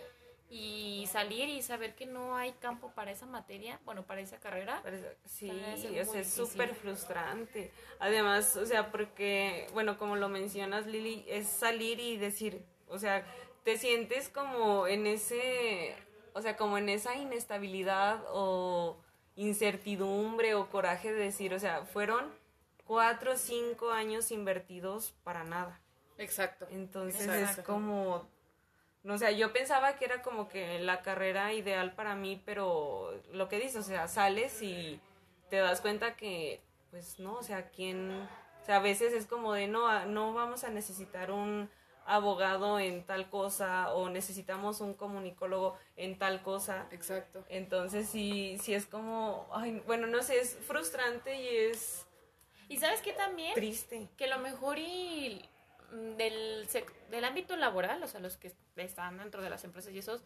y 0.51 1.09
salir 1.11 1.49
y 1.49 1.63
saber 1.63 1.95
que 1.95 2.07
no 2.07 2.37
hay 2.37 2.53
campo 2.55 2.91
para 2.91 3.13
esa 3.13 3.25
materia, 3.25 3.79
bueno, 3.85 4.05
para 4.05 4.21
esa 4.21 4.39
carrera, 4.41 4.83
Sí, 5.25 5.49
o 5.49 6.05
sea, 6.05 6.21
es 6.21 6.33
súper 6.33 6.75
frustrante. 6.75 7.73
Además, 8.01 8.57
o 8.57 8.67
sea, 8.67 8.91
porque, 8.91 9.69
bueno, 9.73 9.97
como 9.97 10.17
lo 10.17 10.29
mencionas, 10.29 10.87
Lili, 10.87 11.25
es 11.29 11.47
salir 11.47 12.01
y 12.01 12.17
decir, 12.17 12.65
o 12.89 12.99
sea, 12.99 13.25
te 13.63 13.79
sientes 13.79 14.29
como 14.29 14.89
en 14.89 15.07
ese, 15.07 15.95
o 16.33 16.43
sea, 16.43 16.57
como 16.57 16.79
en 16.79 16.89
esa 16.89 17.15
inestabilidad 17.15 18.25
o 18.31 18.99
incertidumbre 19.37 20.55
o 20.55 20.69
coraje 20.69 21.13
de 21.13 21.25
decir, 21.25 21.55
o 21.55 21.61
sea, 21.61 21.85
fueron 21.85 22.40
cuatro 22.91 23.35
o 23.35 23.37
cinco 23.37 23.93
años 23.93 24.33
invertidos 24.33 25.15
para 25.23 25.45
nada. 25.45 25.81
Exacto. 26.19 26.67
Entonces 26.73 27.21
Exacto. 27.21 27.61
es 27.61 27.65
como, 27.65 28.29
no 29.05 29.17
sé, 29.17 29.37
yo 29.37 29.53
pensaba 29.53 29.95
que 29.95 30.07
era 30.07 30.23
como 30.23 30.49
que 30.49 30.81
la 30.81 31.01
carrera 31.01 31.53
ideal 31.53 31.95
para 31.95 32.17
mí, 32.17 32.43
pero 32.45 33.13
lo 33.31 33.49
que 33.49 33.61
dices, 33.61 33.77
o 33.77 33.83
sea, 33.85 34.09
sales 34.09 34.61
y 34.61 35.01
te 35.51 35.59
das 35.59 35.81
cuenta 35.81 36.17
que, 36.17 36.61
pues 36.91 37.21
no, 37.21 37.35
o 37.35 37.45
sea, 37.45 37.71
quién, 37.71 38.11
o 38.61 38.67
sea, 38.67 38.79
a 38.79 38.81
veces 38.81 39.13
es 39.13 39.27
como 39.27 39.53
de, 39.53 39.69
no, 39.69 40.07
no 40.07 40.35
vamos 40.35 40.65
a 40.65 40.71
necesitar 40.71 41.31
un 41.31 41.71
abogado 42.07 42.81
en 42.81 43.05
tal 43.07 43.31
cosa 43.31 43.95
o 43.95 44.11
necesitamos 44.11 44.81
un 44.81 44.95
comunicólogo 44.95 45.79
en 45.95 46.19
tal 46.19 46.43
cosa. 46.43 46.89
Exacto. 46.91 47.45
Entonces 47.49 48.09
sí, 48.09 48.59
sí 48.61 48.75
es 48.75 48.87
como, 48.87 49.49
ay, 49.53 49.81
bueno, 49.87 50.09
no 50.09 50.25
sé, 50.25 50.41
es 50.41 50.57
frustrante 50.67 51.41
y 51.41 51.71
es 51.71 52.05
Y 52.71 52.79
sabes 52.79 53.03
que 53.03 53.13
también 53.13 53.55
triste. 53.55 54.09
que 54.17 54.27
lo 54.27 54.39
mejor 54.39 54.79
y 54.79 55.43
mm, 55.93 56.17
del, 56.17 56.69
sec- 56.69 56.93
del 57.11 57.25
ámbito 57.25 57.57
laboral, 57.57 58.03
o 58.03 58.09
sea, 58.09 58.21
los 58.21 58.37
que 58.37 58.53
están 58.77 59.19
dentro 59.19 59.43
de 59.43 59.51
las 59.51 59.65
empresas 59.65 59.93
y 59.93 59.99
esos, 59.99 60.23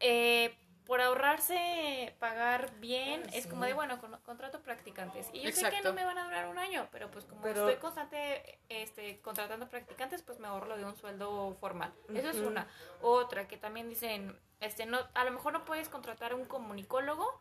eh, 0.00 0.56
por 0.84 1.00
ahorrarse 1.00 2.14
pagar 2.20 2.72
bien, 2.78 3.22
es 3.32 3.48
como 3.48 3.64
de, 3.64 3.72
bueno, 3.72 4.00
con- 4.00 4.16
contrato 4.20 4.60
practicantes. 4.62 5.28
Y 5.32 5.40
yo 5.40 5.50
sé 5.50 5.68
que 5.68 5.80
no 5.80 5.92
me 5.92 6.04
van 6.04 6.16
a 6.18 6.24
durar 6.24 6.46
un 6.46 6.58
año, 6.58 6.88
pero 6.92 7.10
pues 7.10 7.24
como 7.24 7.42
Pero- 7.42 7.68
estoy 7.68 7.80
constante 7.80 8.60
este, 8.68 9.20
contratando 9.20 9.68
practicantes, 9.68 10.22
pues 10.22 10.38
me 10.38 10.46
ahorro 10.46 10.66
lo 10.68 10.76
de 10.76 10.84
un 10.84 10.96
sueldo 10.96 11.56
formal. 11.60 11.92
Eso 12.14 12.30
es 12.30 12.36
una. 12.36 12.68
Otra, 13.02 13.48
que 13.48 13.56
también 13.56 13.88
dicen, 13.88 14.38
este, 14.60 14.86
no, 14.86 15.00
a 15.14 15.24
lo 15.24 15.32
mejor 15.32 15.52
no 15.52 15.64
puedes 15.64 15.88
contratar 15.88 16.30
a 16.32 16.36
un 16.36 16.44
comunicólogo, 16.44 17.40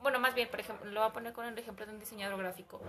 bueno, 0.00 0.18
más 0.18 0.34
bien, 0.34 0.48
por 0.48 0.60
ejemplo, 0.60 0.90
lo 0.90 1.00
voy 1.00 1.10
a 1.10 1.12
poner 1.12 1.32
con 1.32 1.44
el 1.46 1.58
ejemplo 1.58 1.84
de 1.86 1.92
un 1.92 1.98
diseñador 2.00 2.38
gráfico. 2.38 2.80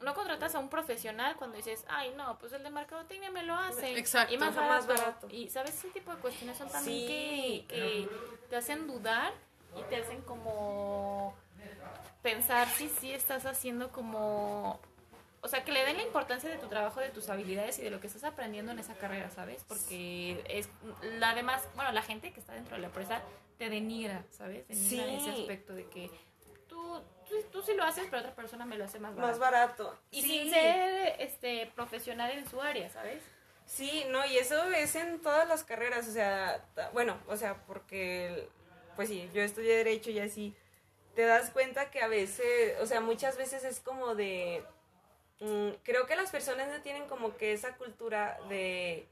No 0.00 0.14
contratas 0.14 0.54
a 0.56 0.58
un 0.58 0.68
profesional 0.68 1.36
cuando 1.36 1.56
dices, 1.56 1.84
ay, 1.88 2.12
no, 2.16 2.36
pues 2.38 2.52
el 2.52 2.62
de 2.64 2.70
mercadotecnia 2.70 3.30
me 3.30 3.44
lo 3.44 3.54
hace. 3.54 3.96
Exacto. 3.96 4.34
Y 4.34 4.38
más 4.38 4.54
barato. 4.54 4.72
más 4.74 4.86
barato. 4.88 5.28
Y, 5.30 5.48
¿sabes? 5.48 5.74
Ese 5.76 5.90
tipo 5.90 6.12
de 6.12 6.20
cuestiones 6.20 6.58
son 6.58 6.68
también 6.68 7.06
Sí. 7.08 7.66
que, 7.68 7.74
que 7.74 8.08
te 8.50 8.56
hacen 8.56 8.86
dudar 8.88 9.32
y 9.78 9.82
te 9.84 9.96
hacen 9.96 10.20
como 10.22 11.34
pensar 12.22 12.68
si 12.68 12.88
sí 12.88 13.12
estás 13.12 13.46
haciendo 13.46 13.90
como... 13.90 14.80
O 15.44 15.48
sea, 15.48 15.64
que 15.64 15.72
le 15.72 15.84
den 15.84 15.96
la 15.96 16.04
importancia 16.04 16.48
de 16.48 16.56
tu 16.56 16.68
trabajo, 16.68 17.00
de 17.00 17.08
tus 17.08 17.28
habilidades 17.28 17.78
y 17.80 17.82
de 17.82 17.90
lo 17.90 17.98
que 18.00 18.06
estás 18.06 18.22
aprendiendo 18.22 18.70
en 18.70 18.78
esa 18.78 18.94
carrera, 18.94 19.28
¿sabes? 19.30 19.64
Porque 19.66 20.40
es 20.48 20.68
la 21.18 21.34
demás, 21.34 21.66
bueno, 21.74 21.90
la 21.90 22.02
gente 22.02 22.32
que 22.32 22.38
está 22.38 22.52
dentro 22.54 22.76
de 22.76 22.82
la 22.82 22.86
empresa 22.88 23.20
te 23.58 23.68
denigra, 23.68 24.24
¿sabes? 24.30 24.68
Denigra 24.68 25.06
Sí. 25.06 25.14
ese 25.16 25.30
aspecto 25.30 25.72
de 25.74 25.88
que 25.88 26.10
tú, 26.72 27.02
tú, 27.28 27.34
tú 27.50 27.62
sí 27.62 27.74
lo 27.74 27.84
haces, 27.84 28.06
pero 28.10 28.20
otra 28.20 28.34
persona 28.34 28.64
me 28.64 28.76
lo 28.78 28.84
hace 28.84 28.98
más 28.98 29.14
barato. 29.14 29.30
Más 29.30 29.38
barato. 29.38 29.98
Y 30.10 30.22
Sí. 30.22 30.28
sin 30.28 30.50
ser 30.50 31.16
este, 31.18 31.70
profesional 31.74 32.30
en 32.30 32.48
su 32.48 32.60
área, 32.62 32.88
¿sabes? 32.88 33.22
Sí, 33.66 34.04
no, 34.08 34.24
y 34.26 34.38
eso 34.38 34.64
es 34.72 34.94
en 34.96 35.20
todas 35.20 35.46
las 35.48 35.64
carreras, 35.64 36.08
o 36.08 36.12
sea, 36.12 36.64
bueno, 36.92 37.18
o 37.28 37.36
sea, 37.36 37.62
porque, 37.66 38.48
pues 38.96 39.08
sí, 39.08 39.30
yo 39.32 39.42
estudié 39.42 39.76
Derecho 39.76 40.10
y 40.10 40.18
así, 40.18 40.54
te 41.14 41.22
das 41.26 41.50
cuenta 41.50 41.90
que 41.90 42.00
a 42.02 42.08
veces, 42.08 42.80
o 42.80 42.86
sea, 42.86 43.00
muchas 43.00 43.36
veces 43.36 43.64
es 43.64 43.80
como 43.80 44.14
de, 44.14 44.64
mm, 45.40 45.68
creo 45.84 46.06
que 46.06 46.16
las 46.16 46.30
personas 46.30 46.68
no 46.68 46.82
tienen 46.82 47.06
como 47.06 47.36
que 47.36 47.52
esa 47.52 47.76
cultura 47.76 48.38
de, 48.48 49.06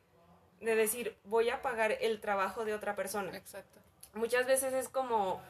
de 0.61 0.75
decir, 0.75 1.17
voy 1.25 1.49
a 1.51 1.63
pagar 1.63 1.93
el 2.01 2.21
trabajo 2.21 2.65
de 2.65 2.75
otra 2.75 2.97
persona. 2.97 3.37
Exacto. 3.37 3.79
Muchas 4.15 4.47
veces 4.47 4.73
es 4.73 4.89
como, 4.89 5.41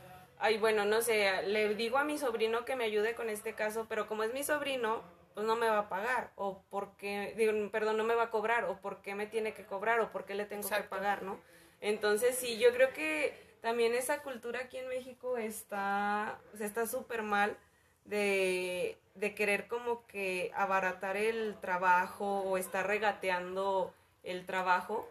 ay, 0.41 0.59
bueno, 0.59 0.85
no 0.85 1.03
sé, 1.03 1.43
le 1.47 1.75
digo 1.75 1.99
a 1.99 2.05
mi 2.05 2.19
sobrino 2.19 2.65
que 2.65 2.77
me 2.77 2.85
ayude 2.85 3.15
con 3.15 3.29
este 3.29 3.55
caso, 3.55 3.87
pero 3.89 4.07
como 4.07 4.23
es 4.23 4.33
mi 4.33 4.43
sobrino, 4.43 5.03
pues 5.35 5.47
no 5.47 5.57
me 5.57 5.69
va 5.69 5.79
a 5.79 5.89
pagar, 5.89 6.33
o 6.35 6.63
porque, 6.71 7.35
digo, 7.37 7.53
perdón, 7.71 7.97
no 7.99 8.05
me 8.05 8.15
va 8.15 8.25
a 8.25 8.31
cobrar, 8.31 8.65
o 8.65 8.79
por 8.81 9.03
qué 9.03 9.15
me 9.15 9.27
tiene 9.27 9.55
que 9.55 9.65
cobrar, 9.65 10.01
o 10.01 10.11
por 10.11 10.25
qué 10.25 10.35
le 10.35 10.47
tengo 10.47 10.69
que 10.69 10.83
pagar, 10.85 11.23
¿no? 11.23 11.39
Entonces, 11.81 12.37
sí, 12.37 12.59
yo 12.59 12.73
creo 12.73 12.93
que 12.93 13.35
también 13.61 13.95
esa 13.95 14.23
cultura 14.23 14.61
aquí 14.61 14.79
en 14.79 14.89
México 14.89 15.37
está, 15.37 16.39
o 16.55 16.57
sea, 16.57 16.67
está 16.67 16.87
súper 16.87 17.23
mal 17.23 17.57
de, 18.05 18.99
de 19.15 19.35
querer 19.35 19.69
como 19.69 20.07
que 20.07 20.51
abaratar 20.55 21.17
el 21.17 21.57
trabajo 21.61 22.41
o 22.41 22.57
estar 22.57 22.87
regateando 22.87 23.93
el 24.23 24.47
trabajo. 24.47 25.09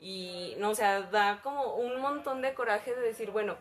Y, 0.00 0.54
no, 0.58 0.70
o 0.70 0.74
sea, 0.76 1.02
da 1.02 1.40
como 1.42 1.74
un 1.74 2.00
montón 2.00 2.40
de 2.40 2.54
coraje 2.54 2.94
de 2.94 3.00
decir, 3.00 3.32
bueno, 3.32 3.58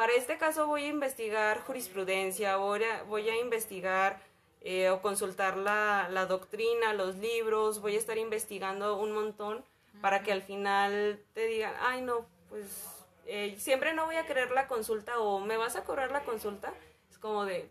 para 0.00 0.14
este 0.14 0.38
caso 0.38 0.66
voy 0.66 0.84
a 0.84 0.88
investigar 0.88 1.60
jurisprudencia, 1.60 2.56
voy 2.56 2.84
a, 2.84 3.02
voy 3.02 3.28
a 3.28 3.36
investigar 3.38 4.18
eh, 4.62 4.88
o 4.88 5.02
consultar 5.02 5.58
la, 5.58 6.08
la 6.10 6.24
doctrina, 6.24 6.94
los 6.94 7.16
libros, 7.16 7.82
voy 7.82 7.96
a 7.96 7.98
estar 7.98 8.16
investigando 8.16 8.96
un 8.96 9.12
montón 9.12 9.62
para 10.00 10.22
que 10.22 10.32
al 10.32 10.40
final 10.40 11.22
te 11.34 11.44
digan, 11.44 11.74
ay 11.82 12.00
no, 12.00 12.24
pues 12.48 12.96
eh, 13.26 13.54
siempre 13.58 13.92
no 13.92 14.06
voy 14.06 14.16
a 14.16 14.24
querer 14.24 14.52
la 14.52 14.68
consulta 14.68 15.18
o 15.18 15.38
me 15.38 15.58
vas 15.58 15.76
a 15.76 15.84
cobrar 15.84 16.10
la 16.12 16.22
consulta. 16.22 16.72
Es 17.10 17.18
como 17.18 17.44
de, 17.44 17.68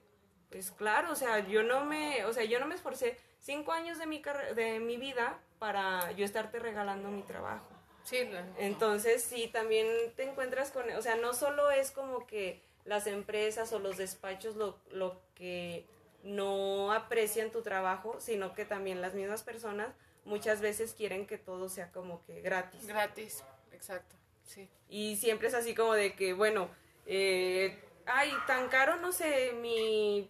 pues 0.52 0.70
claro, 0.70 1.12
o 1.12 1.15
sea, 1.15 1.39
yo 1.48 1.63
no 1.63 1.84
me, 1.84 2.26
o 2.26 2.34
sea, 2.34 2.44
yo 2.44 2.60
no 2.60 2.68
me 2.68 2.76
esforcé 2.76 3.18
cinco 3.39 3.72
años 3.72 3.98
de 3.98 4.06
mi, 4.06 4.22
de 4.54 4.80
mi 4.80 4.98
vida 4.98 5.39
para 5.58 6.12
yo 6.12 6.26
estarte 6.26 6.60
regalando 6.60 7.10
mi 7.10 7.24
trabajo. 7.24 7.79
Sí, 8.04 8.18
Entonces, 8.58 9.24
sí, 9.24 9.48
también 9.48 9.88
te 10.16 10.24
encuentras 10.24 10.72
con, 10.72 10.90
o 10.92 11.02
sea, 11.02 11.16
no 11.16 11.34
solo 11.34 11.70
es 11.72 11.92
como 11.92 12.26
que 12.26 12.62
las 12.86 13.06
empresas 13.08 13.72
o 13.74 13.80
los 13.80 13.98
despachos 13.98 14.56
lo, 14.56 14.78
lo 14.92 15.22
que 15.36 15.86
no 16.24 16.92
aprecian 16.92 17.52
tu 17.52 17.62
trabajo, 17.62 18.20
sino 18.20 18.54
que 18.54 18.66
también 18.66 19.02
las 19.02 19.14
mismas 19.14 19.44
personas 19.44 19.94
muchas 20.26 20.60
veces 20.62 20.94
quieren 20.94 21.28
que 21.28 21.38
todo 21.38 21.70
sea 21.70 21.92
como 21.92 22.24
que 22.26 22.42
gratis. 22.42 22.88
gratis. 22.88 23.44
Exacto. 23.72 24.16
Sí. 24.44 24.68
Y 24.90 25.16
siempre 25.18 25.48
es 25.48 25.54
así 25.54 25.76
como 25.76 25.94
de 25.94 26.14
que, 26.16 26.34
bueno, 26.34 26.70
eh, 27.06 27.80
ay, 28.06 28.32
tan 28.48 28.70
caro, 28.70 28.96
no 28.98 29.12
sé, 29.12 29.54
mi 29.54 30.30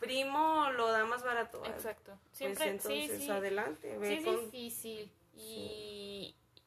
primo 0.00 0.70
lo 0.72 0.88
da 0.90 1.04
más 1.04 1.22
barato. 1.22 1.62
Exacto. 1.66 2.12
Pues 2.28 2.38
Siempre, 2.38 2.68
entonces, 2.68 3.10
sí, 3.18 3.24
sí. 3.26 3.30
adelante, 3.30 3.98
ve 3.98 4.08
Sí, 4.08 4.14
es 4.14 4.24
con- 4.24 4.50
difícil. 4.50 5.12
Y, 5.36 6.07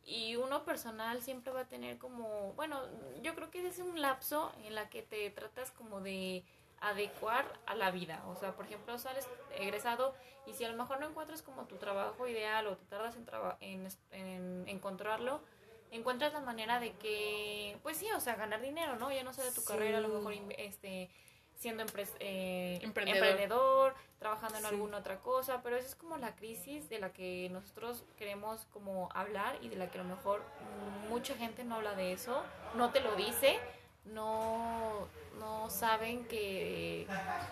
y 0.06 0.36
uno 0.36 0.64
personal 0.64 1.22
siempre 1.22 1.54
va 1.54 1.62
a 1.62 1.68
tener 1.68 1.98
como, 1.98 2.54
bueno, 2.54 2.82
yo 3.22 3.36
creo 3.36 3.52
que 3.52 3.66
es 3.68 3.80
un 3.80 4.02
lapso 4.02 4.52
en 4.64 4.76
la 4.76 4.90
que 4.90 5.02
te 5.04 5.30
tratas 5.30 5.72
como 5.72 6.02
de 6.02 6.44
adecuar 6.80 7.46
a 7.68 7.76
la 7.76 7.92
vida. 7.92 8.24
O 8.28 8.36
sea, 8.36 8.54
por 8.56 8.66
ejemplo, 8.66 8.98
sales 8.98 9.28
egresado 9.56 10.16
y 10.48 10.54
si 10.54 10.64
a 10.66 10.70
lo 10.70 10.76
mejor 10.78 11.00
no 11.00 11.08
encuentras 11.08 11.44
como 11.44 11.66
tu 11.66 11.78
trabajo 11.78 12.28
ideal 12.28 12.66
o 12.68 12.76
te 12.76 12.86
tardas 12.86 13.16
en, 13.16 13.26
traba- 13.26 13.58
en, 13.62 13.88
encontrarlo, 14.68 15.42
encuentras 15.92 16.34
la 16.34 16.40
manera 16.40 16.80
de 16.80 16.94
que, 16.94 17.78
pues 17.84 17.98
sí, 17.98 18.08
o 18.16 18.20
sea, 18.20 18.36
ganar 18.36 18.62
dinero, 18.62 18.96
¿no? 18.96 19.12
Ya 19.12 19.24
no 19.24 19.34
sé 19.34 19.44
de 19.44 19.52
tu 19.52 19.62
Sí. 19.62 19.68
carrera, 19.68 20.00
a 20.00 20.02
lo 20.02 20.08
mejor 20.08 20.34
este 20.58 21.10
siendo 21.62 21.84
eh, 22.20 22.80
Emprendedor. 22.82 23.28
emprendedor, 23.28 23.96
trabajando 24.18 24.58
en 24.58 24.64
Sí. 24.64 24.70
alguna 24.72 24.98
otra 24.98 25.20
cosa, 25.20 25.62
pero 25.62 25.78
esa 25.78 25.88
es 25.90 25.96
como 25.96 26.18
la 26.18 26.36
crisis 26.36 26.90
de 26.90 26.98
la 27.00 27.14
que 27.14 27.50
nosotros 27.52 28.04
queremos 28.18 28.66
como 28.74 29.10
hablar 29.14 29.58
y 29.62 29.70
de 29.70 29.76
la 29.76 29.92
que 29.92 30.00
a 30.00 30.04
lo 30.04 30.10
mejor 30.10 30.42
mucha 31.10 31.36
gente 31.36 31.64
no 31.64 31.76
habla 31.76 31.94
de 31.94 32.14
eso, 32.14 32.42
no 32.74 32.90
te 32.92 33.00
lo 33.02 33.16
dice, 33.16 33.60
no, 34.06 35.08
no 35.38 35.70
saben 35.70 36.26
que, 36.28 37.06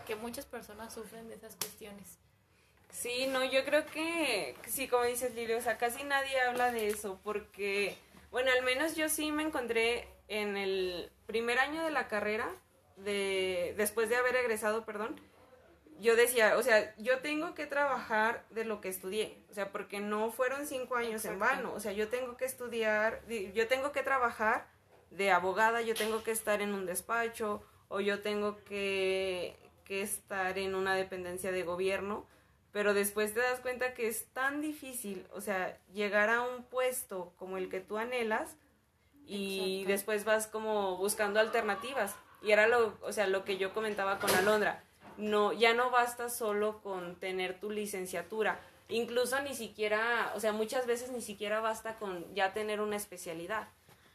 que 0.07 0.15
muchas 0.15 0.45
personas 0.47 0.91
sufren 0.91 1.29
de 1.29 1.35
esas 1.35 1.55
cuestiones. 1.55 2.17
Sí, 2.89 3.27
no, 3.27 3.43
yo 3.43 3.63
creo 3.63 3.85
que 3.85 4.55
sí, 4.67 4.87
como 4.87 5.03
dices 5.03 5.35
Lili, 5.35 5.53
o 5.53 5.61
sea, 5.61 5.77
casi 5.77 6.03
nadie 6.03 6.41
habla 6.41 6.71
de 6.71 6.87
eso 6.87 7.19
porque, 7.23 7.95
bueno, 8.31 8.51
al 8.51 8.63
menos 8.63 8.95
yo 8.95 9.07
sí 9.07 9.31
me 9.31 9.43
encontré 9.43 10.07
en 10.27 10.57
el 10.57 11.11
primer 11.27 11.59
año 11.59 11.83
de 11.83 11.91
la 11.91 12.07
carrera, 12.07 12.49
de, 13.03 13.73
después 13.77 14.09
de 14.09 14.15
haber 14.17 14.35
egresado, 14.35 14.85
perdón, 14.85 15.19
yo 15.99 16.15
decía, 16.15 16.57
o 16.57 16.63
sea, 16.63 16.95
yo 16.97 17.19
tengo 17.19 17.55
que 17.55 17.65
trabajar 17.65 18.45
de 18.51 18.63
lo 18.63 18.79
que 18.79 18.87
estudié, 18.87 19.37
o 19.51 19.53
sea, 19.53 19.71
porque 19.71 19.99
no 19.99 20.31
fueron 20.31 20.65
cinco 20.65 20.95
años 20.95 21.25
en 21.25 21.39
vano, 21.39 21.73
o 21.73 21.79
sea, 21.79 21.91
yo 21.91 22.07
tengo 22.07 22.37
que 22.37 22.45
estudiar, 22.45 23.21
di- 23.27 23.51
yo 23.53 23.67
tengo 23.67 23.91
que 23.91 24.01
trabajar 24.01 24.67
de 25.11 25.31
abogada, 25.31 25.81
yo 25.81 25.95
tengo 25.95 26.23
que 26.23 26.31
estar 26.31 26.61
en 26.61 26.73
un 26.73 26.85
despacho 26.85 27.61
o 27.89 27.99
yo 27.99 28.21
tengo 28.21 28.63
que, 28.63 29.57
que 29.83 30.01
estar 30.01 30.57
en 30.57 30.75
una 30.75 30.95
dependencia 30.95 31.51
de 31.51 31.63
gobierno, 31.63 32.25
pero 32.71 32.93
después 32.93 33.33
te 33.33 33.39
das 33.41 33.59
cuenta 33.59 33.93
que 33.93 34.07
es 34.07 34.27
tan 34.27 34.61
difícil, 34.61 35.25
o 35.33 35.41
sea, 35.41 35.77
llegar 35.91 36.29
a 36.29 36.43
un 36.43 36.63
puesto 36.63 37.33
como 37.37 37.57
el 37.57 37.67
que 37.69 37.81
tú 37.81 37.97
anhelas 37.97 38.55
y 39.25 39.81
Exacto. 39.81 39.87
después 39.91 40.23
vas 40.25 40.47
como 40.47 40.95
buscando 40.97 41.39
alternativas. 41.41 42.15
Y 42.41 42.51
era 42.51 42.67
lo, 42.67 42.97
o 43.01 43.11
sea, 43.11 43.27
lo 43.27 43.43
que 43.43 43.57
yo 43.57 43.73
comentaba 43.73 44.19
con 44.19 44.29
Alondra. 44.31 44.83
No, 45.17 45.51
ya 45.51 45.73
no 45.73 45.91
basta 45.91 46.29
solo 46.29 46.81
con 46.81 47.15
tener 47.19 47.59
tu 47.59 47.71
licenciatura. 47.71 48.59
Incluso 48.87 49.39
ni 49.41 49.53
siquiera, 49.53 50.31
o 50.35 50.39
sea, 50.39 50.51
muchas 50.51 50.87
veces 50.87 51.11
ni 51.11 51.21
siquiera 51.21 51.59
basta 51.59 51.95
con 51.97 52.33
ya 52.33 52.53
tener 52.53 52.81
una 52.81 52.95
especialidad. 52.95 53.67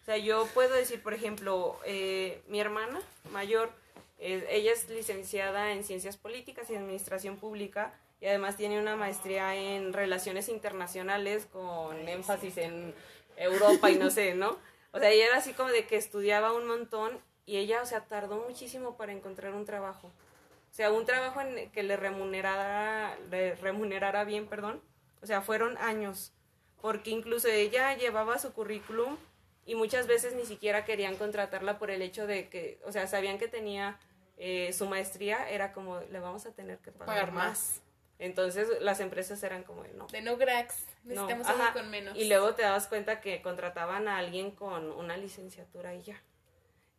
O 0.02 0.04
sea, 0.04 0.16
yo 0.16 0.46
puedo 0.52 0.74
decir, 0.74 1.02
por 1.02 1.14
ejemplo, 1.14 1.78
eh, 1.84 2.42
mi 2.48 2.60
hermana 2.60 3.00
mayor, 3.32 3.70
eh, 4.18 4.46
ella 4.50 4.72
es 4.72 4.88
licenciada 4.88 5.72
en 5.72 5.84
Ciencias 5.84 6.16
Políticas 6.16 6.68
y 6.70 6.74
Administración 6.74 7.36
Pública 7.36 7.94
y 8.20 8.26
además 8.26 8.56
tiene 8.56 8.80
una 8.80 8.96
maestría 8.96 9.54
en 9.54 9.92
Relaciones 9.92 10.48
Internacionales 10.48 11.46
con 11.52 12.08
énfasis 12.08 12.56
en 12.58 12.94
Europa 13.36 13.90
y 13.90 13.96
no 13.96 14.10
sé, 14.10 14.34
¿no? 14.34 14.58
O 14.92 14.98
sea, 14.98 15.10
ella 15.10 15.26
era 15.26 15.36
así 15.36 15.52
como 15.52 15.70
de 15.70 15.86
que 15.86 15.96
estudiaba 15.96 16.52
un 16.52 16.66
montón 16.66 17.18
y 17.46 17.56
ella, 17.56 17.82
o 17.82 17.86
sea, 17.86 18.04
tardó 18.04 18.44
muchísimo 18.48 18.96
para 18.96 19.12
encontrar 19.12 19.54
un 19.54 19.64
trabajo. 19.64 20.08
O 20.08 20.74
sea, 20.74 20.90
un 20.90 21.04
trabajo 21.06 21.40
en 21.40 21.70
que 21.70 21.82
le 21.82 21.96
remunerara, 21.96 23.16
le 23.30 23.54
remunerara 23.56 24.24
bien, 24.24 24.46
perdón. 24.46 24.80
O 25.22 25.26
sea, 25.26 25.40
fueron 25.40 25.76
años. 25.78 26.32
Porque 26.80 27.10
incluso 27.10 27.48
ella 27.48 27.96
llevaba 27.96 28.38
su 28.38 28.52
currículum 28.52 29.16
y 29.66 29.74
muchas 29.74 30.06
veces 30.06 30.34
ni 30.34 30.44
siquiera 30.44 30.84
querían 30.84 31.16
contratarla 31.16 31.78
por 31.78 31.90
el 31.90 32.02
hecho 32.02 32.26
de 32.26 32.48
que, 32.48 32.80
o 32.84 32.92
sea, 32.92 33.06
sabían 33.06 33.38
que 33.38 33.48
tenía 33.48 33.98
eh, 34.36 34.72
su 34.72 34.86
maestría, 34.86 35.48
era 35.48 35.72
como, 35.72 36.00
le 36.00 36.20
vamos 36.20 36.44
a 36.46 36.52
tener 36.52 36.78
que 36.78 36.90
pagar, 36.92 37.06
Pagar 37.06 37.32
más. 37.32 37.48
más. 37.48 37.80
Entonces 38.18 38.68
las 38.80 39.00
empresas 39.00 39.42
eran 39.42 39.64
como, 39.64 39.84
no. 39.96 40.06
De 40.08 40.22
no 40.22 40.32
no, 40.32 40.36
Necesitamos 41.04 41.46
ajá. 41.46 41.68
algo 41.68 41.80
con 41.80 41.90
menos. 41.90 42.16
Y 42.16 42.28
luego 42.28 42.54
te 42.54 42.62
dabas 42.62 42.86
cuenta 42.86 43.20
que 43.20 43.42
contrataban 43.42 44.08
a 44.08 44.18
alguien 44.18 44.50
con 44.50 44.90
una 44.92 45.16
licenciatura 45.16 45.94
y 45.94 46.02
ya. 46.02 46.20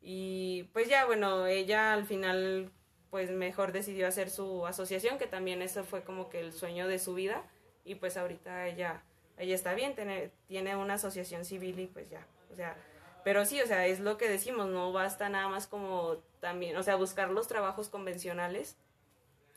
Y 0.08 0.70
pues 0.72 0.88
ya, 0.88 1.04
bueno, 1.06 1.48
ella 1.48 1.92
al 1.92 2.06
final 2.06 2.72
pues 3.10 3.32
mejor 3.32 3.72
decidió 3.72 4.08
hacer 4.08 4.30
su 4.30 4.68
asociación, 4.68 5.18
que 5.18 5.26
también 5.26 5.64
eso 5.64 5.84
fue 5.84 6.04
como 6.04 6.30
que 6.30 6.40
el 6.40 6.54
sueño 6.54 6.88
de 6.88 7.00
su 7.00 7.16
vida. 7.16 7.42
Y 7.84 7.96
pues 7.96 8.16
ahorita 8.16 8.68
ella, 8.68 9.02
ella 9.38 9.56
está 9.56 9.74
bien, 9.74 9.96
tiene, 9.96 10.30
tiene 10.48 10.76
una 10.76 10.94
asociación 10.94 11.44
civil 11.44 11.80
y 11.80 11.88
pues 11.88 12.08
ya, 12.10 12.28
o 12.52 12.56
sea, 12.56 12.78
pero 13.24 13.46
sí, 13.46 13.60
o 13.62 13.66
sea, 13.66 13.88
es 13.88 14.00
lo 14.00 14.18
que 14.18 14.30
decimos, 14.30 14.68
no 14.68 14.94
basta 14.94 15.28
nada 15.30 15.48
más 15.48 15.66
como 15.66 16.18
también, 16.40 16.78
o 16.78 16.84
sea, 16.84 16.96
buscar 16.98 17.32
los 17.32 17.48
trabajos 17.48 17.90
convencionales. 17.90 18.78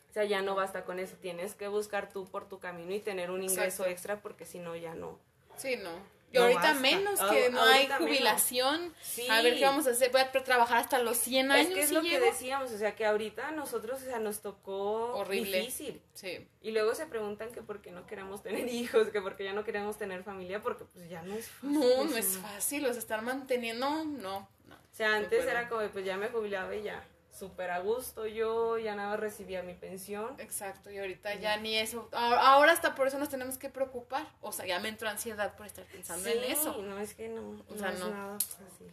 O 0.09 0.13
sea, 0.15 0.25
ya 0.25 0.41
no 0.41 0.55
basta 0.55 0.87
con 0.87 0.99
eso, 0.99 1.17
tienes 1.21 1.55
que 1.55 1.69
buscar 1.69 2.09
tú 2.11 2.25
por 2.25 2.49
tu 2.49 2.59
camino 2.59 2.95
y 2.95 3.01
tener 3.01 3.31
un 3.31 3.43
ingreso 3.43 3.83
Exacto. 3.83 3.91
extra 3.91 4.23
porque 4.23 4.47
si 4.47 4.59
no 4.59 4.75
ya 4.75 4.95
no. 4.95 5.19
Sí, 5.57 5.77
no. 5.77 5.91
Y 6.31 6.37
No 6.37 6.43
ahorita 6.43 6.61
basta. 6.61 6.81
menos, 6.81 7.21
que 7.21 7.49
no 7.51 7.63
hay 7.63 7.89
jubilación. 7.89 8.93
Sí. 9.01 9.27
A 9.31 9.41
ver 9.41 9.57
qué 9.57 9.65
vamos 9.65 9.87
a 9.87 9.91
hacer. 9.91 10.11
Voy 10.13 10.21
a 10.21 10.31
trabajar 10.31 10.77
hasta 10.79 10.99
los 10.99 11.17
100 11.17 11.51
años 11.51 11.69
Es 11.69 11.75
que 11.75 11.81
es 11.81 11.91
lo 11.91 12.03
que 12.03 12.21
decíamos, 12.21 12.71
o 12.71 12.77
sea, 12.79 12.95
que 12.95 13.07
ahorita 13.07 13.49
a 13.49 13.51
nosotros, 13.53 14.03
o 14.03 14.05
sea, 14.05 14.19
nos 14.19 14.41
tocó 14.43 15.15
Horrible. 15.15 15.61
difícil. 15.61 16.03
Sí. 16.13 16.47
Y 16.61 16.73
luego 16.73 16.95
se 16.95 17.07
preguntan 17.07 17.51
que 17.53 17.63
por 17.63 17.81
qué 17.81 17.93
no 17.93 18.07
queremos 18.07 18.43
tener 18.43 18.69
hijos, 18.73 19.09
que 19.09 19.23
por 19.23 19.37
qué 19.37 19.45
ya 19.45 19.53
no 19.55 19.65
queremos 19.65 19.97
tener 19.97 20.23
familia, 20.23 20.61
porque 20.61 20.85
pues 20.85 21.09
ya 21.09 21.23
no 21.23 21.35
es 21.35 21.49
fácil. 21.49 21.73
No, 21.73 21.81
o 21.81 22.05
no 22.05 22.11
sea. 22.11 22.19
es 22.21 22.37
fácil. 22.37 22.83
Los 22.83 22.97
estar 22.99 23.23
manteniendo. 23.23 24.05
No, 24.05 24.49
no. 24.67 24.77
O 24.77 24.95
sea, 24.99 25.15
antes 25.15 25.47
era 25.47 25.69
como, 25.69 25.87
pues 25.89 26.05
ya 26.05 26.17
me 26.17 26.29
jubilaba 26.29 26.75
y 26.75 26.83
ya, 26.83 27.03
súper 27.33 27.71
a 27.71 27.79
gusto 27.81 28.27
yo, 28.27 28.79
ya 28.79 28.95
nada 28.95 29.11
más 29.11 29.21
recibía 29.21 29.63
mi 29.63 29.75
pensión. 29.75 30.35
Exacto, 30.39 30.91
y 30.91 30.99
ahorita 30.99 31.35
ya 31.35 31.57
ni 31.57 31.77
eso. 31.77 32.09
Ahora 32.13 32.73
hasta 32.73 32.95
por 32.95 33.07
eso 33.07 33.19
nos 33.19 33.29
tenemos 33.29 33.59
que 33.59 33.69
preocupar. 33.69 34.27
O 34.41 34.53
sea, 34.53 34.67
ya 34.67 34.81
me 34.81 34.89
entró 34.89 35.09
ansiedad 35.09 35.57
por 35.57 35.67
estar 35.67 35.85
pensando 35.85 36.29
en 36.29 36.45
eso. 36.45 36.83
no, 36.83 36.99
es 36.99 37.15
que 37.15 37.29
no, 37.29 37.41
O 37.43 37.65
no 37.71 37.79
sea, 37.79 37.93
es 37.93 38.01
no. 38.01 38.11
nada 38.11 38.39
fácil, 38.41 38.93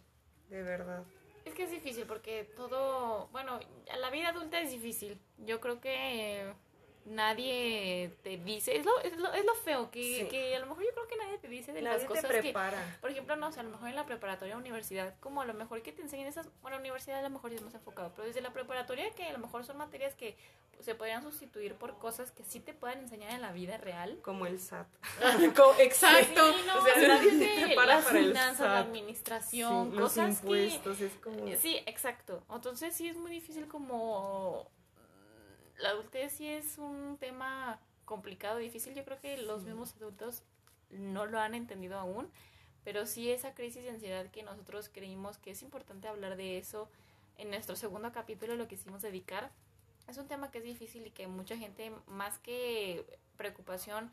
de 0.50 0.62
verdad. 0.62 1.04
Es 1.46 1.54
que 1.54 1.64
es 1.64 1.72
difícil 1.72 2.06
porque 2.06 2.44
todo, 2.56 3.28
bueno, 3.32 3.60
la 4.00 4.10
vida 4.10 4.30
adulta 4.30 4.60
es 4.60 4.72
difícil. 4.72 5.20
Yo 5.38 5.60
creo 5.62 5.80
que 5.80 6.52
nadie 7.06 8.12
te 8.24 8.38
dice, 8.38 8.76
es 8.78 8.86
lo, 8.86 9.00
es 9.02 9.18
lo, 9.18 9.32
es 9.34 9.46
lo 9.46 9.54
feo, 9.56 9.90
que, 9.92 10.22
Sí. 10.22 10.28
que 10.28 10.56
a 10.56 10.60
lo 10.60 10.66
mejor 10.68 10.84
yo 10.84 10.92
creo 10.92 11.08
que 11.08 11.18
nadie 11.18 11.38
te 11.38 11.48
dice 11.48 11.72
de 11.74 11.82
Nadie 11.82 11.94
las 11.98 12.02
te 12.02 12.08
cosas 12.08 12.26
que, 12.26 12.40
prepara. 12.42 12.98
por 13.02 13.10
ejemplo, 13.12 13.36
no 13.36 13.52
sé, 13.52 13.60
a 13.60 13.64
lo 13.64 13.70
mejor 13.70 13.90
en 13.90 13.96
la 13.96 14.06
preparatoria, 14.06 14.58
universidad, 14.58 15.14
como 15.20 15.42
a 15.42 15.46
lo 15.46 15.54
mejor 15.54 15.82
que 15.82 15.92
te 15.92 16.02
enseñen 16.02 16.28
esas, 16.28 16.48
bueno, 16.62 16.78
universidad 16.78 17.20
a 17.20 17.22
lo 17.24 17.30
mejor 17.30 17.54
es 17.54 17.62
más 17.62 17.74
enfocado, 17.74 18.12
pero 18.16 18.28
desde 18.28 18.42
la 18.42 18.52
preparatoria 18.54 19.10
que 19.12 19.26
a 19.26 19.32
lo 19.32 19.38
mejor 19.40 19.66
son 19.66 19.78
materias 19.78 20.14
que 20.16 20.36
se 20.82 20.94
podrían 20.94 21.24
sustituir 21.24 21.76
por 21.76 21.98
cosas 22.00 22.32
que 22.32 22.44
sí 22.44 22.60
te 22.60 22.74
puedan 22.74 23.00
enseñar 23.00 23.32
en 23.32 23.42
la 23.42 23.52
vida 23.54 23.78
real. 23.78 24.20
Como 24.22 24.46
el 24.46 24.60
SAT. 24.60 24.88
Exacto. 25.80 26.54
Sí, 26.54 26.64
no, 26.68 26.80
O 26.80 26.84
sea, 26.86 27.08
nadie 27.08 27.32
te 27.32 27.38
te- 27.48 27.66
prepara 27.66 27.96
las 27.96 28.06
para 28.06 28.20
el 28.20 28.26
finanzas, 28.28 28.60
la 28.60 28.66
SAT. 28.80 28.88
administración, 28.88 29.92
Sí, 29.92 29.98
los 29.98 30.12
cosas 30.12 30.26
que 30.42 30.46
impuestos, 30.48 31.02
es 31.02 31.14
como... 31.24 31.48
Sí, 31.58 31.80
exacto. 31.86 32.44
Entonces 32.54 32.94
sí 32.94 33.08
es 33.08 33.16
muy 33.18 33.32
difícil 33.32 33.68
como... 33.68 34.70
La 35.78 35.90
adultez 35.90 36.34
sí 36.34 36.48
es 36.48 36.78
un 36.78 37.18
tema 37.18 37.80
complicado, 38.06 38.58
difícil. 38.58 38.94
Yo 38.94 39.04
creo 39.04 39.20
que 39.20 39.38
los 39.38 39.64
mismos 39.64 39.94
adultos 39.96 40.44
no 40.90 41.26
lo 41.26 41.40
han 41.40 41.56
entendido 41.56 41.98
aún, 42.00 42.30
pero 42.84 43.06
sí 43.06 43.32
esa 43.32 43.54
crisis 43.54 43.84
de 43.84 43.90
ansiedad 43.90 44.30
que 44.30 44.44
nosotros 44.44 44.90
creímos 44.94 45.38
que 45.38 45.52
es 45.52 45.62
importante 45.64 46.08
hablar 46.08 46.38
de 46.38 46.58
eso 46.58 46.90
en 47.38 47.50
nuestro 47.50 47.76
segundo 47.76 48.12
capítulo, 48.12 48.56
lo 48.56 48.68
que 48.68 48.76
hicimos 48.76 49.02
dedicar, 49.02 49.52
es 50.08 50.18
un 50.18 50.28
tema 50.28 50.52
que 50.52 50.60
es 50.60 50.64
difícil 50.64 51.08
y 51.08 51.12
que 51.12 51.28
mucha 51.28 51.58
gente, 51.58 51.92
más 52.08 52.38
que 52.40 53.06
preocupación, 53.38 54.12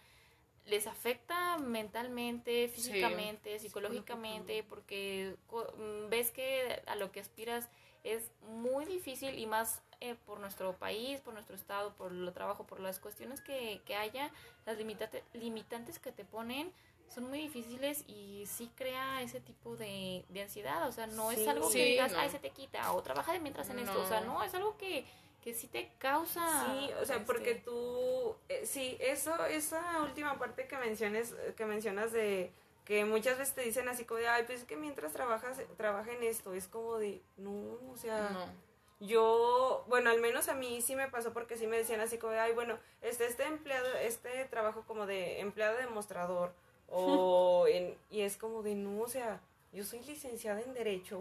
les 0.65 0.87
afecta 0.87 1.59
mentalmente, 1.59 2.69
físicamente, 2.69 3.59
psicológicamente, 3.59 4.63
porque 4.63 5.37
mm, 5.51 6.09
ves 6.09 6.31
que 6.31 6.83
a 6.87 6.97
lo 6.97 7.13
que 7.13 7.21
aspiras 7.21 7.69
es 8.05 8.31
muy 8.49 8.85
difícil 8.85 9.39
y 9.39 9.47
más 9.47 9.83
eh, 10.03 10.17
por 10.27 10.41
nuestro 10.41 10.73
país, 10.75 11.21
por 11.21 11.33
nuestro 11.35 11.55
estado, 11.55 11.93
por 11.95 12.11
el 12.13 12.33
trabajo, 12.33 12.65
por 12.65 12.81
las 12.81 12.99
cuestiones 12.99 13.41
que, 13.41 13.81
que 13.87 13.95
haya, 13.95 14.31
las 14.67 14.77
limitate- 14.79 15.23
limitantes 15.33 15.99
que 15.99 16.11
te 16.13 16.25
ponen 16.25 16.73
son 17.09 17.25
muy 17.29 17.39
difíciles 17.39 18.05
y 18.09 18.45
sí 18.47 18.71
crea 18.75 19.23
ese 19.23 19.41
tipo 19.41 19.77
de, 19.77 20.25
de 20.31 20.43
ansiedad, 20.43 20.89
o 20.89 20.93
sea, 20.93 21.07
no 21.07 21.31
es 21.31 21.39
Sí. 21.41 21.49
algo 21.49 21.71
que 21.71 21.85
digas, 21.85 22.13
no. 22.13 22.19
ay, 22.19 22.31
se 22.31 22.39
te 22.39 22.51
quita, 22.51 22.91
o 22.93 23.03
trabaja 23.03 23.33
de 23.33 23.39
mientras 23.41 23.69
en 23.71 23.79
esto, 23.81 24.01
o 24.03 24.07
sea, 24.09 24.21
No. 24.23 24.35
no, 24.39 24.43
es 24.43 24.55
algo 24.55 24.77
que, 24.79 25.05
que 25.45 25.53
sí 25.55 25.67
te 25.69 25.91
causa... 25.99 26.41
Sí, 26.67 26.91
o 27.01 27.05
sea, 27.05 27.17
este, 27.17 27.27
porque 27.27 27.55
tú, 27.57 28.35
eh, 28.49 28.65
sí, 28.65 28.97
eso, 29.01 29.45
esa 29.47 30.01
última 30.03 30.39
parte 30.39 30.67
que 30.67 30.77
menciones, 30.79 31.35
que 31.57 31.67
mencionas 31.67 32.13
de 32.13 32.51
que 32.87 33.05
muchas 33.05 33.37
veces 33.39 33.55
te 33.55 33.61
dicen 33.63 33.89
así 33.89 34.05
como 34.05 34.19
de, 34.19 34.29
ay, 34.29 34.45
pues 34.45 34.61
es 34.61 34.65
que 34.67 34.77
mientras 34.77 35.13
trabajas, 35.13 35.59
trabaja 35.77 36.11
en 36.13 36.23
esto, 36.23 36.55
es 36.55 36.67
como 36.67 36.97
de, 36.99 37.23
no, 37.37 37.51
o 37.91 37.97
sea, 37.97 38.31
No. 38.31 38.72
Yo, 39.07 39.85
bueno, 39.89 40.11
al 40.11 40.21
menos 40.21 40.49
a 40.49 40.55
mí 40.55 40.81
sí 40.81 40.95
me 40.97 41.09
pasó 41.09 41.33
porque 41.33 41.57
sí 41.57 41.67
me 41.67 41.77
decían 41.77 42.01
así 42.01 42.19
como 42.19 42.35
ay, 42.35 42.53
bueno, 42.53 42.79
este, 43.01 43.27
este 43.27 43.45
empleado, 43.45 43.87
este 43.97 44.45
trabajo 44.47 44.85
como 44.87 45.07
de 45.07 45.41
empleado 45.41 45.77
demostrador, 45.77 46.55
o 46.89 47.67
en, 47.69 47.97
y 48.11 48.21
es 48.23 48.37
como 48.37 48.63
de, 48.63 48.75
no, 48.75 49.01
o 49.03 49.09
sea, 49.09 49.41
yo 49.73 49.85
soy 49.85 50.01
licenciada 50.05 50.61
en 50.61 50.73
Derecho, 50.75 51.21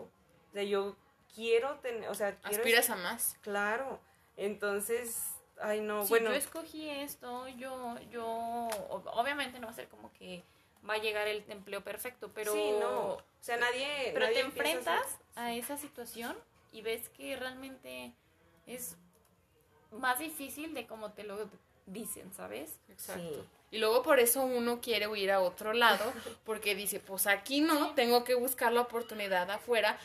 o 0.50 0.54
sea, 0.54 0.64
yo 0.64 0.96
quiero 1.34 1.76
tener, 1.80 2.10
o 2.10 2.16
sea, 2.16 2.36
quiero 2.38 2.58
Aspiras 2.58 2.90
a 2.90 2.96
más. 2.98 3.38
Claro, 3.42 4.00
entonces, 4.38 5.24
ay 5.62 5.82
no, 5.82 6.04
si 6.04 6.10
bueno, 6.10 6.32
yo 6.32 6.36
escogí 6.36 6.90
esto, 6.90 7.48
yo, 7.48 7.98
yo, 8.12 8.26
ob- 8.90 9.10
obviamente 9.14 9.60
no 9.60 9.68
va 9.68 9.74
a 9.74 9.76
ser 9.76 9.88
como 9.88 10.12
que 10.14 10.44
va 10.88 10.96
a 10.96 10.98
llegar 10.98 11.28
el 11.28 11.44
empleo 11.50 11.82
perfecto, 11.84 12.32
pero, 12.34 12.54
sí, 12.54 12.72
no, 12.80 13.14
o 13.14 13.22
sea, 13.40 13.58
nadie, 13.58 14.12
pero 14.14 14.26
nadie 14.26 14.36
te 14.36 14.42
enfrentas 14.42 15.20
a 15.36 15.54
esa 15.54 15.78
situación 15.78 16.38
y 16.72 16.82
ves 16.82 17.10
que 17.10 17.36
realmente 17.36 18.14
es 18.66 18.98
más 19.92 20.20
difícil 20.20 20.74
de 20.74 20.88
como 20.88 21.12
te 21.12 21.24
lo 21.24 21.50
dicen, 21.86 22.34
¿sabes? 22.34 22.80
Exacto. 22.90 23.24
Sí. 23.24 23.44
Y 23.72 23.78
luego 23.80 24.04
por 24.04 24.20
eso 24.20 24.44
uno 24.44 24.82
quiere 24.82 25.08
huir 25.08 25.32
a 25.32 25.40
otro 25.40 25.74
lado, 25.74 26.12
porque 26.46 26.76
dice, 26.76 27.00
pues 27.00 27.28
aquí 27.28 27.62
no, 27.62 27.94
tengo 27.94 28.24
que 28.24 28.36
buscar 28.36 28.74
la 28.74 28.82
oportunidad 28.82 29.50
afuera. 29.50 29.98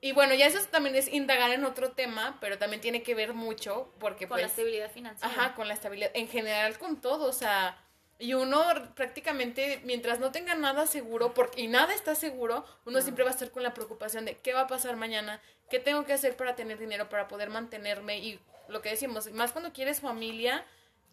Y 0.00 0.12
bueno, 0.12 0.34
ya 0.34 0.46
eso 0.46 0.58
también 0.70 0.96
es 0.96 1.10
indagar 1.10 1.50
en 1.52 1.64
otro 1.64 1.92
tema, 1.92 2.36
pero 2.40 2.58
también 2.58 2.82
tiene 2.82 3.02
que 3.02 3.14
ver 3.14 3.32
mucho, 3.32 3.90
porque 3.98 4.28
Con 4.28 4.38
la 4.38 4.44
pues... 4.44 4.52
estabilidad 4.52 4.90
financiera. 4.90 5.32
Ajá, 5.32 5.54
con 5.54 5.66
la 5.66 5.74
estabilidad, 5.74 6.10
en 6.14 6.28
general 6.28 6.76
con 6.78 7.00
todo, 7.00 7.26
o 7.26 7.32
sea, 7.32 7.78
y 8.18 8.34
uno 8.34 8.62
prácticamente, 8.94 9.80
mientras 9.84 10.20
no 10.20 10.30
tenga 10.30 10.54
nada 10.54 10.86
seguro, 10.86 11.32
porque, 11.34 11.62
y 11.62 11.68
nada 11.68 11.94
está 11.94 12.14
seguro, 12.14 12.64
uno 12.84 13.00
siempre 13.00 13.24
va 13.24 13.30
a 13.30 13.32
estar 13.32 13.50
con 13.50 13.62
la 13.62 13.74
preocupación 13.74 14.24
de 14.24 14.36
qué 14.36 14.52
va 14.52 14.62
a 14.62 14.66
pasar 14.66 14.96
mañana, 14.96 15.40
qué 15.74 15.80
tengo 15.80 16.04
que 16.04 16.12
hacer 16.12 16.36
para 16.36 16.54
tener 16.54 16.78
dinero, 16.78 17.08
para 17.08 17.26
poder 17.26 17.50
mantenerme, 17.50 18.18
y 18.18 18.38
lo 18.68 18.80
que 18.80 18.90
decimos, 18.90 19.28
más 19.32 19.50
cuando 19.50 19.72
quieres 19.72 20.00
familia, 20.00 20.64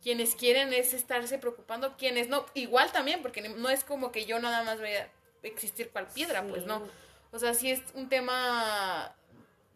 quienes 0.04 0.36
quieren 0.36 0.72
es 0.72 0.94
estarse 0.94 1.40
preocupando, 1.40 1.98
quienes 1.98 2.30
no, 2.30 2.46
igual 2.54 2.92
también, 2.92 3.24
porque 3.24 3.42
no 3.42 3.70
es 3.72 3.84
como 3.84 4.12
que 4.12 4.26
yo 4.26 4.40
nada 4.40 4.64
más 4.64 4.78
voy 4.80 4.92
a 4.92 5.10
existir 5.42 5.90
cual 5.90 6.08
piedra, 6.14 6.44
pues 6.44 6.68
no. 6.68 6.88
O 7.32 7.40
sea, 7.40 7.56
sí 7.56 7.72
es 7.72 7.82
un 7.96 8.08
tema 8.08 9.16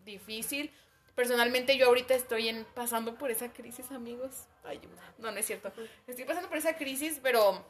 difícil. 0.05 0.71
Personalmente 1.15 1.77
yo 1.77 1.87
ahorita 1.87 2.13
estoy 2.13 2.49
en, 2.49 2.63
pasando 2.75 3.15
por 3.15 3.31
esa 3.31 3.51
crisis, 3.51 3.89
amigos. 3.89 4.45
Ayuda. 4.65 5.01
No, 5.17 5.31
no 5.31 5.37
es 5.39 5.47
cierto. 5.47 5.73
Estoy 6.05 6.25
pasando 6.25 6.47
por 6.47 6.59
esa 6.59 6.77
crisis, 6.77 7.19
pero 7.23 7.65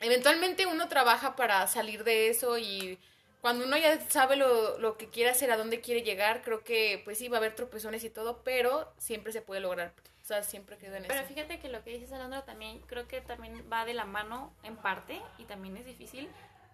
eventualmente 0.00 0.66
uno 0.66 0.88
trabaja 0.88 1.36
para 1.36 1.68
salir 1.68 2.02
de 2.02 2.30
eso 2.30 2.58
y 2.58 2.98
cuando 3.40 3.64
uno 3.64 3.76
ya 3.76 4.00
sabe 4.08 4.36
lo, 4.36 4.78
lo 4.78 4.96
que 4.96 5.08
quiere 5.08 5.30
hacer, 5.30 5.50
a 5.50 5.56
dónde 5.56 5.80
quiere 5.80 6.02
llegar, 6.02 6.42
creo 6.42 6.64
que 6.64 7.00
pues 7.04 7.18
sí 7.18 7.28
va 7.28 7.36
a 7.36 7.38
haber 7.38 7.54
tropezones 7.54 8.02
y 8.04 8.10
todo, 8.10 8.42
pero 8.42 8.92
siempre 8.98 9.32
se 9.32 9.42
puede 9.42 9.60
lograr. 9.60 9.92
O 10.22 10.26
sea, 10.26 10.42
siempre 10.42 10.76
quedo 10.76 10.96
en 10.96 11.04
Pero 11.04 11.20
eso. 11.20 11.28
fíjate 11.28 11.60
que 11.60 11.68
lo 11.68 11.84
que 11.84 11.90
dices, 11.90 12.12
Alondra, 12.12 12.44
también 12.44 12.80
creo 12.88 13.06
que 13.06 13.20
también 13.20 13.64
va 13.72 13.84
de 13.84 13.94
la 13.94 14.04
mano 14.04 14.52
en 14.64 14.76
parte 14.76 15.22
y 15.38 15.44
también 15.44 15.76
es 15.76 15.86
difícil 15.86 16.28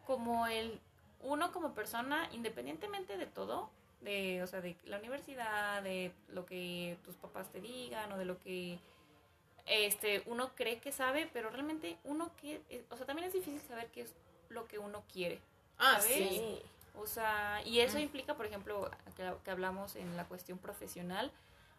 como 0.06 0.46
el 0.46 0.80
uno 1.20 1.52
como 1.52 1.74
persona, 1.74 2.28
independientemente 2.32 3.18
de 3.18 3.26
todo, 3.26 3.70
de, 4.00 4.42
o 4.42 4.46
sea, 4.46 4.62
de 4.62 4.74
la 4.86 4.98
universidad, 4.98 5.82
de 5.82 6.12
lo 6.28 6.46
que 6.46 6.96
tus 7.04 7.14
papás 7.16 7.52
te 7.52 7.60
digan 7.60 8.10
o 8.12 8.18
de 8.18 8.24
lo 8.24 8.40
que 8.40 8.78
este 9.66 10.22
uno 10.26 10.52
cree 10.54 10.78
que 10.80 10.90
sabe, 10.90 11.28
pero 11.32 11.50
realmente 11.50 11.98
uno 12.04 12.30
que, 12.40 12.60
eh, 12.70 12.84
o 12.90 12.96
sea, 12.96 13.06
también 13.06 13.28
es 13.28 13.34
difícil 13.34 13.60
saber 13.60 13.88
qué 13.88 14.00
es 14.02 14.10
lo 14.48 14.66
que 14.66 14.78
uno 14.78 15.04
quiere. 15.12 15.40
Ah, 15.78 16.00
¿sabes? 16.00 16.16
sí. 16.16 16.62
O 16.94 17.06
sea, 17.06 17.62
y 17.64 17.80
eso 17.80 17.98
Mm. 17.98 18.02
implica, 18.02 18.34
por 18.36 18.46
ejemplo, 18.46 18.90
que, 19.16 19.32
que 19.44 19.50
hablamos 19.50 19.96
en 19.96 20.16
la 20.16 20.24
cuestión 20.26 20.58
profesional, 20.58 21.32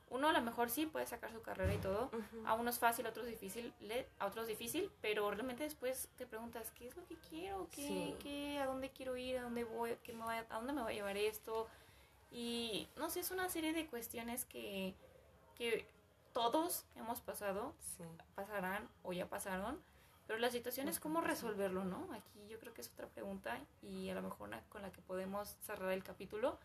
uno 0.09 0.27
a 0.29 0.33
lo 0.33 0.41
mejor 0.41 0.69
sí 0.69 0.85
puede 0.85 1.07
sacar 1.07 1.31
su 1.31 1.41
carrera 1.41 1.73
y 1.73 1.77
todo, 1.77 2.05
Ujú. 2.13 2.45
a 2.47 2.53
unos 2.55 2.77
fácil, 2.77 3.05
a 3.05 3.09
otros 3.09 3.25
difícil, 3.25 3.73
le- 3.79 4.07
a 4.19 4.25
otros 4.27 4.47
difícil, 4.47 4.91
pero 5.01 5.29
realmente 5.31 5.63
después 5.63 6.07
te 6.17 6.25
preguntas, 6.27 6.71
¿qué 6.71 6.87
es 6.87 6.95
lo 6.97 7.05
que 7.07 7.15
quiero? 7.29 7.67
¿Qué, 7.71 7.87
Sí. 7.87 8.15
qué- 8.21 8.59
a 8.59 8.65
dónde 8.65 8.89
quiero 8.91 9.15
ir? 9.17 9.37
¿A 9.37 9.43
dónde 9.43 9.63
voy? 9.63 9.95
¿Qué 10.03 10.13
me 10.13 10.25
va, 10.25 10.37
a 10.37 10.55
dónde 10.55 10.73
me 10.73 10.81
va 10.81 10.89
a 10.89 10.93
llevar 10.93 11.17
esto? 11.17 11.67
Y 12.31 12.87
no 12.97 13.09
sé, 13.09 13.21
es 13.21 13.31
una 13.31 13.49
serie 13.49 13.73
de 13.73 13.87
cuestiones 13.87 14.45
que, 14.45 14.93
que 15.55 15.87
todos 16.33 16.85
hemos 16.95 17.21
pasado, 17.21 17.73
Sí. 17.97 18.03
pasarán 18.35 18.87
o 19.03 19.13
ya 19.13 19.27
pasaron, 19.27 19.79
pero 20.27 20.39
la 20.39 20.49
situación 20.49 20.87
es 20.87 20.99
cómo 20.99 21.21
resolverlo, 21.21 21.83
¿no? 21.83 22.07
Aquí 22.13 22.47
yo 22.47 22.59
creo 22.59 22.73
que 22.73 22.81
es 22.81 22.89
otra 22.89 23.07
pregunta 23.07 23.59
y 23.81 24.09
a 24.09 24.15
lo 24.15 24.21
mejor 24.21 24.47
una 24.47 24.61
con 24.69 24.81
la 24.81 24.91
que 24.91 25.01
podemos 25.01 25.57
cerrar 25.61 25.91
el 25.91 26.03
capítulo, 26.03 26.59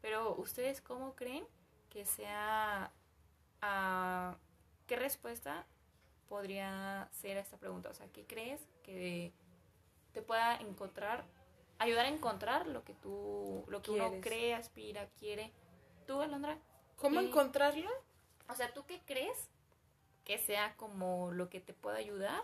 pero 0.00 0.34
ustedes 0.36 0.80
cómo 0.80 1.14
creen 1.14 1.46
que 1.90 2.04
sea, 2.04 2.90
ah, 3.62 4.36
qué 4.86 4.96
respuesta 4.96 5.64
podría 6.28 7.08
ser 7.12 7.38
a 7.38 7.40
esta 7.40 7.56
pregunta? 7.56 7.90
O 7.90 7.94
sea, 7.94 8.08
¿qué 8.08 8.26
crees 8.26 8.60
que 8.82 9.32
te 10.12 10.22
pueda 10.22 10.56
encontrar, 10.56 11.24
ayudar 11.78 12.06
a 12.06 12.08
encontrar 12.08 12.66
lo 12.66 12.82
que 12.84 12.94
tú, 12.94 13.64
lo 13.68 13.80
que 13.82 13.92
uno 13.92 14.10
cree, 14.20 14.54
aspira, 14.54 15.08
quiere? 15.18 15.52
¿Tú, 16.06 16.20
Alondra? 16.20 16.58
¿Cómo 16.96 17.20
encontrarlo? 17.20 17.90
O 18.48 18.54
sea, 18.54 18.72
¿tú 18.74 18.84
qué 18.86 19.00
crees 19.06 19.48
que 20.24 20.38
sea 20.38 20.76
como 20.76 21.32
lo 21.32 21.48
que 21.48 21.60
te 21.60 21.74
pueda 21.74 21.98
ayudar 21.98 22.42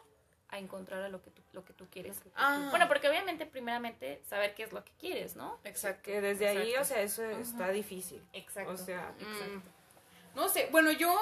a 0.51 0.59
encontrar 0.59 1.03
a 1.03 1.09
lo 1.09 1.23
que 1.23 1.31
tú, 1.31 1.43
lo 1.53 1.65
que 1.65 1.73
tú 1.73 1.87
quieres? 1.91 2.17
Ah. 2.35 2.69
Bueno, 2.71 2.89
porque 2.89 3.09
obviamente, 3.09 3.47
primeramente, 3.47 4.21
saber 4.29 4.55
qué 4.55 4.65
es 4.65 4.73
lo 4.73 4.85
que 4.85 4.93
quieres, 4.99 5.37
¿no? 5.37 5.59
Exacto. 5.65 6.03
Que 6.03 6.21
desde 6.21 6.49
ahí, 6.49 6.71
Exacto. 6.75 6.81
o 6.81 6.85
sea, 6.85 7.03
eso 7.03 7.31
está 7.31 7.71
difícil. 7.71 8.23
Exacto. 8.33 8.73
O 8.73 8.77
sea, 8.77 9.13
Mm. 9.19 9.63
No 10.35 10.49
sé, 10.49 10.69
bueno, 10.71 10.93
yo. 10.93 11.13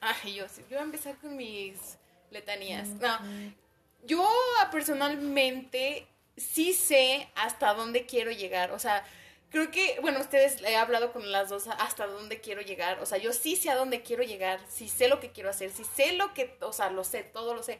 Ay, 0.00 0.34
yo, 0.34 0.46
yo 0.46 0.64
voy 0.70 0.78
a 0.78 0.82
empezar 0.82 1.16
con 1.18 1.36
mis 1.36 1.98
letanías. 2.30 2.88
No, 2.88 3.18
yo 4.04 4.28
personalmente 4.70 6.06
sí 6.36 6.72
sé 6.72 7.28
hasta 7.34 7.74
dónde 7.74 8.06
quiero 8.06 8.30
llegar. 8.30 8.72
O 8.72 8.78
sea, 8.78 9.04
creo 9.50 9.70
que, 9.70 9.98
bueno, 10.00 10.20
ustedes 10.20 10.60
he 10.62 10.76
hablado 10.76 11.12
con 11.12 11.30
las 11.32 11.48
dos 11.48 11.66
hasta 11.68 12.06
dónde 12.06 12.40
quiero 12.40 12.60
llegar. 12.60 13.00
O 13.00 13.06
sea, 13.06 13.18
yo 13.18 13.32
sí 13.32 13.56
sé 13.56 13.70
a 13.70 13.76
dónde 13.76 14.02
quiero 14.02 14.22
llegar, 14.22 14.60
sí 14.68 14.88
sé 14.88 15.08
lo 15.08 15.20
que 15.20 15.30
quiero 15.30 15.50
hacer, 15.50 15.70
sí 15.70 15.84
sé 15.84 16.12
lo 16.12 16.32
que, 16.34 16.56
o 16.60 16.72
sea, 16.72 16.90
lo 16.90 17.04
sé, 17.04 17.22
todo 17.22 17.54
lo 17.54 17.62
sé. 17.62 17.78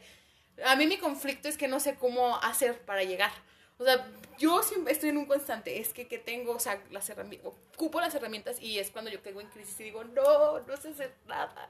A 0.63 0.75
mí 0.75 0.87
mi 0.87 0.97
conflicto 0.97 1.47
es 1.47 1.57
que 1.57 1.67
no 1.67 1.79
sé 1.79 1.95
cómo 1.95 2.37
hacer 2.37 2.79
para 2.81 3.03
llegar. 3.03 3.31
O 3.77 3.83
sea, 3.83 4.07
yo 4.37 4.63
siempre 4.63 4.93
estoy 4.93 5.09
en 5.09 5.17
un 5.17 5.25
constante, 5.25 5.79
es 5.79 5.93
que, 5.93 6.07
que 6.07 6.17
tengo, 6.17 6.53
o 6.53 6.59
sea, 6.59 6.81
las 6.91 7.09
herramientas, 7.09 7.51
ocupo 7.73 7.99
las 7.99 8.15
herramientas 8.15 8.61
y 8.61 8.79
es 8.79 8.89
cuando 8.89 9.11
yo 9.11 9.21
caigo 9.21 9.41
en 9.41 9.47
crisis 9.47 9.77
y 9.81 9.83
digo, 9.83 10.03
no, 10.05 10.59
no 10.61 10.77
sé 10.77 10.89
hacer 10.89 11.13
nada. 11.27 11.69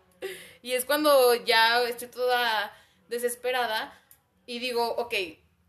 Y 0.62 0.74
es 0.74 0.86
cuando 0.86 1.34
ya 1.46 1.82
estoy 1.84 2.10
toda 2.10 2.72
desesperada 3.08 4.00
y 4.46 4.60
digo, 4.60 4.88
ok, 4.98 5.14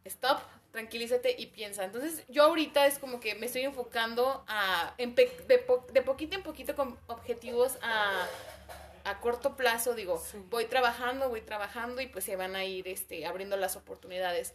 stop, 0.05 0.41
tranquilízate 0.73 1.37
y 1.39 1.47
piensa. 1.47 1.85
Entonces 1.85 2.23
yo 2.29 2.45
ahorita 2.45 2.87
es 2.87 2.99
como 2.99 3.19
que 3.19 3.35
me 3.35 3.47
estoy 3.47 3.63
enfocando 3.63 4.45
a, 4.47 4.95
en 4.99 5.15
de, 5.15 5.31
de 5.93 6.03
poquito 6.03 6.37
en 6.37 6.43
poquito 6.43 6.77
con 6.77 6.99
objetivos 7.07 7.79
a 7.81 8.27
corto 9.27 9.57
plazo, 9.57 9.95
digo, 9.95 10.19
Sí. 10.19 10.39
voy 10.51 10.67
trabajando, 10.67 11.29
voy 11.29 11.41
trabajando 11.41 12.01
y 12.01 12.07
pues 12.07 12.25
se 12.25 12.37
van 12.37 12.55
a 12.55 12.65
ir 12.65 12.87
este, 12.87 13.27
abriendo 13.27 13.57
las 13.57 13.75
oportunidades. 13.75 14.55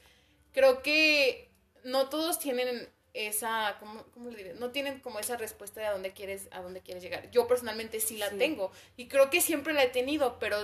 Creo 0.54 0.82
que 0.82 1.50
no 1.84 2.08
todos 2.08 2.40
tienen 2.40 2.88
esa, 3.14 3.76
¿cómo, 3.82 4.06
cómo 4.14 4.30
le 4.30 4.38
diré? 4.38 4.54
No 4.54 4.72
tienen 4.72 5.02
como 5.02 5.20
esa 5.20 5.36
respuesta 5.36 5.82
de 5.82 5.88
a 5.88 5.92
dónde 5.92 6.14
quieres, 6.14 6.48
a 6.52 6.62
dónde 6.62 6.80
quieres 6.80 7.04
llegar. 7.04 7.30
Yo 7.32 7.48
personalmente 7.50 8.00
sí 8.00 8.16
la 8.16 8.30
Sí. 8.30 8.38
tengo 8.38 8.72
y 8.96 9.10
creo 9.10 9.30
que 9.30 9.42
siempre 9.42 9.74
la 9.74 9.84
he 9.84 9.90
tenido, 9.90 10.40
pero 10.40 10.58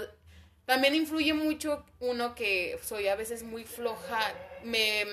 también 0.66 0.96
influye 0.96 1.34
mucho 1.34 1.86
uno 2.00 2.34
que 2.34 2.80
soy 2.84 3.10
a 3.10 3.16
veces 3.16 3.44
muy 3.44 3.66
floja, 3.66 4.22
me, 4.64 5.04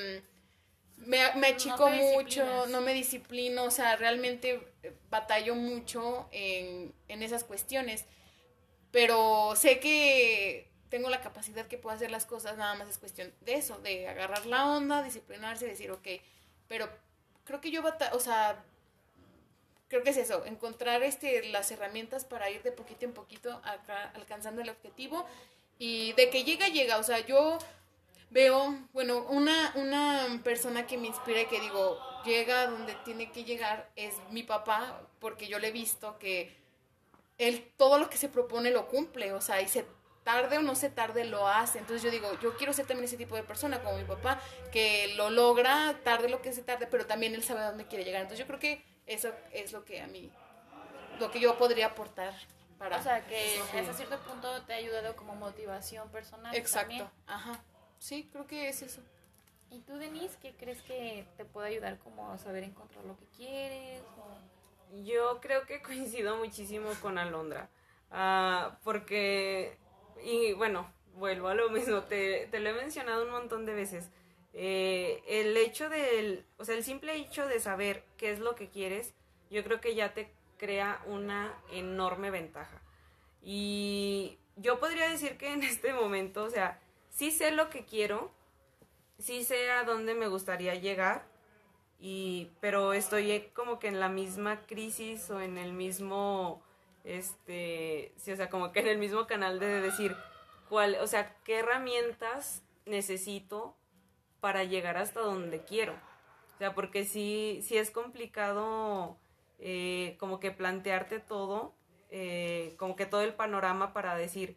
me, 0.99 1.19
me 1.35 1.49
achico 1.49 1.87
te 1.87 1.97
mucho, 1.97 2.67
no 2.69 2.81
me 2.81 2.95
disciplino, 2.95 3.65
o 3.65 3.71
sea, 3.73 3.97
realmente 3.97 4.61
batallo 5.11 5.57
mucho 5.57 6.29
en, 6.31 6.95
en 7.09 7.23
esas 7.25 7.43
cuestiones, 7.43 8.05
pero 8.95 9.57
sé 9.57 9.81
que 9.81 10.69
tengo 10.89 11.11
la 11.11 11.21
capacidad 11.21 11.67
que 11.67 11.79
puedo 11.79 11.97
hacer 11.97 12.13
las 12.13 12.27
cosas, 12.27 12.57
nada 12.57 12.77
más 12.77 12.89
es 12.89 12.99
cuestión 12.99 13.35
de 13.41 13.55
eso, 13.55 13.77
de 13.79 14.07
agarrar 14.07 14.47
la 14.47 14.71
onda, 14.71 15.03
disciplinarse, 15.03 15.67
decir, 15.67 15.91
ok, 15.91 16.07
pero 16.69 16.89
creo 17.43 17.61
que 17.61 17.73
yo, 17.73 17.83
o 18.13 18.21
sea, 18.21 18.65
creo 19.89 20.05
que 20.05 20.11
es 20.11 20.17
eso, 20.17 20.47
encontrar 20.47 21.03
este, 21.03 21.49
las 21.49 21.73
herramientas 21.73 22.25
para 22.25 22.49
ir 22.51 22.63
de 22.63 22.71
poquito 22.71 23.05
en 23.05 23.15
poquito 23.15 23.61
acá, 23.65 24.13
alcanzando 24.15 24.63
el 24.63 24.69
objetivo 24.69 25.27
y 25.77 26.13
de 26.13 26.31
que 26.31 26.45
llega, 26.45 26.69
llega, 26.69 26.99
o 26.99 27.03
sea, 27.03 27.19
yo 27.19 27.59
veo, 28.31 28.79
bueno, 28.93 29.27
una, 29.29 29.73
una 29.75 30.41
persona 30.45 30.87
que 30.87 30.99
me 30.99 31.09
inspira 31.09 31.41
y 31.41 31.47
que 31.47 31.61
digo, 31.61 31.99
llega 32.25 32.69
donde 32.69 32.95
tiene 33.05 33.33
que 33.33 33.43
llegar 33.43 33.91
es 33.97 34.15
mi 34.31 34.45
papá, 34.45 35.03
porque 35.19 35.49
yo 35.49 35.59
le 35.59 35.67
he 35.67 35.73
visto 35.73 36.17
que 36.21 36.63
él 37.39 37.73
todo 37.77 37.99
lo 37.99 38.09
que 38.09 38.17
se 38.17 38.29
propone 38.29 38.71
lo 38.71 38.89
cumple, 38.89 39.33
o 39.33 39.41
sea, 39.41 39.61
y 39.61 39.69
se 39.69 39.87
tarde 40.23 40.59
o 40.59 40.63
no 40.63 40.75
se 40.75 40.89
tarde 40.91 41.25
lo 41.25 41.47
hace. 41.47 41.79
Entonces 41.79 42.03
yo 42.03 42.11
digo, 42.11 42.29
yo 42.41 42.57
quiero 42.57 42.73
ser 42.73 42.87
también 42.87 43.05
ese 43.05 43.17
tipo 43.17 43.37
de 43.37 43.43
persona 43.43 43.83
como 43.83 43.99
mi 43.99 44.05
papá, 44.05 44.41
que 44.73 45.15
lo 45.17 45.31
logra 45.31 46.01
tarde 46.03 46.29
lo 46.29 46.41
que 46.41 46.53
se 46.53 46.63
tarde, 46.63 46.87
pero 46.87 47.07
también 47.07 47.35
él 47.35 47.43
sabe 47.43 47.61
a 47.61 47.69
dónde 47.69 47.87
quiere 47.87 48.05
llegar. 48.05 48.23
Entonces 48.23 48.41
yo 48.41 48.47
creo 48.47 48.59
que 48.61 48.85
eso 49.07 49.33
es 49.53 49.73
lo 49.73 49.85
que 49.85 50.01
a 50.01 50.07
mí, 50.07 50.31
lo 51.21 51.31
que 51.31 51.41
yo 51.41 51.59
podría 51.59 51.87
aportar 51.89 52.35
para... 52.79 52.99
O 52.99 53.03
sea, 53.03 53.27
que 53.27 53.61
hasta 53.75 53.93
cierto 53.93 54.19
punto 54.21 54.63
te 54.63 54.73
ha 54.73 54.77
ayudado 54.77 55.15
como 55.17 55.35
motivación 55.35 56.09
personal. 56.11 56.55
Exacto, 56.55 56.89
también. 56.89 57.11
ajá. 57.27 57.63
Sí, 57.99 58.29
creo 58.33 58.47
que 58.47 58.69
es 58.69 58.83
eso. 58.83 59.01
¿Y 59.71 59.81
tú, 59.81 59.97
Denise, 59.97 60.37
qué 60.41 60.55
crees 60.55 60.81
que 60.83 61.27
te 61.37 61.45
puede 61.45 61.69
ayudar 61.69 61.99
como 61.99 62.31
a 62.31 62.39
saber 62.39 62.65
encontrar 62.65 63.05
lo 63.05 63.17
que 63.17 63.27
quieres? 63.37 64.03
o- 64.19 64.54
Yo 65.03 65.41
creo 65.41 65.67
que 65.67 65.83
coincido 65.83 66.37
muchísimo 66.37 66.91
con 67.01 67.19
Alondra. 67.19 67.69
Ah, 68.11 68.79
porque, 68.85 69.77
y 70.25 70.53
bueno, 70.53 70.91
vuelvo 71.15 71.49
a 71.49 71.55
lo 71.55 71.71
mismo, 71.71 72.03
te, 72.03 72.47
te 72.51 72.61
lo 72.61 72.71
he 72.71 72.75
mencionado 72.75 73.25
un 73.25 73.31
montón 73.31 73.67
de 73.67 73.75
veces. 73.75 74.11
Eh, 74.53 75.23
el 75.27 75.57
hecho 75.57 75.89
del, 75.89 76.47
o 76.59 76.65
sea, 76.65 76.77
el 76.77 76.85
simple 76.85 77.17
hecho 77.17 77.47
de 77.47 77.59
saber 77.59 78.05
qué 78.17 78.31
es 78.31 78.39
lo 78.39 78.55
que 78.55 78.69
quieres, 78.69 79.15
yo 79.51 79.65
creo 79.65 79.81
que 79.81 79.95
ya 79.95 80.15
te 80.15 80.33
crea 80.59 81.03
una 81.07 81.59
enorme 81.73 82.31
ventaja. 82.31 82.81
Y 83.43 84.39
yo 84.57 84.79
podría 84.79 85.09
decir 85.09 85.37
que 85.37 85.53
en 85.53 85.63
este 85.65 85.93
momento, 85.93 86.45
o 86.45 86.51
sea, 86.51 86.81
sí 87.11 87.33
sé 87.33 87.51
lo 87.51 87.69
que 87.69 87.85
quiero, 87.85 88.31
sí 89.19 89.45
sé 89.45 89.71
a 89.71 89.85
dónde 89.85 90.15
me 90.15 90.29
gustaría 90.29 90.75
llegar, 90.77 91.27
y 91.99 92.51
pero 92.61 92.93
estoy 92.93 93.51
como 93.55 93.79
que 93.79 93.89
en 93.89 94.01
la 94.01 94.09
misma 94.09 94.63
crisis 94.63 95.31
o 95.31 95.41
en 95.41 95.59
el 95.59 95.73
mismo 95.73 96.63
este 97.05 98.13
sí 98.17 98.33
o 98.33 98.37
sea 98.37 98.49
como 98.51 98.73
que 98.73 98.81
en 98.81 98.89
el 98.89 98.99
mismo 98.99 99.27
canal 99.27 99.59
de 99.59 99.81
decir 99.81 100.17
cuál 100.69 100.97
o 101.01 101.07
sea 101.07 101.37
qué 101.45 101.61
herramientas 101.61 102.63
necesito 102.87 103.77
para 104.41 104.65
llegar 104.65 104.99
hasta 104.99 105.21
donde 105.21 105.65
quiero. 105.65 105.95
O 106.55 106.59
sea 106.59 106.75
porque 106.75 107.05
sí 107.05 107.61
sí 107.63 107.77
es 107.77 107.91
complicado 107.91 109.17
eh, 109.59 110.17
como 110.19 110.41
que 110.41 110.51
plantearte 110.51 111.21
todo 111.21 111.75
eh, 112.11 112.75
como 112.79 112.97
que 112.97 113.07
todo 113.07 113.23
el 113.23 113.35
panorama 113.35 113.93
para 113.93 114.17
decir 114.17 114.57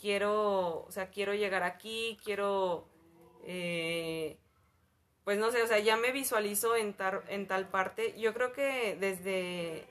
quiero 0.00 0.84
o 0.84 0.90
sea 0.90 1.10
quiero 1.10 1.34
llegar 1.34 1.62
aquí 1.62 2.18
quiero 2.24 2.88
eh, 3.44 4.38
pues 5.28 5.36
no 5.36 5.50
sé, 5.52 5.62
o 5.62 5.66
sea, 5.66 5.78
ya 5.78 5.98
me 5.98 6.10
visualizo 6.10 6.74
en, 6.74 6.94
tar- 6.96 7.22
en 7.28 7.46
tal 7.46 7.68
parte. 7.68 8.18
Yo 8.18 8.32
creo 8.32 8.54
que 8.54 8.96
desde, 8.98 9.84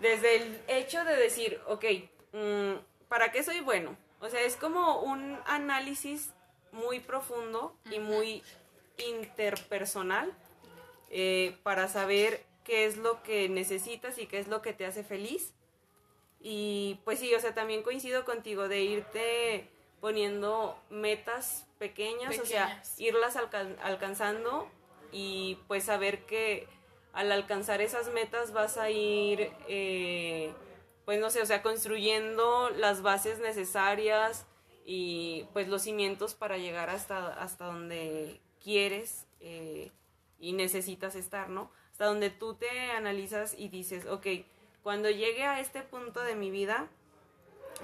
desde 0.00 0.34
el 0.42 0.60
hecho 0.66 1.04
de 1.04 1.14
decir, 1.14 1.60
ok, 1.68 1.84
mm, 2.32 2.72
¿para 3.06 3.30
qué 3.30 3.44
soy 3.44 3.60
bueno? 3.60 3.96
O 4.18 4.28
sea, 4.28 4.40
es 4.40 4.56
como 4.56 5.02
un 5.02 5.38
análisis 5.46 6.32
muy 6.72 6.98
profundo 6.98 7.76
y 7.92 8.00
muy 8.00 8.42
interpersonal 8.98 10.32
eh, 11.10 11.56
para 11.62 11.86
saber 11.86 12.44
qué 12.64 12.86
es 12.86 12.96
lo 12.96 13.22
que 13.22 13.48
necesitas 13.48 14.18
y 14.18 14.26
qué 14.26 14.40
es 14.40 14.48
lo 14.48 14.62
que 14.62 14.72
te 14.72 14.84
hace 14.84 15.04
feliz. 15.04 15.54
Y 16.40 16.98
pues 17.04 17.20
sí, 17.20 17.32
o 17.36 17.38
sea, 17.38 17.54
también 17.54 17.84
coincido 17.84 18.24
contigo 18.24 18.66
de 18.66 18.80
irte 18.82 19.68
poniendo 20.00 20.78
metas 20.90 21.66
pequeñas, 21.78 22.30
o 22.42 22.46
sea, 22.46 22.66
irlas 22.98 23.36
alcan- 23.36 23.76
alcanzando 23.82 24.68
y 25.12 25.58
pues 25.68 25.84
saber 25.84 26.24
que 26.26 26.66
al 27.12 27.32
alcanzar 27.32 27.80
esas 27.80 28.08
metas 28.12 28.52
vas 28.52 28.76
a 28.78 28.90
ir, 28.90 29.50
eh, 29.68 30.52
pues 31.04 31.18
no 31.20 31.30
sé, 31.30 31.42
o 31.42 31.46
sea, 31.46 31.62
construyendo 31.62 32.70
las 32.70 33.02
bases 33.02 33.38
necesarias 33.40 34.46
y 34.84 35.46
pues 35.52 35.68
los 35.68 35.82
cimientos 35.82 36.34
para 36.34 36.56
llegar 36.58 36.88
hasta, 36.90 37.28
hasta 37.34 37.66
donde 37.66 38.40
quieres 38.62 39.26
eh, 39.40 39.90
y 40.38 40.52
necesitas 40.52 41.14
estar, 41.16 41.48
¿no? 41.48 41.70
Hasta 41.90 42.06
donde 42.06 42.30
tú 42.30 42.54
te 42.54 42.68
analizas 42.92 43.54
y 43.58 43.68
dices, 43.68 44.06
ok, 44.06 44.26
cuando 44.82 45.10
llegue 45.10 45.42
a 45.44 45.60
este 45.60 45.82
punto 45.82 46.20
de 46.22 46.34
mi 46.36 46.50
vida, 46.50 46.88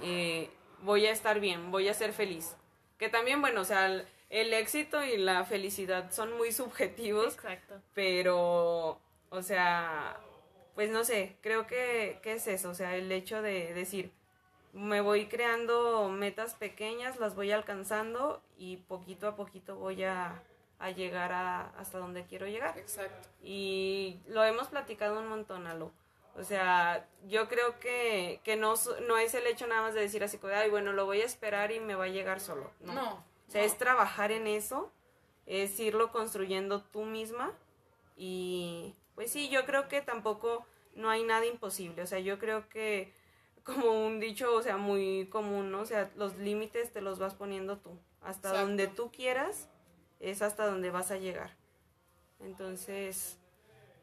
eh, 0.03 0.51
voy 0.83 1.07
a 1.07 1.13
estar 1.13 1.41
bien, 1.41 1.71
voy 1.71 1.89
a 1.89 1.95
ser 1.95 2.13
feliz. 2.13 2.57
Que 2.99 3.09
también, 3.09 3.41
bueno, 3.41 3.61
o 3.61 3.65
sea, 3.65 3.87
el, 3.87 4.07
el 4.31 4.53
éxito 4.53 5.03
y 5.05 5.17
la 5.17 5.45
felicidad 5.45 6.11
son 6.11 6.37
muy 6.37 6.53
subjetivos. 6.53 7.35
Exacto. 7.35 7.81
Pero, 7.95 9.01
o 9.31 9.43
sea, 9.43 10.19
pues 10.75 10.91
no 10.91 11.05
sé, 11.05 11.37
creo 11.41 11.67
que, 11.67 12.21
que 12.23 12.35
es 12.35 12.47
eso, 12.47 12.71
o 12.71 12.75
sea, 12.75 12.97
el 12.97 13.11
hecho 13.11 13.43
de 13.43 13.73
decir, 13.75 14.13
me 14.73 15.01
voy 15.01 15.27
creando 15.27 16.09
metas 16.11 16.55
pequeñas, 16.55 17.19
las 17.19 17.35
voy 17.35 17.51
alcanzando 17.51 18.43
y 18.59 18.77
poquito 18.77 19.27
a 19.27 19.37
poquito 19.37 19.77
voy 19.77 20.05
a, 20.05 20.43
a 20.79 20.91
llegar 20.91 21.33
a, 21.33 21.71
hasta 21.79 21.99
donde 21.99 22.25
quiero 22.27 22.47
llegar. 22.47 22.79
Exacto. 22.79 23.29
Y 23.43 24.21
lo 24.29 24.45
hemos 24.45 24.69
platicado 24.69 25.19
un 25.21 25.29
montón, 25.29 25.67
Alo. 25.67 25.93
O 26.39 26.45
sea, 26.45 27.09
yo 27.27 27.49
creo 27.49 27.79
que, 27.81 28.41
que 28.45 28.57
no, 28.57 28.75
no 29.07 29.17
es 29.17 29.35
el 29.35 29.47
hecho 29.47 29.67
nada 29.67 29.83
más 29.83 29.95
de 29.95 30.01
decir 30.01 30.23
así, 30.23 30.39
como 30.39 30.53
ay, 30.53 30.69
bueno, 30.71 30.93
lo 30.93 31.07
voy 31.07 31.23
a 31.23 31.25
esperar 31.25 31.73
y 31.73 31.81
me 31.81 31.95
va 31.95 32.05
a 32.05 32.09
llegar 32.09 32.41
solo. 32.41 32.71
No. 32.81 32.93
No. 32.93 33.25
O 33.49 33.51
sea, 33.51 33.65
es 33.65 33.79
trabajar 33.79 34.33
en 34.33 34.47
eso, 34.47 34.93
es 35.47 35.79
irlo 35.81 36.13
construyendo 36.13 36.83
tú 36.83 37.05
misma 37.05 37.53
y 38.17 38.95
pues 39.15 39.31
sí, 39.31 39.49
yo 39.49 39.65
creo 39.65 39.89
que 39.89 40.03
tampoco 40.03 40.67
no 40.95 41.09
hay 41.11 41.23
nada 41.23 41.47
imposible. 41.47 42.03
O 42.03 42.07
sea, 42.07 42.19
yo 42.19 42.39
creo 42.39 42.69
que 42.69 43.13
como 43.65 44.07
un 44.07 44.21
dicho, 44.21 44.55
o 44.55 44.63
sea, 44.63 44.77
muy 44.77 45.29
común, 45.29 45.71
¿no? 45.71 45.81
O 45.81 45.87
sea, 45.87 46.11
los 46.17 46.37
límites 46.37 46.93
te 46.93 47.01
los 47.01 47.19
vas 47.19 47.35
poniendo 47.35 47.79
tú. 47.79 47.99
Hasta 48.21 48.49
Exacto. 48.49 48.67
donde 48.67 48.87
tú 48.89 49.11
quieras 49.11 49.69
es 50.21 50.43
hasta 50.43 50.67
donde 50.67 50.91
vas 50.91 51.11
a 51.11 51.17
llegar. 51.17 51.57
Entonces, 52.41 53.39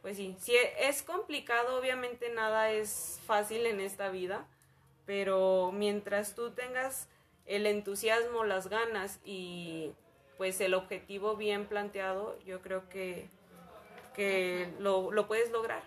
pues 0.03 0.17
sí, 0.17 0.35
sí 0.39 0.53
es 0.77 1.01
complicado, 1.01 1.79
obviamente 1.79 2.29
nada 2.29 2.69
es 2.69 3.19
fácil 3.25 3.65
en 3.65 3.79
esta 3.79 4.09
vida, 4.09 4.45
pero 5.05 5.71
mientras 5.73 6.35
tú 6.35 6.51
tengas 6.51 7.07
el 7.45 7.65
entusiasmo, 7.65 8.43
las 8.43 8.67
ganas 8.67 9.19
y 9.25 9.93
pues 10.37 10.61
el 10.61 10.73
objetivo 10.73 11.35
bien 11.37 11.65
planteado, 11.67 12.37
yo 12.41 12.61
creo 12.61 12.87
que, 12.89 13.29
que 14.13 14.71
lo, 14.77 15.11
lo 15.11 15.25
puedes 15.25 15.51
lograr. 15.51 15.81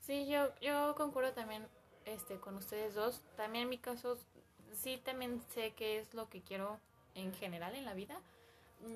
Sí, 0.00 0.26
yo, 0.26 0.48
yo 0.60 0.94
concuerdo 0.96 1.32
también 1.32 1.66
este, 2.04 2.40
con 2.40 2.56
ustedes 2.56 2.94
dos. 2.94 3.22
También 3.36 3.64
en 3.64 3.70
mi 3.70 3.78
caso, 3.78 4.18
sí 4.72 5.00
también 5.04 5.40
sé 5.54 5.72
qué 5.76 5.98
es 5.98 6.14
lo 6.14 6.28
que 6.28 6.42
quiero 6.42 6.80
en 7.14 7.32
general 7.34 7.74
en 7.74 7.84
la 7.84 7.94
vida. 7.94 8.20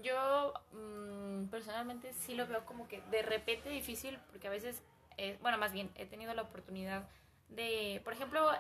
Yo 0.03 0.53
mm, 0.73 1.47
personalmente 1.47 2.13
sí 2.13 2.35
lo 2.35 2.47
veo 2.47 2.65
como 2.65 2.87
que 2.89 3.01
de 3.11 3.23
repente 3.23 3.69
difícil 3.69 4.19
porque 4.31 4.47
a 4.47 4.51
veces, 4.51 4.83
eh, 5.17 5.39
bueno, 5.43 5.59
más 5.59 5.73
bien 5.73 5.91
he 5.97 6.07
tenido 6.07 6.33
la 6.35 6.43
oportunidad 6.43 7.09
de, 7.49 8.01
por 8.05 8.13
ejemplo, 8.13 8.51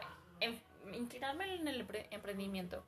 em- 0.40 0.58
inclinarme 0.92 1.54
en 1.54 1.68
el 1.68 1.86
empre- 1.86 2.06
emprendimiento. 2.10 2.84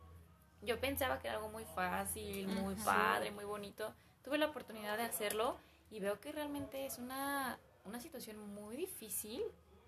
Yo 0.62 0.80
pensaba 0.80 1.18
que 1.18 1.28
era 1.28 1.37
algo 1.37 1.49
muy 1.51 1.64
fácil, 1.64 2.49
muy 2.49 2.74
padre, 2.85 3.30
muy 3.30 3.45
bonito. 3.45 3.95
Tuve 4.22 4.39
la 4.39 4.47
oportunidad 4.47 4.97
de 4.97 5.05
hacerlo 5.05 5.57
y 5.91 6.01
veo 6.01 6.18
que 6.20 6.32
realmente 6.32 6.87
es 6.87 6.99
una, 6.99 7.59
una 7.85 8.01
situación 8.01 8.39
muy 8.55 8.76
difícil 8.76 9.43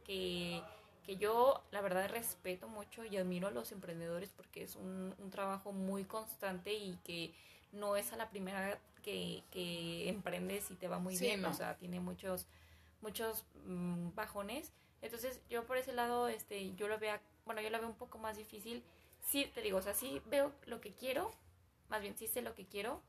que, 0.04 0.62
que 1.06 1.16
yo 1.16 1.62
la 1.70 1.80
verdad 1.80 2.10
respeto 2.10 2.68
mucho 2.68 3.04
y 3.04 3.16
admiro 3.16 3.48
a 3.48 3.50
los 3.52 3.72
emprendedores 3.72 4.30
porque 4.36 4.62
es 4.64 4.76
un, 4.76 5.14
un 5.18 5.30
trabajo 5.30 5.72
muy 5.72 6.04
constante 6.04 6.74
y 6.74 6.96
que 7.04 7.34
no 7.72 7.96
es 7.96 8.12
a 8.12 8.16
la 8.16 8.30
primera 8.30 8.78
que, 9.02 9.42
que 9.50 10.08
emprendes 10.08 10.70
y 10.70 10.74
te 10.74 10.88
va 10.88 10.98
muy 10.98 11.16
Sí, 11.16 11.26
bien, 11.26 11.42
no. 11.42 11.50
o 11.50 11.54
sea, 11.54 11.76
tiene 11.76 12.00
muchos, 12.00 12.46
muchos 13.02 13.44
mm, 13.66 14.14
bajones. 14.14 14.72
Entonces 15.02 15.40
yo 15.48 15.64
por 15.66 15.76
ese 15.76 15.92
lado, 15.92 16.28
este, 16.28 16.74
yo 16.74 16.88
lo 16.88 16.98
veo, 16.98 17.18
bueno, 17.44 17.60
yo 17.60 17.70
lo 17.70 17.78
veo 17.78 17.88
un 17.88 17.96
poco 17.96 18.18
más 18.18 18.36
difícil. 18.36 18.82
Sí, 19.20 19.50
te 19.54 19.62
digo, 19.62 19.78
o 19.78 19.82
sea, 19.82 19.94
sí 19.94 20.20
veo 20.26 20.52
lo 20.66 20.80
que 20.80 20.92
quiero, 20.92 21.30
más 21.88 22.00
bien 22.00 22.16
sí 22.16 22.26
sé 22.26 22.42
lo 22.42 22.54
que 22.54 22.66
quiero, 22.66 23.02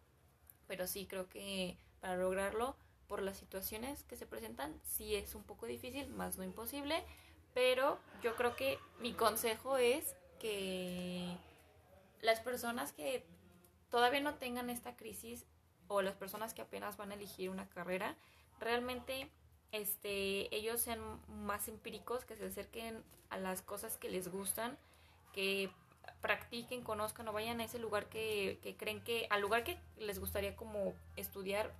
pero 0.68 0.88
sí 0.88 1.06
creo 1.08 1.30
que 1.30 1.78
para 2.02 2.16
lograrlo, 2.18 2.76
por 3.08 3.22
las 3.22 3.38
situaciones 3.38 4.04
que 4.04 4.18
se 4.18 4.26
presentan, 4.26 4.80
sí 4.84 5.16
es 5.16 5.34
un 5.36 5.44
poco 5.44 5.66
difícil, 5.66 6.10
más 6.10 6.38
no 6.38 6.44
imposible, 6.44 7.04
pero 7.58 7.98
yo 8.22 8.36
creo 8.36 8.56
que 8.56 8.78
mi 9.00 9.14
consejo 9.14 9.78
es 9.78 10.16
que 10.40 11.26
las 12.22 12.40
personas 12.40 12.94
que 12.94 13.26
todavía 13.90 14.22
no 14.22 14.36
tengan 14.36 14.70
esta 14.70 14.96
crisis 14.96 15.44
o 15.88 16.04
las 16.04 16.14
personas 16.14 16.54
que 16.54 16.62
apenas 16.62 16.98
van 16.98 17.10
a 17.10 17.16
elegir 17.16 17.50
una 17.50 17.68
carrera, 17.68 18.16
realmente 18.60 19.32
este, 19.72 20.56
ellos 20.56 20.82
sean 20.82 21.00
más 21.30 21.68
empíricos, 21.68 22.26
que 22.26 22.36
se 22.36 22.46
acerquen 22.46 23.04
a 23.32 23.40
las 23.40 23.64
cosas 23.64 23.98
que 23.98 24.12
les 24.12 24.28
gustan, 24.28 24.78
que 25.34 25.72
practiquen, 26.22 26.84
conozcan 26.84 27.28
o 27.28 27.34
vayan 27.34 27.60
a 27.60 27.64
ese 27.64 27.80
lugar 27.80 28.06
que, 28.06 28.60
que 28.62 28.78
creen 28.78 29.04
que, 29.04 29.26
al 29.32 29.42
lugar 29.42 29.64
que 29.64 29.80
les 29.98 30.20
gustaría 30.20 30.56
como 30.56 30.94
estudiar 31.16 31.74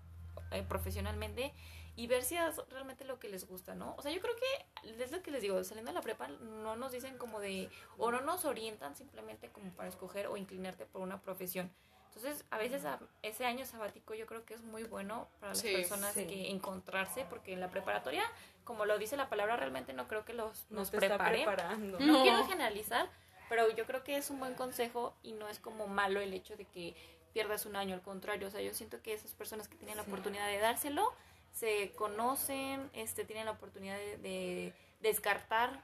eh, 0.50 0.64
profesionalmente 0.68 1.54
y 1.98 2.06
ver 2.08 2.24
si 2.24 2.38
es 2.38 2.62
realmente 2.70 3.04
lo 3.06 3.20
que 3.20 3.28
les 3.28 3.46
gusta, 3.48 3.74
¿no? 3.76 3.96
O 3.98 4.02
sea, 4.04 4.12
yo 4.12 4.22
creo 4.22 4.36
que 4.36 5.04
es 5.04 5.12
lo 5.12 5.22
que 5.24 5.32
les 5.32 5.42
digo, 5.42 5.62
saliendo 5.64 5.90
de 5.90 5.96
la 5.96 6.02
prepa 6.02 6.28
no 6.28 6.76
nos 6.76 6.92
dicen 6.92 7.18
como 7.18 7.40
de, 7.40 7.70
o 7.98 8.12
no 8.12 8.22
nos 8.22 8.46
orientan 8.46 8.96
simplemente 8.96 9.50
como 9.50 9.72
para 9.72 9.90
escoger 9.90 10.28
o 10.28 10.38
inclinarte 10.38 10.86
por 10.86 11.02
una 11.02 11.20
profesión. 11.20 11.70
Entonces, 12.10 12.46
a 12.52 12.58
veces 12.60 12.86
a- 12.86 13.00
ese 13.24 13.46
año 13.46 13.66
sabático 13.66 14.14
yo 14.14 14.26
creo 14.28 14.46
que 14.46 14.54
es 14.54 14.62
muy 14.62 14.84
bueno 14.84 15.28
para 15.40 15.54
las 15.54 15.62
Sí, 15.62 15.74
personas 15.74 16.14
sí. 16.14 16.28
que 16.28 16.50
encontrarse, 16.52 17.26
porque 17.30 17.54
en 17.54 17.60
la 17.60 17.70
preparatoria, 17.70 18.24
como 18.64 18.86
lo 18.86 18.98
dice 19.00 19.18
la 19.18 19.28
palabra, 19.28 19.58
realmente 19.58 19.94
no 19.94 20.08
creo 20.08 20.24
que 20.24 20.34
los, 20.34 20.66
No 20.70 20.78
nos 20.80 20.92
prepare. 20.92 21.46
No, 21.80 22.00
No. 22.00 22.22
quiero 22.24 22.46
generalizar, 22.46 23.10
pero 23.50 23.70
yo 23.76 23.86
creo 23.88 24.04
que 24.04 24.18
es 24.18 24.30
un 24.30 24.40
buen 24.40 24.54
consejo 24.54 25.16
y 25.24 25.34
no 25.34 25.48
es 25.48 25.60
como 25.60 25.88
malo 25.88 26.20
el 26.20 26.34
hecho 26.34 26.56
de 26.58 26.66
que 26.66 26.96
pierdas 27.34 27.66
un 27.68 27.76
año, 27.76 27.94
al 27.96 28.02
contrario, 28.02 28.48
o 28.48 28.52
sea, 28.52 28.62
yo 28.62 28.74
siento 28.74 29.02
que 29.04 29.14
esas 29.14 29.34
personas 29.34 29.68
que 29.68 29.76
tienen 29.78 29.98
la 29.98 30.04
Sí. 30.04 30.10
oportunidad 30.12 30.48
de 30.48 30.58
dárselo, 30.60 31.14
se 31.58 31.92
conocen, 31.94 32.90
este, 32.94 33.26
tienen 33.26 33.46
la 33.46 33.52
oportunidad 33.52 33.98
de, 33.98 34.18
de 34.18 34.74
descartar 35.02 35.82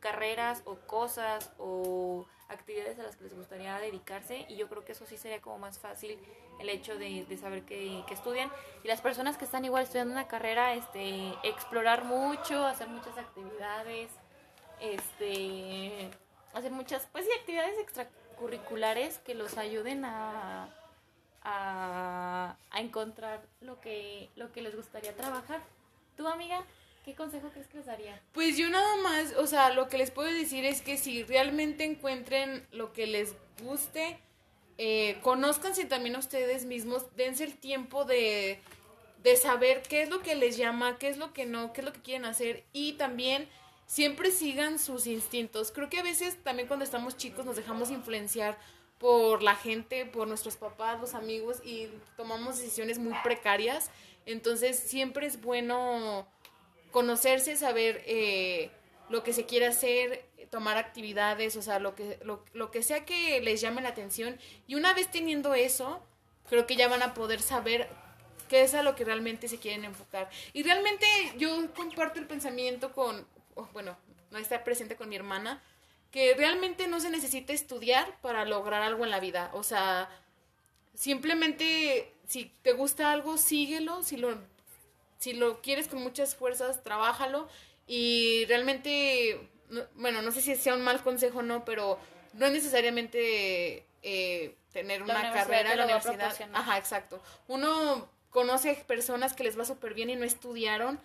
carreras 0.00 0.62
o 0.64 0.76
cosas 0.86 1.52
o 1.58 2.26
actividades 2.48 2.98
a 2.98 3.04
las 3.04 3.16
que 3.16 3.24
les 3.24 3.34
gustaría 3.34 3.78
dedicarse 3.78 4.44
y 4.48 4.56
yo 4.56 4.68
creo 4.68 4.84
que 4.84 4.92
eso 4.92 5.06
sí 5.06 5.16
sería 5.16 5.40
como 5.40 5.58
más 5.58 5.78
fácil 5.78 6.18
el 6.58 6.68
hecho 6.68 6.96
de, 6.98 7.24
de 7.24 7.36
saber 7.36 7.62
que, 7.62 8.02
que 8.06 8.14
estudian. 8.14 8.50
Y 8.82 8.88
las 8.88 9.00
personas 9.00 9.36
que 9.36 9.44
están 9.44 9.64
igual 9.64 9.84
estudiando 9.84 10.12
una 10.12 10.26
carrera 10.26 10.74
este 10.74 11.32
explorar 11.44 12.04
mucho 12.04 12.66
hacer 12.66 12.88
muchas 12.88 13.16
actividades 13.18 14.10
este 14.80 16.10
hacer 16.52 16.72
muchas 16.72 17.06
pues 17.12 17.24
sí 17.24 17.30
actividades 17.38 17.78
extracurriculares 17.78 19.18
que 19.18 19.34
los 19.34 19.56
ayuden 19.56 20.04
a 20.04 20.74
a, 21.42 22.56
encontrar 22.74 23.42
lo 23.60 23.80
que 23.80 24.28
lo 24.36 24.52
que 24.52 24.62
les 24.62 24.74
gustaría 24.74 25.14
trabajar 25.16 25.60
tú 26.16 26.26
amiga 26.26 26.64
qué 27.04 27.14
consejo 27.14 27.50
crees 27.50 27.66
que 27.66 27.78
les 27.78 27.86
daría 27.86 28.20
Pues 28.32 28.56
yo 28.56 28.68
nada 28.70 28.96
más, 28.96 29.34
o 29.36 29.46
sea, 29.46 29.72
lo 29.72 29.88
que 29.88 29.98
les 29.98 30.10
puedo 30.10 30.30
decir 30.30 30.64
es 30.64 30.82
que 30.82 30.96
si 30.96 31.22
realmente 31.24 31.84
encuentren 31.84 32.66
lo 32.72 32.92
que 32.92 33.06
les 33.06 33.34
guste, 33.62 34.18
eh, 34.78 35.18
conózcanse 35.22 35.84
también 35.86 36.16
ustedes 36.16 36.64
mismos, 36.64 37.04
dense 37.16 37.44
el 37.44 37.56
tiempo 37.56 38.04
de, 38.04 38.60
de 39.22 39.36
saber 39.36 39.82
qué 39.82 40.02
es 40.02 40.10
lo 40.10 40.20
que 40.20 40.34
les 40.34 40.56
llama, 40.56 40.98
qué 40.98 41.08
es 41.08 41.16
lo 41.16 41.32
que 41.32 41.46
no, 41.46 41.72
qué 41.72 41.80
es 41.80 41.84
lo 41.84 41.92
que 41.92 42.00
quieren 42.00 42.24
hacer 42.24 42.64
y 42.72 42.94
también 42.94 43.48
siempre 43.86 44.30
sigan 44.30 44.78
sus 44.78 45.06
instintos. 45.06 45.72
Creo 45.72 45.90
que 45.90 45.98
a 45.98 46.02
veces 46.02 46.42
también 46.42 46.68
cuando 46.68 46.84
estamos 46.84 47.16
chicos 47.16 47.44
nos 47.44 47.56
dejamos 47.56 47.90
influenciar 47.90 48.56
por 49.00 49.42
la 49.42 49.56
gente, 49.56 50.04
por 50.04 50.28
nuestros 50.28 50.56
papás, 50.56 51.00
los 51.00 51.14
amigos 51.14 51.62
y 51.64 51.88
tomamos 52.18 52.58
decisiones 52.58 52.98
muy 52.98 53.14
precarias. 53.24 53.90
Entonces 54.26 54.78
siempre 54.78 55.26
es 55.26 55.40
bueno 55.40 56.28
conocerse, 56.90 57.56
saber 57.56 58.02
eh, 58.04 58.70
lo 59.08 59.24
que 59.24 59.32
se 59.32 59.46
quiere 59.46 59.66
hacer, 59.66 60.26
tomar 60.50 60.76
actividades, 60.76 61.56
o 61.56 61.62
sea, 61.62 61.78
lo 61.78 61.94
que, 61.94 62.18
lo, 62.24 62.44
lo 62.52 62.70
que 62.70 62.82
sea 62.82 63.06
que 63.06 63.40
les 63.40 63.62
llame 63.62 63.80
la 63.80 63.88
atención. 63.88 64.38
Y 64.66 64.74
una 64.74 64.92
vez 64.92 65.10
teniendo 65.10 65.54
eso, 65.54 66.02
creo 66.50 66.66
que 66.66 66.76
ya 66.76 66.86
van 66.86 67.02
a 67.02 67.14
poder 67.14 67.40
saber 67.40 67.88
qué 68.50 68.62
es 68.62 68.74
a 68.74 68.82
lo 68.82 68.96
que 68.96 69.06
realmente 69.06 69.48
se 69.48 69.58
quieren 69.58 69.86
enfocar. 69.86 70.28
Y 70.52 70.62
realmente 70.62 71.06
yo 71.38 71.72
comparto 71.72 72.20
el 72.20 72.26
pensamiento 72.26 72.92
con, 72.92 73.26
oh, 73.54 73.66
bueno, 73.72 73.96
no 74.30 74.38
está 74.38 74.62
presente 74.62 74.96
con 74.96 75.08
mi 75.08 75.16
hermana, 75.16 75.62
que 76.10 76.34
realmente 76.34 76.88
no 76.88 77.00
se 77.00 77.10
necesita 77.10 77.52
estudiar 77.52 78.20
para 78.20 78.44
lograr 78.44 78.82
algo 78.82 79.04
en 79.04 79.10
la 79.10 79.20
vida. 79.20 79.50
O 79.54 79.62
sea, 79.62 80.08
simplemente 80.94 82.12
si 82.26 82.52
te 82.62 82.72
gusta 82.72 83.12
algo, 83.12 83.38
síguelo, 83.38 84.02
si 84.02 84.16
lo, 84.16 84.38
si 85.18 85.32
lo 85.32 85.60
quieres 85.60 85.88
con 85.88 86.02
muchas 86.02 86.34
fuerzas, 86.34 86.82
trabájalo 86.82 87.48
y 87.86 88.44
realmente, 88.46 89.50
bueno, 89.94 90.22
no 90.22 90.32
sé 90.32 90.40
si 90.40 90.54
sea 90.56 90.74
un 90.74 90.82
mal 90.82 91.02
consejo 91.02 91.40
o 91.40 91.42
no, 91.42 91.64
pero 91.64 91.98
no 92.34 92.46
es 92.46 92.52
necesariamente 92.52 93.84
eh, 94.02 94.56
tener 94.72 95.02
una 95.02 95.32
carrera 95.32 95.72
en 95.72 95.78
la 95.78 95.84
universidad. 95.84 96.36
Ajá, 96.52 96.78
exacto. 96.78 97.22
Uno 97.48 98.08
conoce 98.30 98.74
personas 98.86 99.34
que 99.34 99.44
les 99.44 99.58
va 99.58 99.64
súper 99.64 99.94
bien 99.94 100.10
y 100.10 100.16
no 100.16 100.24
estudiaron 100.24 101.00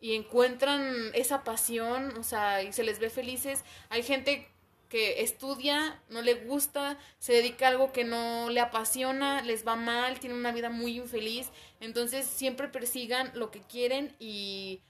y 0.00 0.14
encuentran 0.14 1.10
esa 1.14 1.44
pasión, 1.44 2.16
o 2.18 2.22
sea, 2.22 2.62
y 2.62 2.72
se 2.72 2.84
les 2.84 2.98
ve 2.98 3.10
felices. 3.10 3.64
Hay 3.90 4.02
gente 4.02 4.48
que 4.88 5.22
estudia, 5.22 6.02
no 6.08 6.20
le 6.20 6.34
gusta, 6.34 6.98
se 7.18 7.32
dedica 7.32 7.66
a 7.66 7.68
algo 7.68 7.92
que 7.92 8.02
no 8.04 8.50
le 8.50 8.60
apasiona, 8.60 9.40
les 9.42 9.66
va 9.66 9.76
mal, 9.76 10.18
tiene 10.18 10.34
una 10.34 10.52
vida 10.52 10.68
muy 10.68 10.96
infeliz. 10.96 11.48
Entonces 11.78 12.26
siempre 12.26 12.68
persigan 12.68 13.30
lo 13.34 13.50
que 13.50 13.60
quieren 13.60 14.16
y 14.18 14.80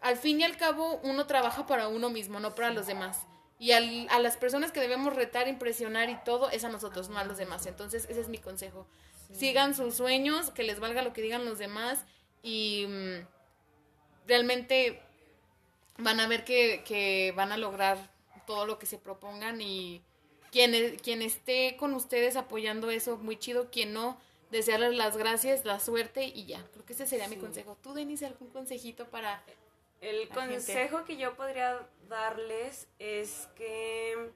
al 0.00 0.16
fin 0.16 0.40
y 0.40 0.44
al 0.44 0.56
cabo 0.56 1.00
uno 1.02 1.26
trabaja 1.26 1.66
para 1.66 1.88
uno 1.88 2.10
mismo, 2.10 2.40
no 2.40 2.54
para 2.54 2.70
los 2.70 2.86
demás. 2.86 3.26
Y 3.58 3.72
a 3.72 4.18
las 4.20 4.36
personas 4.36 4.70
que 4.70 4.80
debemos 4.80 5.16
retar, 5.16 5.48
impresionar 5.48 6.10
y 6.10 6.18
todo, 6.24 6.48
es 6.50 6.62
a 6.62 6.68
nosotros, 6.68 7.08
no 7.08 7.18
a 7.18 7.24
los 7.24 7.38
demás. 7.38 7.66
Entonces 7.66 8.06
ese 8.08 8.20
es 8.20 8.28
mi 8.28 8.38
consejo. 8.38 8.86
Sigan 9.32 9.74
sus 9.74 9.94
sueños, 9.94 10.50
que 10.50 10.62
les 10.62 10.78
valga 10.78 11.02
lo 11.02 11.12
que 11.12 11.22
digan 11.22 11.44
los 11.44 11.58
demás 11.58 12.04
y 12.42 12.86
mm, 12.86 13.26
realmente 14.28 15.00
van 15.96 16.20
a 16.20 16.28
ver 16.28 16.44
que, 16.44 16.84
que 16.86 17.32
van 17.34 17.50
a 17.50 17.56
lograr 17.56 17.98
todo 18.46 18.66
lo 18.66 18.78
que 18.78 18.86
se 18.86 18.98
propongan 18.98 19.60
y 19.60 20.02
quien, 20.52 20.96
quien 20.96 21.22
esté 21.22 21.76
con 21.76 21.94
ustedes 21.94 22.36
apoyando 22.36 22.90
eso, 22.90 23.16
muy 23.16 23.36
chido, 23.36 23.70
quien 23.70 23.92
no, 23.92 24.20
desearles 24.50 24.94
las 24.94 25.16
gracias, 25.16 25.64
la 25.64 25.80
suerte 25.80 26.24
y 26.24 26.46
ya. 26.46 26.64
Creo 26.72 26.84
que 26.84 26.92
ese 26.92 27.06
sería 27.06 27.28
mi 27.28 27.36
consejo. 27.36 27.76
¿Tú, 27.82 27.94
Denise, 27.94 28.26
algún 28.26 28.50
consejito 28.50 29.08
para... 29.08 29.42
El 30.00 30.28
consejo 30.28 31.04
que 31.04 31.16
yo 31.16 31.34
podría 31.34 31.84
darles 32.08 32.86
es 33.00 33.48
que, 33.56 34.30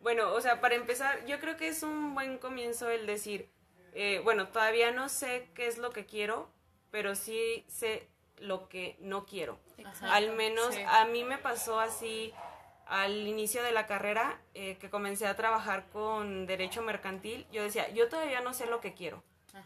bueno, 0.00 0.32
o 0.32 0.40
sea, 0.40 0.62
para 0.62 0.76
empezar, 0.76 1.26
yo 1.26 1.38
creo 1.40 1.58
que 1.58 1.68
es 1.68 1.82
un 1.82 2.14
buen 2.14 2.38
comienzo 2.38 2.88
el 2.88 3.06
decir, 3.06 3.50
eh, 3.92 4.22
bueno, 4.24 4.48
todavía 4.48 4.92
no 4.92 5.10
sé 5.10 5.50
qué 5.54 5.66
es 5.66 5.76
lo 5.76 5.90
que 5.90 6.06
quiero, 6.06 6.48
pero 6.90 7.14
sí 7.14 7.66
sé 7.68 8.08
lo 8.38 8.68
que 8.68 8.96
no 9.00 9.24
quiero. 9.26 9.58
Al 10.02 10.32
menos 10.32 10.76
a 10.86 11.04
mí 11.06 11.24
me 11.24 11.38
pasó 11.38 11.80
así 11.80 12.32
al 12.86 13.26
inicio 13.26 13.62
de 13.62 13.72
la 13.72 13.86
carrera, 13.86 14.38
eh, 14.54 14.76
que 14.78 14.90
comencé 14.90 15.26
a 15.26 15.36
trabajar 15.36 15.86
con 15.92 16.46
derecho 16.46 16.82
mercantil, 16.82 17.46
yo 17.50 17.62
decía, 17.62 17.88
yo 17.90 18.08
todavía 18.08 18.40
no 18.40 18.52
sé 18.52 18.66
lo 18.66 18.80
que 18.80 18.92
quiero, 18.92 19.22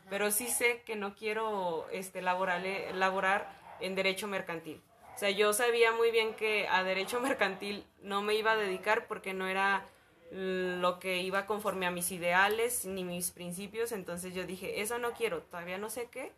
pero 0.09 0.31
sí 0.31 0.49
sé 0.49 0.83
que 0.83 0.97
no 0.97 1.15
quiero 1.15 1.89
este, 1.91 2.23
laborar, 2.23 2.63
laborar 2.95 3.51
en 3.81 3.95
derecho 3.95 4.29
mercantil. 4.29 4.81
O 5.15 5.19
sea, 5.19 5.31
yo 5.31 5.53
sabía 5.53 5.91
muy 5.93 6.13
bien 6.13 6.35
que 6.35 6.69
a 6.69 6.85
derecho 6.85 7.21
mercantil 7.21 7.85
no 8.03 8.23
me 8.23 8.35
iba 8.35 8.53
a 8.53 8.57
dedicar 8.57 9.07
porque 9.09 9.35
no 9.35 9.49
era 9.49 9.85
lo 10.31 10.99
que 10.99 11.23
iba 11.23 11.47
conforme 11.47 11.87
a 11.87 11.91
mis 11.91 12.13
ideales 12.13 12.85
ni 12.85 13.03
mis 13.03 13.31
principios, 13.31 13.93
entonces 13.93 14.35
yo 14.35 14.45
dije, 14.45 14.83
eso 14.83 14.99
no 14.99 15.13
quiero, 15.13 15.43
todavía 15.43 15.79
no 15.79 15.89
sé 15.89 16.09
qué, 16.11 16.33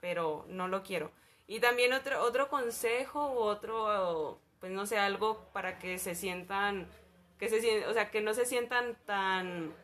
pero 0.00 0.46
no 0.48 0.66
lo 0.66 0.82
quiero. 0.82 1.12
Y 1.46 1.60
también 1.60 1.92
otro, 1.92 2.22
otro 2.22 2.48
consejo 2.48 3.32
otro 3.32 4.40
pues 4.64 4.72
no 4.72 4.86
sé, 4.86 4.96
algo 4.96 5.44
para 5.52 5.78
que 5.78 5.98
se 5.98 6.14
sientan, 6.14 6.88
que 7.38 7.50
se, 7.50 7.86
o 7.86 7.92
sea, 7.92 8.10
que 8.10 8.22
no 8.22 8.32
se 8.32 8.46
sientan 8.46 8.96
tan 9.04 9.74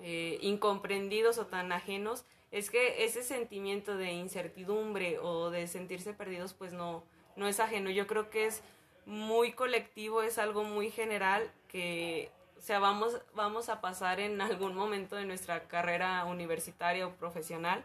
eh, 0.00 0.38
incomprendidos 0.40 1.38
o 1.38 1.46
tan 1.46 1.70
ajenos, 1.70 2.24
es 2.50 2.68
que 2.68 3.04
ese 3.04 3.22
sentimiento 3.22 3.96
de 3.96 4.10
incertidumbre 4.10 5.20
o 5.20 5.50
de 5.50 5.68
sentirse 5.68 6.14
perdidos, 6.14 6.52
pues 6.52 6.72
no, 6.72 7.04
no 7.36 7.46
es 7.46 7.60
ajeno. 7.60 7.90
Yo 7.90 8.08
creo 8.08 8.28
que 8.28 8.46
es 8.46 8.60
muy 9.06 9.52
colectivo, 9.52 10.22
es 10.22 10.36
algo 10.36 10.64
muy 10.64 10.90
general 10.90 11.52
que, 11.68 12.32
o 12.56 12.60
sea, 12.60 12.80
vamos, 12.80 13.20
vamos 13.36 13.68
a 13.68 13.80
pasar 13.80 14.18
en 14.18 14.40
algún 14.40 14.74
momento 14.74 15.14
de 15.14 15.26
nuestra 15.26 15.68
carrera 15.68 16.24
universitaria 16.24 17.06
o 17.06 17.14
profesional, 17.14 17.84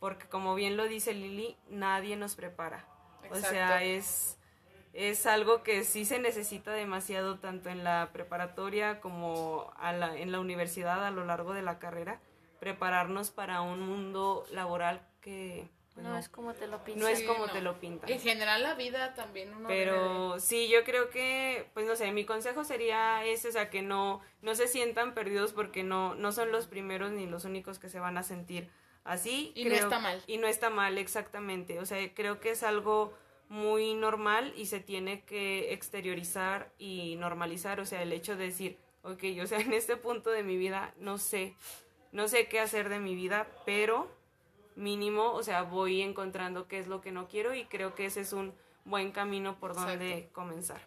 porque 0.00 0.26
como 0.26 0.56
bien 0.56 0.76
lo 0.76 0.88
dice 0.88 1.14
Lili, 1.14 1.56
nadie 1.68 2.16
nos 2.16 2.34
prepara. 2.34 2.84
O 3.30 3.36
sea, 3.36 3.84
es 3.84 4.40
es 4.92 5.26
algo 5.26 5.62
que 5.62 5.84
sí 5.84 6.04
se 6.04 6.18
necesita 6.18 6.72
demasiado 6.72 7.38
tanto 7.38 7.68
en 7.68 7.84
la 7.84 8.10
preparatoria 8.12 9.00
como 9.00 9.72
en 10.16 10.32
la 10.32 10.40
universidad 10.40 11.04
a 11.04 11.10
lo 11.10 11.24
largo 11.24 11.52
de 11.52 11.62
la 11.62 11.78
carrera, 11.78 12.20
prepararnos 12.58 13.30
para 13.30 13.60
un 13.60 13.80
mundo 13.80 14.44
laboral 14.50 15.06
que... 15.20 15.68
Pues, 15.94 16.06
no, 16.06 16.16
es 16.16 16.28
como 16.28 16.54
te 16.54 16.66
lo 16.66 16.84
pintan. 16.84 17.02
No 17.02 17.08
es 17.08 17.22
como 17.24 17.48
te 17.48 17.60
lo 17.60 17.78
pintan. 17.80 18.08
En 18.08 18.20
general 18.20 18.62
la 18.62 18.74
vida 18.74 19.12
también 19.14 19.52
uno 19.52 19.68
Pero 19.68 20.38
sí, 20.38 20.68
yo 20.68 20.84
creo 20.84 21.10
que, 21.10 21.68
pues 21.74 21.84
no 21.84 21.96
sé, 21.96 22.10
mi 22.12 22.24
consejo 22.24 22.64
sería 22.64 23.24
ese, 23.24 23.48
o 23.48 23.52
sea, 23.52 23.70
que 23.70 23.82
no, 23.82 24.20
no 24.40 24.54
se 24.54 24.68
sientan 24.68 25.14
perdidos 25.14 25.52
porque 25.52 25.82
no, 25.82 26.14
no 26.14 26.32
son 26.32 26.52
los 26.52 26.68
primeros 26.68 27.10
ni 27.10 27.26
los 27.26 27.44
únicos 27.44 27.78
que 27.78 27.88
se 27.88 27.98
van 27.98 28.18
a 28.18 28.22
sentir 28.22 28.70
así. 29.04 29.52
Y 29.54 29.64
no 29.64 29.74
está 29.74 29.98
mal. 29.98 30.22
Y 30.26 30.38
no 30.38 30.46
está 30.46 30.70
mal, 30.70 30.98
exactamente. 30.98 31.78
O 31.78 31.86
sea, 31.86 31.98
creo 32.14 32.40
que 32.40 32.50
es 32.50 32.62
algo 32.62 33.12
muy 33.50 33.94
normal 33.94 34.52
y 34.56 34.66
se 34.66 34.78
tiene 34.78 35.24
que 35.24 35.72
exteriorizar 35.72 36.70
y 36.78 37.16
normalizar, 37.16 37.80
o 37.80 37.84
sea, 37.84 38.00
el 38.00 38.12
hecho 38.12 38.36
de 38.36 38.44
decir, 38.44 38.78
ok, 39.02 39.24
o 39.42 39.46
sea, 39.46 39.58
en 39.60 39.72
este 39.72 39.96
punto 39.96 40.30
de 40.30 40.44
mi 40.44 40.56
vida 40.56 40.94
no 40.98 41.18
sé, 41.18 41.56
no 42.12 42.28
sé 42.28 42.46
qué 42.46 42.60
hacer 42.60 42.88
de 42.88 43.00
mi 43.00 43.14
vida, 43.16 43.48
pero 43.66 44.08
mínimo, 44.76 45.32
o 45.32 45.42
sea, 45.42 45.62
voy 45.62 46.00
encontrando 46.00 46.68
qué 46.68 46.78
es 46.78 46.86
lo 46.86 47.00
que 47.00 47.10
no 47.10 47.26
quiero 47.26 47.54
y 47.54 47.64
creo 47.64 47.94
que 47.94 48.06
ese 48.06 48.20
es 48.20 48.32
un 48.32 48.54
buen 48.84 49.10
camino 49.10 49.58
por 49.58 49.74
donde 49.74 50.30
comenzar. 50.32 50.80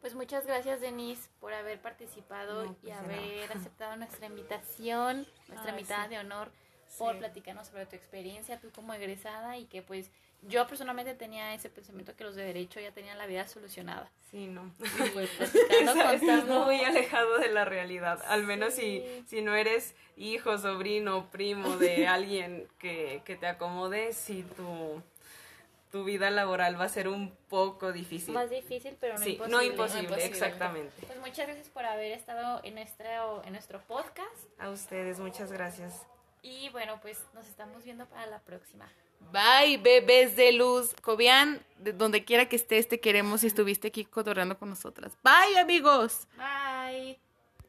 Pues 0.00 0.14
muchas 0.14 0.46
gracias 0.46 0.80
Denise 0.80 1.28
por 1.40 1.52
haber 1.52 1.80
participado 1.80 2.64
y 2.64 2.68
pues 2.68 2.96
haber 2.96 3.52
aceptado 3.56 3.96
nuestra 3.96 4.26
invitación, 4.26 5.26
nuestra 5.48 5.70
invitada 5.70 6.08
de 6.08 6.18
honor, 6.18 6.50
por 6.98 7.18
platicarnos 7.18 7.68
sobre 7.68 7.86
tu 7.86 7.96
experiencia, 7.96 8.58
tú 8.60 8.70
como 8.70 8.92
egresada 8.94 9.56
y 9.56 9.66
que 9.66 9.82
pues 9.82 10.10
yo 10.42 10.66
personalmente 10.66 11.14
tenía 11.14 11.54
ese 11.54 11.68
pensamiento 11.68 12.16
que 12.16 12.24
los 12.24 12.34
de 12.34 12.44
derecho 12.44 12.80
ya 12.80 12.92
tenían 12.92 13.18
la 13.18 13.26
vida 13.26 13.46
solucionada. 13.46 14.10
Sí, 14.30 14.46
no. 14.46 14.72
Pues 15.12 15.30
Estás 15.40 16.46
muy 16.46 16.80
alejado 16.82 17.38
de 17.38 17.48
la 17.48 17.64
realidad, 17.64 18.22
al 18.26 18.44
menos 18.44 18.74
si, 18.74 19.04
si 19.26 19.42
no 19.42 19.54
eres 19.54 19.94
hijo, 20.16 20.56
sobrino, 20.58 21.30
primo 21.30 21.76
de 21.76 22.06
alguien 22.08 22.68
que, 22.78 23.22
que 23.24 23.36
te 23.36 23.46
acomode, 23.46 24.12
si 24.12 24.42
tu, 24.42 25.02
tu 25.90 26.04
vida 26.04 26.30
laboral 26.30 26.80
va 26.80 26.84
a 26.84 26.88
ser 26.88 27.08
un 27.08 27.36
poco 27.48 27.92
difícil. 27.92 28.32
Más 28.32 28.48
difícil, 28.48 28.96
pero 29.00 29.18
no 29.18 29.26
imposible. 29.26 29.48
No 29.48 29.62
imposible, 29.62 30.24
exactamente. 30.24 31.06
Pues 31.06 31.18
muchas 31.18 31.46
gracias 31.46 31.68
por 31.68 31.84
haber 31.84 32.12
estado 32.12 32.60
en 32.64 32.74
nuestro, 32.74 33.42
en 33.44 33.52
nuestro 33.52 33.80
podcast. 33.82 34.46
A 34.58 34.70
ustedes, 34.70 35.18
muchas 35.18 35.52
gracias. 35.52 36.06
Y 36.42 36.68
bueno, 36.70 36.98
pues 37.00 37.18
nos 37.34 37.46
estamos 37.46 37.84
viendo 37.84 38.06
para 38.06 38.26
la 38.26 38.38
próxima. 38.40 38.88
Bye, 39.32 39.78
bebés 39.78 40.34
de 40.36 40.52
luz. 40.52 40.94
Cobian, 41.02 41.64
de 41.78 41.92
donde 41.92 42.24
quiera 42.24 42.48
que 42.48 42.56
estés, 42.56 42.88
te 42.88 43.00
queremos 43.00 43.44
y 43.44 43.46
estuviste 43.46 43.88
aquí 43.88 44.04
cotorreando 44.04 44.58
con 44.58 44.70
nosotras. 44.70 45.12
Bye, 45.22 45.58
amigos. 45.58 46.26
Bye. 46.36 47.29